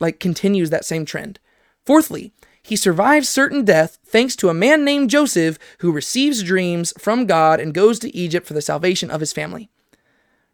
like 0.00 0.18
continues 0.18 0.70
that 0.70 0.84
same 0.84 1.04
trend. 1.04 1.38
Fourthly, 1.84 2.32
he 2.66 2.74
survives 2.74 3.28
certain 3.28 3.64
death 3.64 3.96
thanks 4.04 4.34
to 4.34 4.48
a 4.48 4.54
man 4.54 4.84
named 4.84 5.08
Joseph 5.08 5.56
who 5.78 5.92
receives 5.92 6.42
dreams 6.42 6.92
from 6.98 7.24
God 7.24 7.60
and 7.60 7.72
goes 7.72 8.00
to 8.00 8.14
Egypt 8.14 8.44
for 8.44 8.54
the 8.54 8.60
salvation 8.60 9.08
of 9.08 9.20
his 9.20 9.32
family. 9.32 9.70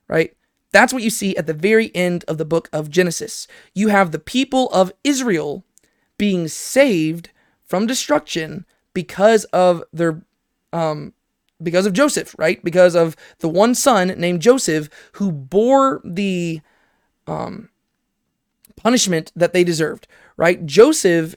Right? 0.08 0.36
That's 0.72 0.92
what 0.92 1.02
you 1.02 1.08
see 1.08 1.34
at 1.38 1.46
the 1.46 1.54
very 1.54 1.90
end 1.94 2.24
of 2.28 2.36
the 2.36 2.44
book 2.44 2.68
of 2.70 2.90
Genesis. 2.90 3.48
You 3.72 3.88
have 3.88 4.10
the 4.10 4.18
people 4.18 4.68
of 4.74 4.92
Israel 5.02 5.64
being 6.18 6.48
saved 6.48 7.30
from 7.64 7.86
destruction 7.86 8.66
because 8.92 9.44
of 9.46 9.82
their 9.90 10.22
um 10.70 11.14
because 11.62 11.86
of 11.86 11.94
Joseph, 11.94 12.34
right? 12.38 12.62
Because 12.62 12.94
of 12.94 13.16
the 13.38 13.48
one 13.48 13.74
son 13.74 14.08
named 14.18 14.42
Joseph 14.42 14.90
who 15.12 15.32
bore 15.32 16.02
the 16.04 16.60
um 17.26 17.70
punishment 18.76 19.32
that 19.34 19.54
they 19.54 19.64
deserved, 19.64 20.06
right? 20.36 20.66
Joseph, 20.66 21.36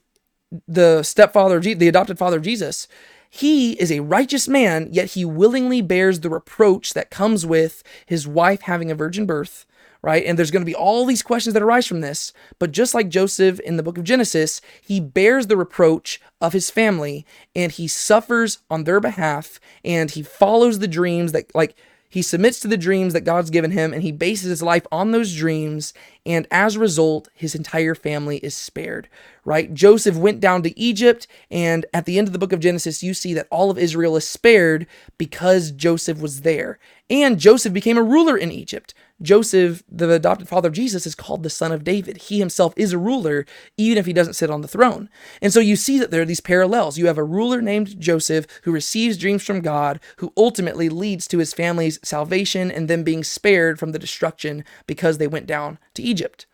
the 0.68 1.04
stepfather, 1.04 1.60
the 1.60 1.88
adopted 1.88 2.18
father 2.18 2.38
of 2.38 2.44
Jesus, 2.44 2.88
he 3.30 3.74
is 3.74 3.92
a 3.92 4.00
righteous 4.00 4.48
man, 4.48 4.88
yet 4.92 5.12
he 5.12 5.26
willingly 5.26 5.82
bears 5.82 6.22
the 6.22 6.30
reproach 6.30 6.94
that 6.94 7.10
comes 7.10 7.46
with 7.46 7.84
his 8.06 8.28
wife 8.28 8.62
having 8.62 8.90
a 8.90 8.96
virgin 8.96 9.26
birth, 9.26 9.66
right? 10.02 10.26
And 10.26 10.38
there's 10.38 10.52
going 10.52 10.62
to 10.62 10.66
be 10.66 10.76
all 10.76 11.06
these 11.06 11.22
questions 11.22 11.54
that 11.54 11.64
arise 11.64 11.86
from 11.86 12.02
this. 12.02 12.32
But 12.60 12.72
just 12.72 12.94
like 12.94 13.10
Joseph 13.10 13.60
in 13.60 13.76
the 13.76 13.84
book 13.84 13.98
of 13.98 14.06
Genesis, 14.06 14.62
he 14.82 15.00
bears 15.02 15.48
the 15.48 15.58
reproach 15.58 16.22
of 16.40 16.54
his 16.54 16.70
family 16.70 17.26
and 17.56 17.72
he 17.72 17.88
suffers 17.88 18.60
on 18.70 18.86
their 18.86 19.02
behalf 19.02 19.60
and 19.84 20.12
he 20.12 20.24
follows 20.24 20.80
the 20.80 20.88
dreams 20.88 21.34
that, 21.34 21.54
like, 21.54 21.76
he 22.16 22.22
submits 22.22 22.62
to 22.62 22.70
the 22.70 22.78
dreams 22.78 23.12
that 23.12 23.26
God's 23.26 23.50
given 23.50 23.72
him 23.72 23.92
and 23.92 24.02
he 24.02 24.14
bases 24.14 24.48
his 24.48 24.64
life 24.64 24.88
on 24.90 25.12
those 25.12 25.36
dreams. 25.36 25.94
And 26.26 26.48
as 26.50 26.78
a 26.78 26.80
result, 26.80 27.28
his 27.36 27.56
entire 27.56 27.94
family 27.94 28.38
is 28.38 28.56
spared, 28.56 29.10
right? 29.44 29.74
Joseph 29.74 30.16
went 30.16 30.40
down 30.40 30.64
to 30.64 30.80
Egypt. 30.80 31.28
And 31.52 31.86
at 31.94 32.06
the 32.06 32.18
end 32.18 32.30
of 32.30 32.32
the 32.32 32.40
book 32.40 32.54
of 32.54 32.62
Genesis, 32.62 33.04
you 33.04 33.14
see 33.14 33.34
that 33.34 33.50
all 33.52 33.70
of 33.70 33.78
Israel 33.78 34.16
is 34.16 34.26
spared 34.26 34.88
because 35.18 35.72
Joseph 35.72 36.22
was 36.22 36.44
there. 36.44 36.80
And 37.10 37.38
Joseph 37.38 37.74
became 37.74 37.98
a 37.98 38.02
ruler 38.02 38.38
in 38.38 38.50
Egypt. 38.50 38.94
Joseph, 39.22 39.82
the 39.90 40.10
adopted 40.12 40.50
father 40.50 40.68
of 40.68 40.74
Jesus, 40.74 41.08
is 41.08 41.16
called 41.16 41.44
the 41.44 41.50
son 41.50 41.72
of 41.72 41.86
David. 41.86 42.18
He 42.18 42.40
himself 42.40 42.74
is 42.76 42.92
a 42.92 42.98
ruler, 42.98 43.46
even 43.78 43.98
if 43.98 44.06
he 44.06 44.14
doesn't 44.14 44.34
sit 44.34 44.50
on 44.50 44.62
the 44.62 44.68
throne. 44.68 45.10
And 45.42 45.54
so 45.54 45.62
you 45.62 45.78
see 45.78 45.98
that 46.00 46.12
there 46.12 46.22
are 46.22 46.26
these 46.26 46.42
parallels. 46.42 46.98
You 46.98 47.08
have 47.08 47.18
a 47.18 47.24
ruler 47.24 47.62
named 47.62 48.00
Joseph 48.00 48.46
who 48.64 48.72
receives 48.72 49.18
dreams 49.18 49.44
from 49.44 49.62
God, 49.62 50.02
who 50.18 50.34
ultimately 50.36 50.90
leads 50.90 51.28
to 51.28 51.38
his 51.38 51.54
family's 51.54 52.00
salvation 52.04 52.70
and 52.70 52.90
them 52.90 53.04
being 53.04 53.24
spared 53.24 53.80
from 53.80 53.94
the 53.94 54.00
destruction 54.00 54.66
because 54.86 55.18
they 55.18 55.28
went 55.28 55.48
down 55.48 55.80
to 55.94 56.04
Egypt. 56.04 56.46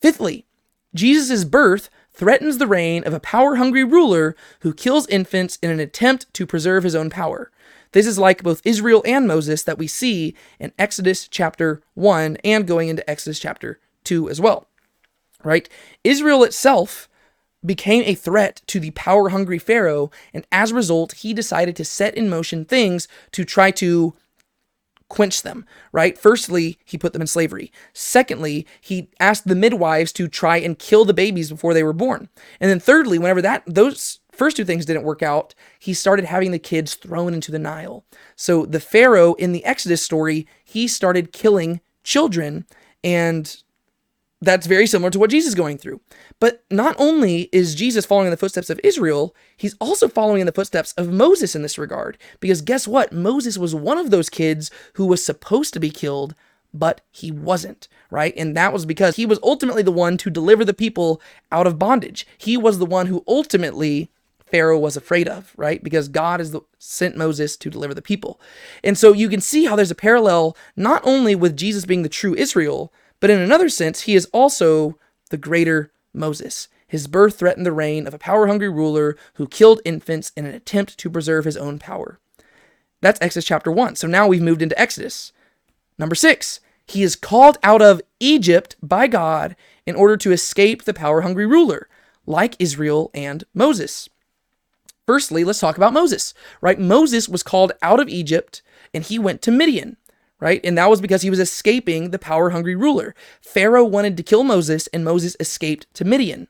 Fifthly, 0.00 0.46
Jesus' 0.94 1.44
birth 1.44 1.90
threatens 2.12 2.56
the 2.56 2.66
reign 2.66 3.04
of 3.04 3.12
a 3.12 3.20
power 3.20 3.56
hungry 3.56 3.84
ruler 3.84 4.34
who 4.60 4.72
kills 4.72 5.06
infants 5.08 5.58
in 5.62 5.70
an 5.70 5.80
attempt 5.80 6.32
to 6.32 6.46
preserve 6.46 6.84
his 6.84 6.94
own 6.94 7.10
power. 7.10 7.50
This 7.96 8.06
is 8.06 8.18
like 8.18 8.42
both 8.42 8.60
Israel 8.62 9.02
and 9.06 9.26
Moses 9.26 9.62
that 9.62 9.78
we 9.78 9.86
see 9.86 10.34
in 10.60 10.70
Exodus 10.78 11.26
chapter 11.26 11.80
1 11.94 12.36
and 12.44 12.66
going 12.66 12.90
into 12.90 13.08
Exodus 13.08 13.38
chapter 13.38 13.80
2 14.04 14.28
as 14.28 14.38
well. 14.38 14.68
Right? 15.42 15.66
Israel 16.04 16.44
itself 16.44 17.08
became 17.64 18.02
a 18.04 18.14
threat 18.14 18.60
to 18.66 18.80
the 18.80 18.90
power 18.90 19.30
hungry 19.30 19.58
Pharaoh, 19.58 20.10
and 20.34 20.46
as 20.52 20.72
a 20.72 20.74
result, 20.74 21.12
he 21.12 21.32
decided 21.32 21.74
to 21.76 21.86
set 21.86 22.14
in 22.14 22.28
motion 22.28 22.66
things 22.66 23.08
to 23.32 23.46
try 23.46 23.70
to 23.70 24.12
quench 25.08 25.40
them, 25.40 25.64
right? 25.90 26.18
Firstly, 26.18 26.78
he 26.84 26.98
put 26.98 27.14
them 27.14 27.22
in 27.22 27.28
slavery. 27.28 27.72
Secondly, 27.94 28.66
he 28.78 29.08
asked 29.20 29.48
the 29.48 29.54
midwives 29.54 30.12
to 30.12 30.28
try 30.28 30.58
and 30.58 30.78
kill 30.78 31.06
the 31.06 31.14
babies 31.14 31.50
before 31.50 31.72
they 31.72 31.82
were 31.82 31.94
born. 31.94 32.28
And 32.60 32.70
then 32.70 32.80
thirdly, 32.80 33.18
whenever 33.18 33.40
that 33.40 33.62
those 33.66 34.20
first 34.36 34.56
two 34.56 34.64
things 34.64 34.86
didn't 34.86 35.02
work 35.02 35.22
out, 35.22 35.54
he 35.78 35.94
started 35.94 36.24
having 36.24 36.52
the 36.52 36.58
kids 36.58 36.94
thrown 36.94 37.34
into 37.34 37.50
the 37.50 37.58
Nile. 37.58 38.04
So 38.36 38.66
the 38.66 38.80
Pharaoh 38.80 39.34
in 39.34 39.52
the 39.52 39.64
Exodus 39.64 40.02
story, 40.02 40.46
he 40.64 40.86
started 40.88 41.32
killing 41.32 41.80
children 42.02 42.66
and 43.02 43.56
that's 44.42 44.66
very 44.66 44.86
similar 44.86 45.10
to 45.10 45.18
what 45.18 45.30
Jesus 45.30 45.48
is 45.48 45.54
going 45.54 45.78
through. 45.78 46.00
But 46.40 46.64
not 46.70 46.94
only 46.98 47.48
is 47.52 47.74
Jesus 47.74 48.04
following 48.04 48.26
in 48.26 48.30
the 48.30 48.36
footsteps 48.36 48.68
of 48.68 48.80
Israel, 48.84 49.34
he's 49.56 49.74
also 49.80 50.08
following 50.08 50.40
in 50.40 50.46
the 50.46 50.52
footsteps 50.52 50.92
of 50.92 51.12
Moses 51.12 51.54
in 51.54 51.62
this 51.62 51.78
regard. 51.78 52.18
Because 52.40 52.60
guess 52.60 52.86
what? 52.86 53.12
Moses 53.12 53.56
was 53.56 53.74
one 53.74 53.98
of 53.98 54.10
those 54.10 54.28
kids 54.28 54.70
who 54.94 55.06
was 55.06 55.24
supposed 55.24 55.72
to 55.72 55.80
be 55.80 55.90
killed, 55.90 56.34
but 56.74 57.00
he 57.10 57.30
wasn't, 57.30 57.88
right? 58.10 58.34
And 58.36 58.54
that 58.56 58.72
was 58.72 58.84
because 58.84 59.16
he 59.16 59.24
was 59.24 59.40
ultimately 59.42 59.82
the 59.82 59.90
one 59.90 60.18
to 60.18 60.30
deliver 60.30 60.64
the 60.64 60.74
people 60.74 61.20
out 61.50 61.66
of 61.66 61.78
bondage. 61.78 62.26
He 62.36 62.58
was 62.58 62.78
the 62.78 62.86
one 62.86 63.06
who 63.06 63.24
ultimately 63.26 64.10
Pharaoh 64.46 64.78
was 64.78 64.96
afraid 64.96 65.28
of, 65.28 65.52
right? 65.56 65.82
Because 65.82 66.08
God 66.08 66.40
is 66.40 66.52
the, 66.52 66.60
sent 66.78 67.16
Moses 67.16 67.56
to 67.56 67.70
deliver 67.70 67.94
the 67.94 68.02
people. 68.02 68.40
And 68.84 68.96
so 68.96 69.12
you 69.12 69.28
can 69.28 69.40
see 69.40 69.64
how 69.64 69.74
there's 69.74 69.90
a 69.90 69.96
parallel 69.96 70.56
not 70.76 71.02
only 71.04 71.34
with 71.34 71.56
Jesus 71.56 71.84
being 71.84 72.02
the 72.02 72.08
true 72.08 72.34
Israel, 72.34 72.92
but 73.18 73.30
in 73.30 73.40
another 73.40 73.68
sense, 73.68 74.02
he 74.02 74.14
is 74.14 74.26
also 74.26 74.98
the 75.30 75.36
greater 75.36 75.90
Moses. 76.14 76.68
His 76.86 77.08
birth 77.08 77.38
threatened 77.38 77.66
the 77.66 77.72
reign 77.72 78.06
of 78.06 78.14
a 78.14 78.18
power 78.18 78.46
hungry 78.46 78.68
ruler 78.68 79.16
who 79.34 79.48
killed 79.48 79.80
infants 79.84 80.30
in 80.36 80.46
an 80.46 80.54
attempt 80.54 80.96
to 80.98 81.10
preserve 81.10 81.44
his 81.44 81.56
own 81.56 81.78
power. 81.80 82.20
That's 83.00 83.20
Exodus 83.20 83.44
chapter 83.44 83.72
1. 83.72 83.96
So 83.96 84.06
now 84.06 84.28
we've 84.28 84.42
moved 84.42 84.62
into 84.62 84.80
Exodus. 84.80 85.32
Number 85.98 86.14
6. 86.14 86.60
He 86.86 87.02
is 87.02 87.16
called 87.16 87.58
out 87.64 87.82
of 87.82 88.00
Egypt 88.20 88.76
by 88.80 89.08
God 89.08 89.56
in 89.86 89.96
order 89.96 90.16
to 90.18 90.30
escape 90.30 90.84
the 90.84 90.94
power 90.94 91.22
hungry 91.22 91.46
ruler, 91.46 91.88
like 92.26 92.54
Israel 92.60 93.10
and 93.12 93.42
Moses. 93.52 94.08
Firstly, 95.06 95.44
let's 95.44 95.60
talk 95.60 95.76
about 95.76 95.92
Moses, 95.92 96.34
right? 96.60 96.78
Moses 96.78 97.28
was 97.28 97.42
called 97.42 97.72
out 97.80 98.00
of 98.00 98.08
Egypt 98.08 98.62
and 98.92 99.04
he 99.04 99.18
went 99.18 99.40
to 99.42 99.50
Midian, 99.50 99.96
right? 100.40 100.60
And 100.64 100.76
that 100.76 100.90
was 100.90 101.00
because 101.00 101.22
he 101.22 101.30
was 101.30 101.38
escaping 101.38 102.10
the 102.10 102.18
power 102.18 102.50
hungry 102.50 102.74
ruler. 102.74 103.14
Pharaoh 103.40 103.84
wanted 103.84 104.16
to 104.16 104.22
kill 104.22 104.42
Moses 104.42 104.88
and 104.88 105.04
Moses 105.04 105.36
escaped 105.38 105.86
to 105.94 106.04
Midian, 106.04 106.48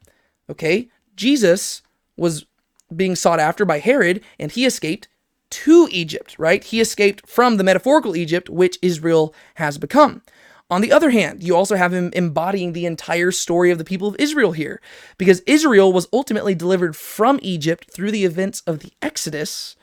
okay? 0.51 0.89
Jesus 1.15 1.83
was 2.17 2.47
being 2.95 3.15
sought 3.15 3.41
after 3.41 3.65
by 3.65 3.79
Herod 3.79 4.23
and 4.39 4.51
he 4.51 4.65
escaped 4.65 5.09
to 5.51 5.89
Egypt, 5.91 6.35
right? 6.39 6.65
He 6.65 6.81
escaped 6.81 7.29
from 7.29 7.57
the 7.57 7.65
metaphorical 7.65 8.17
Egypt, 8.17 8.49
which 8.49 8.79
Israel 8.83 9.35
has 9.57 9.79
become. 9.79 10.23
On 10.69 10.81
the 10.81 10.91
other 10.91 11.11
hand, 11.11 11.45
you 11.45 11.55
also 11.55 11.77
have 11.77 11.93
him 11.93 12.11
embodying 12.15 12.73
the 12.73 12.87
entire 12.87 13.31
story 13.31 13.71
of 13.71 13.79
the 13.79 13.85
people 13.85 14.09
of 14.09 14.17
Israel 14.19 14.53
here, 14.53 14.81
because 15.17 15.41
Israel 15.47 15.93
was 15.93 16.09
ultimately 16.13 16.55
delivered 16.57 16.97
from 16.97 17.39
Egypt 17.41 17.89
through 17.91 18.11
the 18.11 18.25
events 18.25 18.63
of 18.67 18.81
the 18.81 18.93
Exodus, 19.01 19.77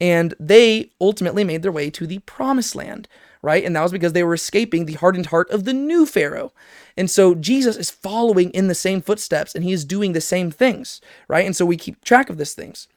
and 0.00 0.34
they 0.40 0.90
ultimately 0.98 1.44
made 1.44 1.62
their 1.62 1.72
way 1.72 1.90
to 1.90 2.06
the 2.06 2.20
promised 2.20 2.74
land, 2.74 3.06
right? 3.42 3.64
And 3.64 3.76
that 3.76 3.82
was 3.82 3.92
because 3.92 4.14
they 4.14 4.24
were 4.24 4.34
escaping 4.34 4.86
the 4.86 4.94
hardened 4.94 5.26
heart 5.26 5.50
of 5.50 5.64
the 5.64 5.74
new 5.74 6.06
Pharaoh. 6.06 6.52
And 6.96 7.10
so 7.10 7.34
Jesus 7.34 7.76
is 7.76 7.90
following 7.90 8.50
in 8.50 8.68
the 8.68 8.74
same 8.74 9.02
footsteps 9.02 9.54
and 9.54 9.62
he 9.62 9.72
is 9.72 9.84
doing 9.84 10.12
the 10.12 10.20
same 10.22 10.50
things, 10.50 11.02
right? 11.28 11.44
And 11.44 11.54
so 11.54 11.66
we 11.66 11.76
keep 11.76 12.02
track 12.02 12.30
of 12.30 12.38
these 12.38 12.54
things. 12.54 12.88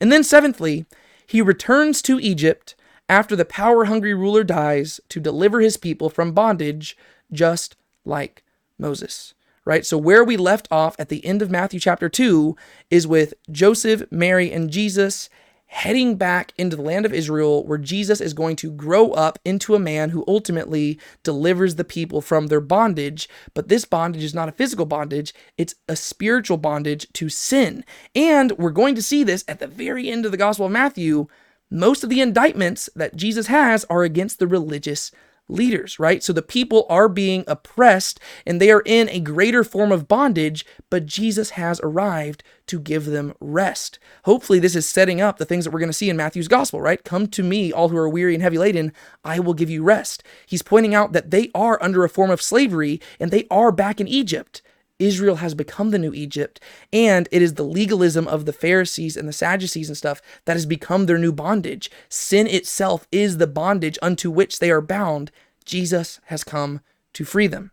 And 0.00 0.12
then, 0.12 0.22
seventhly, 0.22 0.86
he 1.26 1.42
returns 1.42 2.00
to 2.02 2.20
Egypt 2.20 2.74
after 3.12 3.36
the 3.36 3.44
power 3.44 3.84
hungry 3.84 4.14
ruler 4.14 4.42
dies 4.42 4.98
to 5.10 5.20
deliver 5.20 5.60
his 5.60 5.76
people 5.76 6.08
from 6.08 6.32
bondage, 6.32 6.96
just 7.30 7.76
like 8.06 8.42
Moses. 8.78 9.34
Right? 9.66 9.84
So, 9.84 9.98
where 9.98 10.24
we 10.24 10.38
left 10.38 10.66
off 10.70 10.96
at 10.98 11.10
the 11.10 11.24
end 11.24 11.42
of 11.42 11.50
Matthew 11.50 11.78
chapter 11.78 12.08
2 12.08 12.56
is 12.90 13.06
with 13.06 13.34
Joseph, 13.50 14.10
Mary, 14.10 14.50
and 14.50 14.70
Jesus 14.70 15.28
heading 15.66 16.16
back 16.16 16.52
into 16.56 16.74
the 16.74 16.82
land 16.82 17.04
of 17.04 17.12
Israel, 17.12 17.66
where 17.66 17.78
Jesus 17.78 18.20
is 18.20 18.32
going 18.32 18.56
to 18.56 18.70
grow 18.70 19.10
up 19.12 19.38
into 19.44 19.74
a 19.74 19.78
man 19.78 20.10
who 20.10 20.24
ultimately 20.26 20.98
delivers 21.22 21.76
the 21.76 21.84
people 21.84 22.22
from 22.22 22.46
their 22.46 22.60
bondage. 22.60 23.28
But 23.52 23.68
this 23.68 23.84
bondage 23.84 24.24
is 24.24 24.34
not 24.34 24.48
a 24.48 24.52
physical 24.52 24.86
bondage, 24.86 25.34
it's 25.58 25.74
a 25.86 25.96
spiritual 25.96 26.56
bondage 26.56 27.06
to 27.12 27.28
sin. 27.28 27.84
And 28.14 28.52
we're 28.52 28.70
going 28.70 28.94
to 28.94 29.02
see 29.02 29.22
this 29.22 29.44
at 29.46 29.60
the 29.60 29.66
very 29.66 30.10
end 30.10 30.24
of 30.24 30.30
the 30.32 30.38
Gospel 30.38 30.66
of 30.66 30.72
Matthew 30.72 31.28
most 31.72 32.04
of 32.04 32.10
the 32.10 32.20
indictments 32.20 32.90
that 32.94 33.16
Jesus 33.16 33.46
has 33.46 33.84
are 33.86 34.02
against 34.02 34.38
the 34.38 34.46
religious 34.46 35.10
leaders, 35.48 35.98
right? 35.98 36.22
So 36.22 36.32
the 36.32 36.42
people 36.42 36.86
are 36.88 37.08
being 37.08 37.44
oppressed 37.46 38.20
and 38.46 38.60
they 38.60 38.70
are 38.70 38.82
in 38.86 39.08
a 39.08 39.20
greater 39.20 39.64
form 39.64 39.90
of 39.92 40.08
bondage, 40.08 40.64
but 40.90 41.06
Jesus 41.06 41.50
has 41.50 41.80
arrived 41.82 42.42
to 42.66 42.78
give 42.78 43.06
them 43.06 43.34
rest. 43.40 43.98
Hopefully, 44.24 44.58
this 44.58 44.76
is 44.76 44.86
setting 44.86 45.20
up 45.20 45.38
the 45.38 45.44
things 45.44 45.64
that 45.64 45.70
we're 45.70 45.80
going 45.80 45.88
to 45.88 45.94
see 45.94 46.10
in 46.10 46.16
Matthew's 46.16 46.48
gospel, 46.48 46.80
right? 46.80 47.02
Come 47.04 47.26
to 47.28 47.42
me, 47.42 47.72
all 47.72 47.88
who 47.88 47.96
are 47.96 48.08
weary 48.08 48.34
and 48.34 48.42
heavy 48.42 48.58
laden, 48.58 48.92
I 49.24 49.40
will 49.40 49.54
give 49.54 49.70
you 49.70 49.82
rest. 49.82 50.22
He's 50.46 50.62
pointing 50.62 50.94
out 50.94 51.12
that 51.12 51.30
they 51.30 51.50
are 51.54 51.82
under 51.82 52.04
a 52.04 52.08
form 52.08 52.30
of 52.30 52.40
slavery 52.40 53.00
and 53.18 53.30
they 53.30 53.46
are 53.50 53.72
back 53.72 54.00
in 54.00 54.08
Egypt. 54.08 54.62
Israel 55.02 55.36
has 55.36 55.54
become 55.54 55.90
the 55.90 55.98
new 55.98 56.14
Egypt, 56.14 56.60
and 56.92 57.28
it 57.32 57.42
is 57.42 57.54
the 57.54 57.64
legalism 57.64 58.28
of 58.28 58.44
the 58.44 58.52
Pharisees 58.52 59.16
and 59.16 59.28
the 59.28 59.32
Sadducees 59.32 59.88
and 59.88 59.96
stuff 59.96 60.22
that 60.44 60.54
has 60.54 60.64
become 60.64 61.06
their 61.06 61.18
new 61.18 61.32
bondage. 61.32 61.90
Sin 62.08 62.46
itself 62.46 63.06
is 63.10 63.38
the 63.38 63.46
bondage 63.46 63.98
unto 64.00 64.30
which 64.30 64.60
they 64.60 64.70
are 64.70 64.80
bound. 64.80 65.32
Jesus 65.64 66.20
has 66.26 66.44
come 66.44 66.80
to 67.14 67.24
free 67.24 67.48
them. 67.48 67.72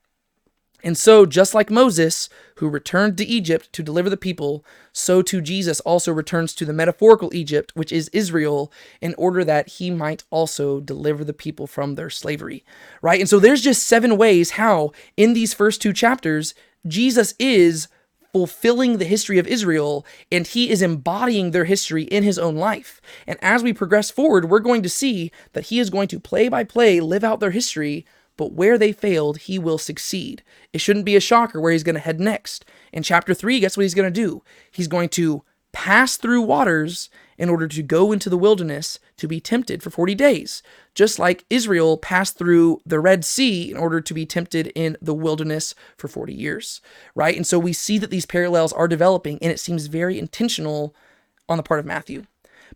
And 0.82 0.97
so, 0.97 1.25
just 1.25 1.53
like 1.53 1.69
Moses, 1.69 2.30
who 2.55 2.69
returned 2.69 3.17
to 3.17 3.25
Egypt 3.25 3.71
to 3.73 3.84
deliver 3.84 4.09
the 4.09 4.15
people, 4.15 4.63
so 4.93 5.21
too 5.21 5.41
Jesus 5.41 5.82
also 5.82 6.11
returns 6.11 6.53
to 6.55 6.65
the 6.65 6.73
metaphorical 6.73 7.34
Egypt, 7.36 7.73
which 7.75 7.91
is 7.91 8.07
Israel, 8.09 8.71
in 9.01 9.13
order 9.17 9.43
that 9.43 9.67
he 9.67 9.91
might 9.91 10.23
also 10.30 10.80
deliver 10.80 11.25
the 11.25 11.34
people 11.34 11.67
from 11.67 11.95
their 11.95 12.09
slavery. 12.09 12.63
Right? 13.01 13.19
And 13.19 13.30
so, 13.30 13.39
there's 13.39 13.61
just 13.61 13.84
seven 13.84 14.15
ways 14.15 14.51
how, 14.51 14.93
in 15.17 15.34
these 15.34 15.53
first 15.53 15.82
two 15.82 15.91
chapters, 15.91 16.53
Jesus 16.88 17.34
is 17.39 17.88
fulfilling 18.32 18.97
the 18.97 19.05
history 19.05 19.39
of 19.39 19.47
Israel 19.47 20.05
and 20.32 20.45
he 20.45 20.69
is 20.69 20.82
embodying 20.82 21.51
their 21.51 21.65
history 21.65 22.03
in 22.03 22.23
his 22.23 22.38
own 22.38 22.55
life. 22.55 23.01
And 23.25 23.39
as 23.41 23.63
we 23.63 23.73
progress 23.73 24.11
forward, 24.11 24.49
we're 24.49 24.59
going 24.59 24.84
to 24.84 24.89
see 24.89 25.32
that 25.53 25.65
he 25.65 25.80
is 25.80 25.89
going 25.89 26.07
to 26.09 26.19
play 26.19 26.47
by 26.47 26.63
play 26.63 26.99
live 26.99 27.23
out 27.23 27.39
their 27.39 27.51
history 27.51 28.05
but 28.39 28.53
where 28.53 28.77
they 28.77 28.93
failed, 28.93 29.38
he 29.39 29.59
will 29.59 29.77
succeed. 29.77 30.43
It 30.71 30.80
shouldn't 30.80 31.03
be 31.03 31.17
a 31.17 31.19
shocker 31.19 31.59
where 31.59 31.73
he's 31.73 31.84
going 31.84 31.95
to 31.95 31.99
head 31.99 32.21
next. 32.21 32.63
In 32.93 33.03
chapter 33.03 33.34
3, 33.34 33.59
guess 33.59 33.75
what 33.75 33.84
he's 33.84 33.93
going 33.93 34.11
to 34.13 34.21
do? 34.21 34.43
He's 34.71 34.88
going 34.88 35.09
to 35.09 35.43
pass 35.73 36.15
through 36.15 36.43
waters 36.43 37.09
in 37.40 37.50
order 37.50 37.68
to 37.68 37.82
go 37.82 38.12
into 38.12 38.30
the 38.30 38.38
wilderness 38.38 39.00
to 39.18 39.28
be 39.28 39.40
tempted 39.40 39.82
for 39.82 39.90
40 39.90 40.14
days, 40.14 40.62
just 40.94 41.18
like 41.18 41.46
Israel 41.50 41.98
passed 41.98 42.38
through 42.38 42.82
the 42.86 43.00
Red 43.00 43.26
Sea 43.26 43.72
in 43.72 43.78
order 43.78 44.02
to 44.02 44.14
be 44.14 44.26
tempted 44.26 44.68
in 44.76 44.98
the 45.02 45.16
wilderness 45.16 45.74
for 45.98 46.08
40 46.08 46.34
years, 46.34 46.82
right? 47.16 47.36
And 47.36 47.48
so 47.48 47.58
we 47.58 47.74
see 47.74 47.98
that 47.98 48.12
these 48.12 48.28
parallels 48.28 48.74
are 48.74 48.88
developing, 48.88 49.40
and 49.42 49.52
it 49.52 49.60
seems 49.60 49.88
very 49.88 50.20
intentional 50.20 50.94
on 51.48 51.58
the 51.58 51.64
part 51.64 51.80
of 51.80 51.86
Matthew. 51.88 52.26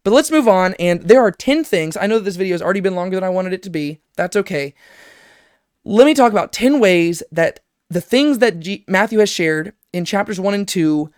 But 0.03 0.13
let's 0.13 0.31
move 0.31 0.47
on, 0.47 0.73
and 0.79 1.01
there 1.03 1.21
are 1.21 1.31
10 1.31 1.63
things. 1.63 1.95
I 1.95 2.07
know 2.07 2.15
that 2.17 2.25
this 2.25 2.35
video 2.35 2.55
has 2.55 2.61
already 2.61 2.79
been 2.79 2.95
longer 2.95 3.17
than 3.17 3.23
I 3.23 3.29
wanted 3.29 3.53
it 3.53 3.61
to 3.63 3.69
be. 3.69 3.99
That's 4.15 4.35
okay 4.35 4.73
let 5.85 6.05
me 6.05 6.13
talk 6.13 6.31
about 6.31 6.53
10 6.53 6.79
ways 6.79 7.23
that 7.31 7.59
the 7.89 8.01
things 8.01 8.39
that 8.39 8.59
G- 8.59 8.85
Matthew 8.87 9.19
has 9.19 9.29
shared 9.29 9.73
in 9.91 10.05
chapters 10.05 10.39
1 10.39 10.53
and 10.53 10.67
2 10.67 11.11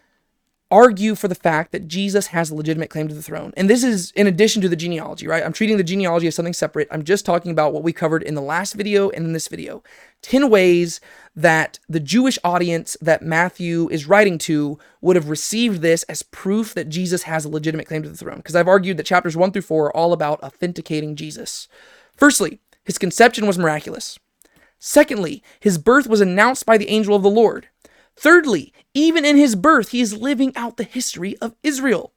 argue 0.72 1.13
for 1.13 1.28
the 1.28 1.36
fact 1.36 1.72
that 1.72 1.88
Jesus 1.88 2.28
has 2.28 2.49
a 2.49 2.55
legitimate 2.55 2.89
claim 2.89 3.07
to 3.07 3.13
the 3.13 3.22
throne. 3.22 3.53
And 3.55 3.70
this 3.70 3.84
is 3.84 4.11
in 4.11 4.26
addition 4.26 4.61
to 4.63 4.70
the 4.70 4.76
genealogy, 4.76 5.28
right? 5.28 5.43
I'm 5.43 5.53
treating 5.53 5.78
the 5.78 5.84
genealogy 5.84 6.28
as 6.28 6.36
something 6.36 6.53
separate. 6.53 6.88
I'm 6.89 7.03
just 7.03 7.26
talking 7.26 7.51
about 7.51 7.72
what 7.72 7.84
we 7.84 7.93
covered 7.93 8.24
in 8.24 8.36
the 8.36 8.41
last 8.41 8.74
video 8.74 9.09
and 9.09 9.26
in 9.26 9.34
this 9.34 9.47
video. 9.47 9.84
10 10.24 10.49
ways 10.49 10.99
that 11.36 11.78
the 11.88 11.99
Jewish 11.99 12.39
audience 12.43 12.97
that 12.99 13.22
Matthew 13.22 13.88
is 13.89 14.07
writing 14.07 14.38
to 14.39 14.80
would 15.01 15.16
have 15.16 15.30
received 15.30 15.82
this 15.82 16.03
as 16.03 16.24
proof 16.24 16.74
that 16.74 16.89
Jesus 16.89 17.24
has 17.24 17.45
a 17.45 17.49
legitimate 17.49 17.88
claim 17.88 18.01
to 18.01 18.09
the 18.09 18.18
throne. 18.18 18.38
Because 18.38 18.55
I've 18.55 18.68
argued 18.68 18.97
that 18.97 19.05
chapters 19.05 19.38
1 19.38 19.51
through 19.51 19.61
4 19.61 19.86
are 19.86 19.95
all 19.95 20.13
about 20.13 20.41
authenticating 20.41 21.16
Jesus. 21.16 21.68
Firstly, 22.18 22.59
his 22.84 22.97
conception 22.97 23.45
was 23.45 23.59
miraculous. 23.59 24.18
Secondly, 24.80 25.43
his 25.59 25.78
birth 25.78 26.07
was 26.07 26.22
announced 26.22 26.66
by 26.66 26.78
the 26.78 26.89
angel 26.89 27.16
of 27.16 27.24
the 27.24 27.30
Lord. 27.30 27.70
Thirdly, 28.16 28.74
even 28.93 29.26
in 29.26 29.38
his 29.38 29.55
birth, 29.55 29.89
he 29.89 30.01
is 30.01 30.18
living 30.18 30.55
out 30.55 30.78
the 30.78 30.84
history 30.84 31.38
of 31.39 31.55
Israel. 31.63 32.13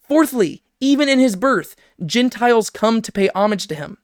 Fourthly, 0.00 0.62
even 0.80 1.08
in 1.08 1.18
his 1.18 1.36
birth, 1.36 1.76
Gentiles 2.04 2.70
come 2.70 3.00
to 3.02 3.12
pay 3.12 3.28
homage 3.34 3.66
to 3.68 3.74
him. 3.74 3.98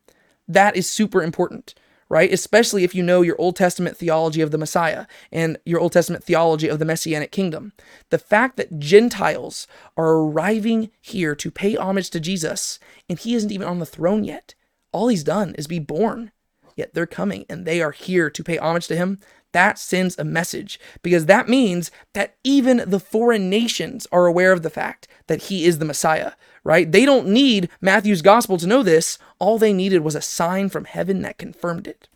That 0.48 0.76
is 0.76 0.88
super 0.88 1.22
important, 1.22 1.74
right? 2.08 2.32
Especially 2.32 2.84
if 2.84 2.94
you 2.94 3.02
know 3.02 3.22
your 3.22 3.40
Old 3.40 3.56
Testament 3.56 3.96
theology 3.96 4.40
of 4.40 4.50
the 4.50 4.58
Messiah 4.58 5.06
and 5.30 5.58
your 5.64 5.80
Old 5.80 5.92
Testament 5.92 6.24
theology 6.24 6.68
of 6.68 6.78
the 6.78 6.84
Messianic 6.84 7.32
kingdom. 7.32 7.72
The 8.10 8.18
fact 8.18 8.56
that 8.56 8.78
Gentiles 8.78 9.66
are 9.96 10.14
arriving 10.14 10.90
here 11.00 11.34
to 11.34 11.50
pay 11.50 11.76
homage 11.76 12.10
to 12.10 12.20
Jesus 12.20 12.78
and 13.08 13.18
he 13.18 13.34
isn't 13.34 13.52
even 13.52 13.66
on 13.66 13.78
the 13.78 13.86
throne 13.86 14.24
yet, 14.24 14.54
all 14.92 15.08
he's 15.08 15.24
done 15.24 15.54
is 15.56 15.66
be 15.66 15.78
born 15.78 16.32
yet 16.76 16.94
they're 16.94 17.06
coming 17.06 17.44
and 17.48 17.64
they 17.64 17.80
are 17.80 17.92
here 17.92 18.30
to 18.30 18.44
pay 18.44 18.58
homage 18.58 18.86
to 18.88 18.96
him, 18.96 19.18
that 19.52 19.78
sends 19.78 20.18
a 20.18 20.24
message 20.24 20.80
because 21.02 21.26
that 21.26 21.48
means 21.48 21.90
that 22.14 22.36
even 22.42 22.82
the 22.86 23.00
foreign 23.00 23.48
nations 23.48 24.06
are 24.10 24.26
aware 24.26 24.52
of 24.52 24.62
the 24.62 24.70
fact 24.70 25.06
that 25.26 25.44
he 25.44 25.64
is 25.64 25.78
the 25.78 25.84
Messiah, 25.84 26.32
right? 26.64 26.90
They 26.90 27.04
don't 27.04 27.28
need 27.28 27.68
Matthew's 27.80 28.22
gospel 28.22 28.58
to 28.58 28.66
know 28.66 28.82
this. 28.82 29.18
All 29.38 29.58
they 29.58 29.72
needed 29.72 30.02
was 30.02 30.14
a 30.14 30.22
sign 30.22 30.68
from 30.68 30.84
heaven 30.84 31.22
that 31.22 31.38
confirmed 31.38 31.86
it. 31.86 32.08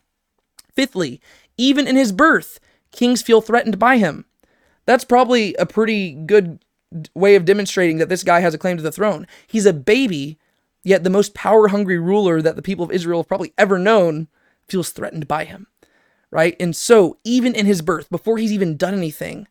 Fifthly, 0.72 1.20
even 1.56 1.86
in 1.86 1.96
his 1.96 2.12
birth, 2.12 2.60
kings 2.92 3.22
feel 3.22 3.40
threatened 3.40 3.78
by 3.78 3.98
him. 3.98 4.24
That's 4.84 5.04
probably 5.04 5.54
a 5.54 5.66
pretty 5.66 6.12
good 6.12 6.58
way 7.14 7.34
of 7.34 7.44
demonstrating 7.44 7.98
that 7.98 8.08
this 8.08 8.22
guy 8.22 8.40
has 8.40 8.54
a 8.54 8.58
claim 8.58 8.76
to 8.76 8.82
the 8.82 8.92
throne. 8.92 9.26
He's 9.46 9.66
a 9.66 9.72
baby, 9.72 10.38
yet 10.84 11.04
the 11.04 11.10
most 11.10 11.34
power 11.34 11.68
hungry 11.68 11.98
ruler 11.98 12.40
that 12.40 12.56
the 12.56 12.62
people 12.62 12.84
of 12.84 12.92
Israel 12.92 13.20
have 13.20 13.28
probably 13.28 13.52
ever 13.58 13.78
known 13.78 14.28
feels 14.68 14.90
threatened 14.90 15.28
by 15.28 15.44
him, 15.44 15.66
right? 16.30 16.56
And 16.60 16.74
so, 16.74 17.18
even 17.24 17.54
in 17.54 17.66
his 17.66 17.82
birth, 17.82 18.10
before 18.10 18.38
he's 18.38 18.52
even 18.52 18.76
done 18.76 18.94
anything, 18.94 19.46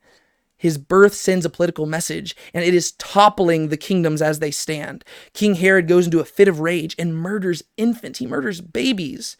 his 0.57 0.78
birth 0.78 1.13
sends 1.13 1.45
a 1.45 1.49
political 1.49 1.86
message, 1.86 2.36
and 2.53 2.63
it 2.63 2.73
is 2.73 2.93
toppling 2.93 3.67
the 3.67 3.78
kingdoms 3.78 4.21
as 4.21 4.39
they 4.39 4.51
stand. 4.51 5.03
King 5.34 5.55
Herod 5.55 5.88
goes 5.88 6.05
into 6.05 6.19
a 6.19 6.26
fit 6.26 6.47
of 6.47 6.59
rage 6.59 6.95
and 6.97 7.15
murders 7.15 7.63
infants, 7.78 8.19
he 8.19 8.28
murders 8.28 8.61
babies 8.61 9.38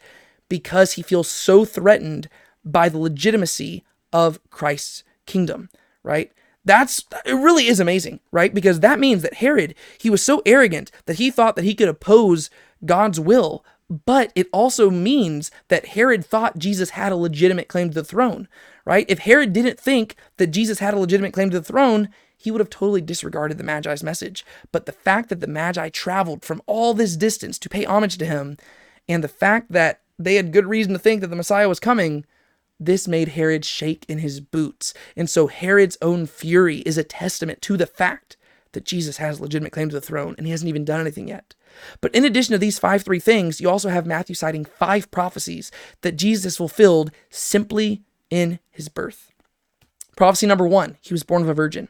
because 0.48 0.92
he 0.92 1.02
feels 1.02 1.28
so 1.28 1.64
threatened 1.64 2.28
by 2.64 2.88
the 2.88 2.98
legitimacy 2.98 3.84
of 4.12 4.38
Christ's 4.50 5.04
kingdom, 5.26 5.68
right? 6.02 6.32
That's 6.64 7.04
it 7.24 7.32
really 7.32 7.68
is 7.68 7.80
amazing, 7.80 8.20
right? 8.32 8.52
Because 8.52 8.80
that 8.80 8.98
means 8.98 9.22
that 9.22 9.34
Herod, 9.34 9.74
he 9.98 10.10
was 10.10 10.22
so 10.22 10.42
arrogant 10.44 10.90
that 11.06 11.16
he 11.16 11.30
thought 11.30 11.56
that 11.56 11.64
he 11.64 11.74
could 11.74 11.88
oppose 11.88 12.50
God's 12.84 13.20
will 13.20 13.64
but 13.88 14.32
it 14.34 14.48
also 14.52 14.90
means 14.90 15.50
that 15.68 15.86
Herod 15.86 16.24
thought 16.24 16.58
Jesus 16.58 16.90
had 16.90 17.12
a 17.12 17.16
legitimate 17.16 17.68
claim 17.68 17.88
to 17.88 17.94
the 17.94 18.04
throne, 18.04 18.48
right? 18.84 19.06
If 19.08 19.20
Herod 19.20 19.52
didn't 19.52 19.78
think 19.78 20.16
that 20.38 20.48
Jesus 20.48 20.80
had 20.80 20.94
a 20.94 20.98
legitimate 20.98 21.32
claim 21.32 21.50
to 21.50 21.60
the 21.60 21.64
throne, 21.64 22.08
he 22.36 22.50
would 22.50 22.60
have 22.60 22.70
totally 22.70 23.00
disregarded 23.00 23.58
the 23.58 23.64
Magi's 23.64 24.02
message. 24.02 24.44
But 24.72 24.86
the 24.86 24.92
fact 24.92 25.28
that 25.28 25.40
the 25.40 25.46
Magi 25.46 25.88
traveled 25.90 26.44
from 26.44 26.62
all 26.66 26.94
this 26.94 27.16
distance 27.16 27.58
to 27.60 27.68
pay 27.68 27.84
homage 27.84 28.18
to 28.18 28.26
him, 28.26 28.56
and 29.08 29.22
the 29.22 29.28
fact 29.28 29.72
that 29.72 30.00
they 30.18 30.34
had 30.34 30.52
good 30.52 30.66
reason 30.66 30.92
to 30.92 30.98
think 30.98 31.20
that 31.20 31.28
the 31.28 31.36
Messiah 31.36 31.68
was 31.68 31.80
coming, 31.80 32.24
this 32.78 33.08
made 33.08 33.28
Herod 33.28 33.64
shake 33.64 34.04
in 34.08 34.18
his 34.18 34.40
boots. 34.40 34.92
And 35.16 35.30
so 35.30 35.46
Herod's 35.46 35.96
own 36.02 36.26
fury 36.26 36.78
is 36.78 36.98
a 36.98 37.04
testament 37.04 37.62
to 37.62 37.76
the 37.76 37.86
fact 37.86 38.36
that 38.76 38.84
Jesus 38.84 39.16
has 39.16 39.40
legitimate 39.40 39.72
claim 39.72 39.88
to 39.88 39.94
the 39.94 40.02
throne, 40.02 40.34
and 40.36 40.46
he 40.46 40.50
hasn't 40.50 40.68
even 40.68 40.84
done 40.84 41.00
anything 41.00 41.28
yet. 41.28 41.54
But 42.02 42.14
in 42.14 42.26
addition 42.26 42.52
to 42.52 42.58
these 42.58 42.78
five 42.78 43.02
three 43.02 43.18
things, 43.18 43.58
you 43.58 43.70
also 43.70 43.88
have 43.88 44.04
Matthew 44.04 44.34
citing 44.34 44.66
five 44.66 45.10
prophecies 45.10 45.72
that 46.02 46.16
Jesus 46.16 46.58
fulfilled 46.58 47.10
simply 47.30 48.02
in 48.28 48.58
his 48.70 48.90
birth. 48.90 49.32
Prophecy 50.14 50.46
number 50.46 50.68
one, 50.68 50.98
he 51.00 51.14
was 51.14 51.22
born 51.22 51.40
of 51.40 51.48
a 51.48 51.54
virgin. 51.54 51.88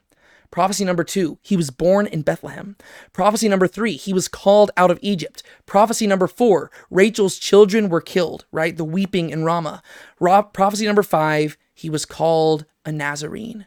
Prophecy 0.52 0.84
number 0.84 1.02
two, 1.02 1.38
he 1.42 1.56
was 1.56 1.70
born 1.70 2.06
in 2.06 2.22
Bethlehem. 2.22 2.76
Prophecy 3.12 3.48
number 3.48 3.66
three, 3.66 3.96
he 3.96 4.12
was 4.12 4.28
called 4.28 4.70
out 4.76 4.92
of 4.92 5.00
Egypt. 5.02 5.42
Prophecy 5.66 6.06
number 6.06 6.28
four, 6.28 6.70
Rachel's 6.88 7.36
children 7.36 7.88
were 7.88 8.00
killed, 8.00 8.46
right? 8.52 8.76
The 8.76 8.84
weeping 8.84 9.30
in 9.30 9.44
Ramah. 9.44 9.82
Ro- 10.20 10.44
prophecy 10.44 10.86
number 10.86 11.02
five, 11.02 11.58
he 11.74 11.90
was 11.90 12.04
called 12.04 12.64
a 12.84 12.92
Nazarene, 12.92 13.66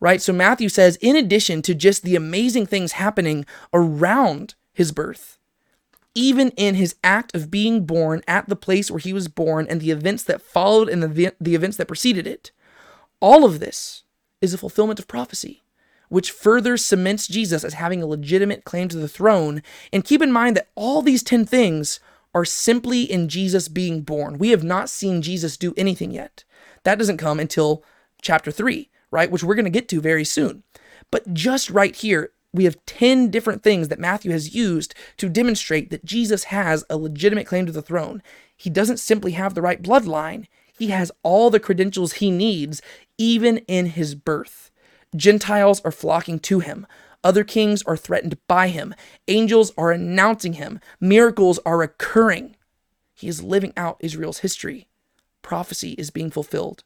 right? 0.00 0.22
So 0.22 0.32
Matthew 0.32 0.68
says, 0.68 0.96
in 0.96 1.16
addition 1.16 1.62
to 1.62 1.74
just 1.74 2.02
the 2.02 2.16
amazing 2.16 2.66
things 2.66 2.92
happening 2.92 3.44
around 3.72 4.54
his 4.72 4.92
birth, 4.92 5.38
even 6.14 6.50
in 6.50 6.74
his 6.74 6.96
act 7.02 7.34
of 7.34 7.50
being 7.50 7.84
born 7.84 8.22
at 8.26 8.48
the 8.48 8.56
place 8.56 8.90
where 8.90 8.98
he 8.98 9.12
was 9.12 9.28
born 9.28 9.66
and 9.68 9.80
the 9.80 9.90
events 9.90 10.22
that 10.24 10.42
followed 10.42 10.88
and 10.88 11.02
the, 11.02 11.34
the 11.40 11.54
events 11.54 11.76
that 11.76 11.88
preceded 11.88 12.26
it. 12.26 12.50
All 13.20 13.44
of 13.44 13.60
this 13.60 14.04
is 14.40 14.54
a 14.54 14.58
fulfillment 14.58 14.98
of 14.98 15.08
prophecy, 15.08 15.62
which 16.08 16.30
further 16.30 16.76
cements 16.76 17.26
Jesus 17.26 17.64
as 17.64 17.74
having 17.74 18.02
a 18.02 18.06
legitimate 18.06 18.64
claim 18.64 18.88
to 18.88 18.96
the 18.96 19.08
throne. 19.08 19.62
And 19.92 20.04
keep 20.04 20.22
in 20.22 20.32
mind 20.32 20.56
that 20.56 20.68
all 20.74 21.02
these 21.02 21.22
10 21.22 21.44
things 21.46 22.00
are 22.34 22.44
simply 22.44 23.02
in 23.02 23.28
Jesus 23.28 23.68
being 23.68 24.02
born. 24.02 24.38
We 24.38 24.50
have 24.50 24.62
not 24.62 24.90
seen 24.90 25.22
Jesus 25.22 25.56
do 25.56 25.74
anything 25.76 26.10
yet. 26.10 26.44
That 26.84 26.98
doesn't 26.98 27.16
come 27.16 27.40
until 27.40 27.82
chapter 28.22 28.50
3, 28.50 28.88
right? 29.10 29.30
Which 29.30 29.42
we're 29.42 29.54
going 29.54 29.64
to 29.64 29.70
get 29.70 29.88
to 29.88 30.00
very 30.00 30.24
soon. 30.24 30.62
But 31.10 31.32
just 31.34 31.70
right 31.70 31.94
here, 31.94 32.32
we 32.52 32.64
have 32.64 32.84
10 32.86 33.30
different 33.30 33.62
things 33.62 33.88
that 33.88 33.98
Matthew 33.98 34.30
has 34.30 34.54
used 34.54 34.94
to 35.18 35.28
demonstrate 35.28 35.90
that 35.90 36.04
Jesus 36.04 36.44
has 36.44 36.84
a 36.88 36.96
legitimate 36.96 37.46
claim 37.46 37.66
to 37.66 37.72
the 37.72 37.82
throne. 37.82 38.22
He 38.56 38.70
doesn't 38.70 38.98
simply 38.98 39.32
have 39.32 39.54
the 39.54 39.62
right 39.62 39.82
bloodline, 39.82 40.46
he 40.78 40.88
has 40.88 41.10
all 41.24 41.50
the 41.50 41.60
credentials 41.60 42.14
he 42.14 42.30
needs, 42.30 42.80
even 43.18 43.58
in 43.66 43.86
his 43.86 44.14
birth. 44.14 44.70
Gentiles 45.16 45.80
are 45.84 45.90
flocking 45.90 46.38
to 46.40 46.60
him. 46.60 46.86
Other 47.24 47.42
kings 47.42 47.82
are 47.82 47.96
threatened 47.96 48.38
by 48.46 48.68
him. 48.68 48.94
Angels 49.26 49.72
are 49.76 49.90
announcing 49.90 50.52
him. 50.52 50.78
Miracles 51.00 51.58
are 51.66 51.82
occurring. 51.82 52.54
He 53.12 53.26
is 53.26 53.42
living 53.42 53.72
out 53.76 53.96
Israel's 53.98 54.38
history. 54.38 54.86
Prophecy 55.42 55.92
is 55.92 56.10
being 56.10 56.30
fulfilled. 56.30 56.84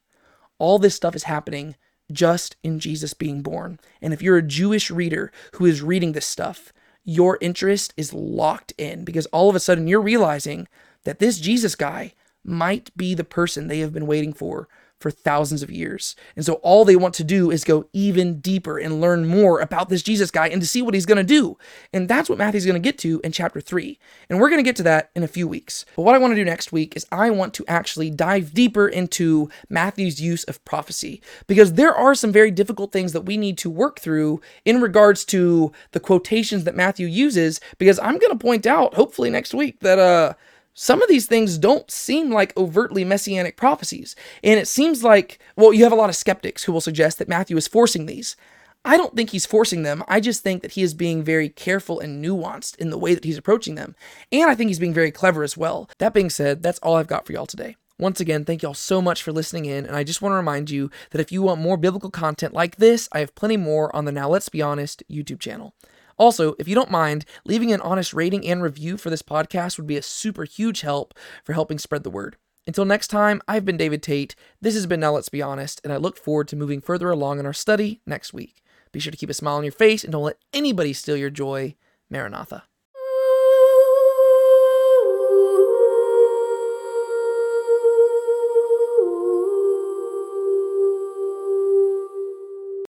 All 0.59 0.79
this 0.79 0.95
stuff 0.95 1.15
is 1.15 1.25
happening 1.25 1.77
just 2.11 2.57
in 2.63 2.79
Jesus 2.79 3.15
being 3.15 3.43
born. 3.43 3.79
And 4.01 4.13
if 4.13 4.23
you're 4.23 4.39
a 4.39 4.43
Jewish 4.43 4.91
reader 4.91 5.31
who 5.55 5.67
is 5.67 5.83
reading 5.83 6.13
this 6.13 6.27
stuff, 6.27 6.73
your 7.05 7.39
interest 7.41 7.93
is 7.97 8.13
locked 8.13 8.73
in 8.79 9.05
because 9.05 9.27
all 9.27 9.49
of 9.49 9.57
a 9.57 9.61
sudden 9.61 9.87
you're 9.87 10.01
realizing 10.01 10.69
that 11.05 11.19
this 11.19 11.39
Jesus 11.39 11.75
guy 11.75 12.15
might 12.45 12.97
be 12.97 13.15
the 13.15 13.25
person 13.25 13.67
they 13.67 13.81
have 13.81 13.93
been 13.93 14.07
waiting 14.07 14.33
for 14.33 14.69
for 15.03 15.11
thousands 15.11 15.63
of 15.63 15.71
years. 15.71 16.17
And 16.37 16.45
so 16.45 16.55
all 16.55 16.85
they 16.85 16.97
want 16.97 17.15
to 17.15 17.25
do 17.25 17.51
is 17.51 17.65
go 17.65 17.87
even 17.93 18.41
deeper 18.41 18.79
and 18.79 19.01
learn 19.01 19.27
more 19.27 19.61
about 19.61 19.89
this 19.89 20.03
Jesus 20.03 20.31
guy 20.31 20.49
and 20.49 20.63
to 20.63 20.67
see 20.67 20.81
what 20.81 20.95
he's 20.95 21.07
going 21.07 21.19
to 21.19 21.25
do. 21.25 21.59
And 21.93 22.09
that's 22.09 22.29
what 22.29 22.39
Matthew's 22.39 22.65
going 22.65 22.81
to 22.81 22.89
get 22.89 22.99
to 22.99 23.21
in 23.23 23.33
chapter 23.33 23.61
3. 23.61 23.99
And 24.29 24.39
we're 24.39 24.49
going 24.49 24.61
to 24.61 24.69
get 24.69 24.77
to 24.77 24.83
that 24.85 25.11
in 25.15 25.23
a 25.23 25.29
few 25.29 25.47
weeks. 25.47 25.85
But 25.97 26.03
what 26.03 26.15
I 26.15 26.19
want 26.19 26.33
to 26.33 26.37
do 26.37 26.45
next 26.45 26.73
week 26.73 26.97
is 26.97 27.07
I 27.11 27.31
want 27.31 27.53
to 27.55 27.65
actually 27.67 28.11
dive 28.11 28.55
deeper 28.55 28.89
into 28.89 29.51
Matthew's 29.69 30.21
use 30.21 30.45
of 30.45 30.65
prophecy 30.65 31.21
because 31.47 31.75
there 31.75 31.95
are 31.95 32.15
some 32.15 32.33
very 32.33 32.51
difficult 32.51 32.93
things 32.93 33.13
that 33.13 33.23
we 33.23 33.37
need 33.37 33.59
to 33.59 33.71
work 33.71 34.01
through 34.01 34.41
in 34.65 34.81
regards 34.81 35.25
to 35.27 35.73
the 35.91 36.01
quotations 36.01 36.65
that 36.65 36.77
Matthew 36.77 37.07
uses 37.07 37.61
because 37.79 37.99
I'm 37.99 38.19
going 38.19 38.33
to 38.33 38.43
point 38.43 38.67
out 38.67 38.95
hopefully 38.95 39.31
next 39.31 39.53
week 39.53 39.81
that 39.81 39.99
uh 39.99 40.35
some 40.75 41.03
of 41.03 41.09
these 41.09 41.27
things 41.27 41.59
don't 41.59 41.91
seem 41.91 42.31
like 42.31 42.57
overtly 42.57 43.05
messianic 43.05 43.57
prophecies. 43.57 44.17
And 44.43 44.59
it 44.59 44.69
seems 44.69 45.05
like, 45.05 45.39
well, 45.57 45.73
you 45.73 45.85
have 45.85 45.93
a 45.93 45.97
lot 45.97 46.11
of 46.11 46.17
skeptics 46.17 46.65
who 46.65 46.73
will 46.73 46.81
suggest 46.81 47.19
that 47.19 47.29
Matthew 47.29 47.57
is 47.57 47.69
forcing 47.69 48.07
these. 48.07 48.37
I 48.85 48.97
don't 48.97 49.15
think 49.15 49.31
he's 49.31 49.47
forcing 49.47 49.83
them. 49.83 50.03
I 50.09 50.19
just 50.19 50.43
think 50.43 50.63
that 50.63 50.73
he 50.73 50.83
is 50.83 50.95
being 50.95 51.23
very 51.23 51.49
careful 51.49 52.01
and 52.01 52.25
nuanced 52.25 52.77
in 52.79 52.91
the 52.91 52.99
way 52.99 53.15
that 53.15 53.25
he's 53.25 53.39
approaching 53.39 53.77
them. 53.77 53.95
And 54.33 54.51
I 54.51 54.55
think 54.55 54.69
he's 54.69 54.81
being 54.81 54.95
very 54.95 55.13
clever 55.13 55.45
as 55.45 55.57
well. 55.57 55.89
That 55.99 56.15
being 56.15 56.31
said, 56.31 56.63
that's 56.63 56.81
all 56.81 56.97
I've 56.97 57.07
got 57.07 57.27
for 57.27 57.33
y'all 57.33 57.47
today. 57.47 57.77
Once 57.99 58.19
again, 58.19 58.45
thank 58.45 58.63
y'all 58.63 58.75
so 58.75 59.01
much 59.01 59.23
for 59.23 59.31
listening 59.31 59.67
in, 59.67 59.87
and 59.87 59.95
I 59.95 60.03
just 60.03 60.21
want 60.21 60.33
to 60.33 60.37
remind 60.37 60.71
you 60.71 60.91
that 61.11 61.21
if 61.21 61.31
you 61.31 61.43
want 61.43 61.61
more 61.61 61.77
biblical 61.77 62.11
content 62.11 62.53
like 62.53 62.77
this, 62.77 63.09
I 63.13 63.21
have 63.21 63.37
plenty 63.37 63.57
more 63.57 63.95
on 63.95 64.07
the 64.07 64.11
Now 64.11 64.29
Let's 64.29 64.49
Be 64.49 64.61
Honest 64.61 65.05
YouTube 65.09 65.39
channel. 65.39 65.75
Also, 66.19 66.55
if 66.59 66.69
you 66.69 66.75
don't 66.75 66.91
mind, 66.91 67.25
leaving 67.45 67.73
an 67.73 67.81
honest 67.81 68.13
rating 68.13 68.47
and 68.47 68.63
review 68.63 68.97
for 68.97 69.11
this 69.11 69.23
podcast 69.23 69.77
would 69.77 69.87
be 69.87 69.97
a 69.97 70.03
super 70.03 70.45
huge 70.45 70.83
help 70.83 71.15
for 71.45 71.53
helping 71.53 71.79
spread 71.79 72.03
the 72.05 72.11
word. 72.11 72.37
Until 72.67 72.85
next 72.85 73.09
time, 73.09 73.43
I've 73.49 73.65
been 73.65 73.77
David 73.77 74.03
Tate. 74.03 74.37
This 74.61 74.75
has 74.75 74.87
been 74.87 75.01
Now 75.01 75.13
Let's 75.13 75.29
Be 75.29 75.43
Honest, 75.43 75.81
and 75.83 75.93
I 75.93 75.97
look 75.97 76.17
forward 76.17 76.49
to 76.49 76.57
moving 76.57 76.81
further 76.81 77.11
along 77.11 77.41
in 77.41 77.47
our 77.47 77.53
study 77.53 78.01
next 78.07 78.33
week. 78.33 78.63
Be 78.93 79.01
sure 79.01 79.11
to 79.11 79.17
keep 79.17 79.31
a 79.31 79.35
smile 79.35 79.57
on 79.57 79.65
your 79.65 79.73
face 79.73 80.05
and 80.05 80.13
don't 80.13 80.23
let 80.23 80.39
anybody 80.53 80.93
steal 80.93 81.17
your 81.17 81.31
joy. 81.31 81.75
Maranatha. 82.09 82.65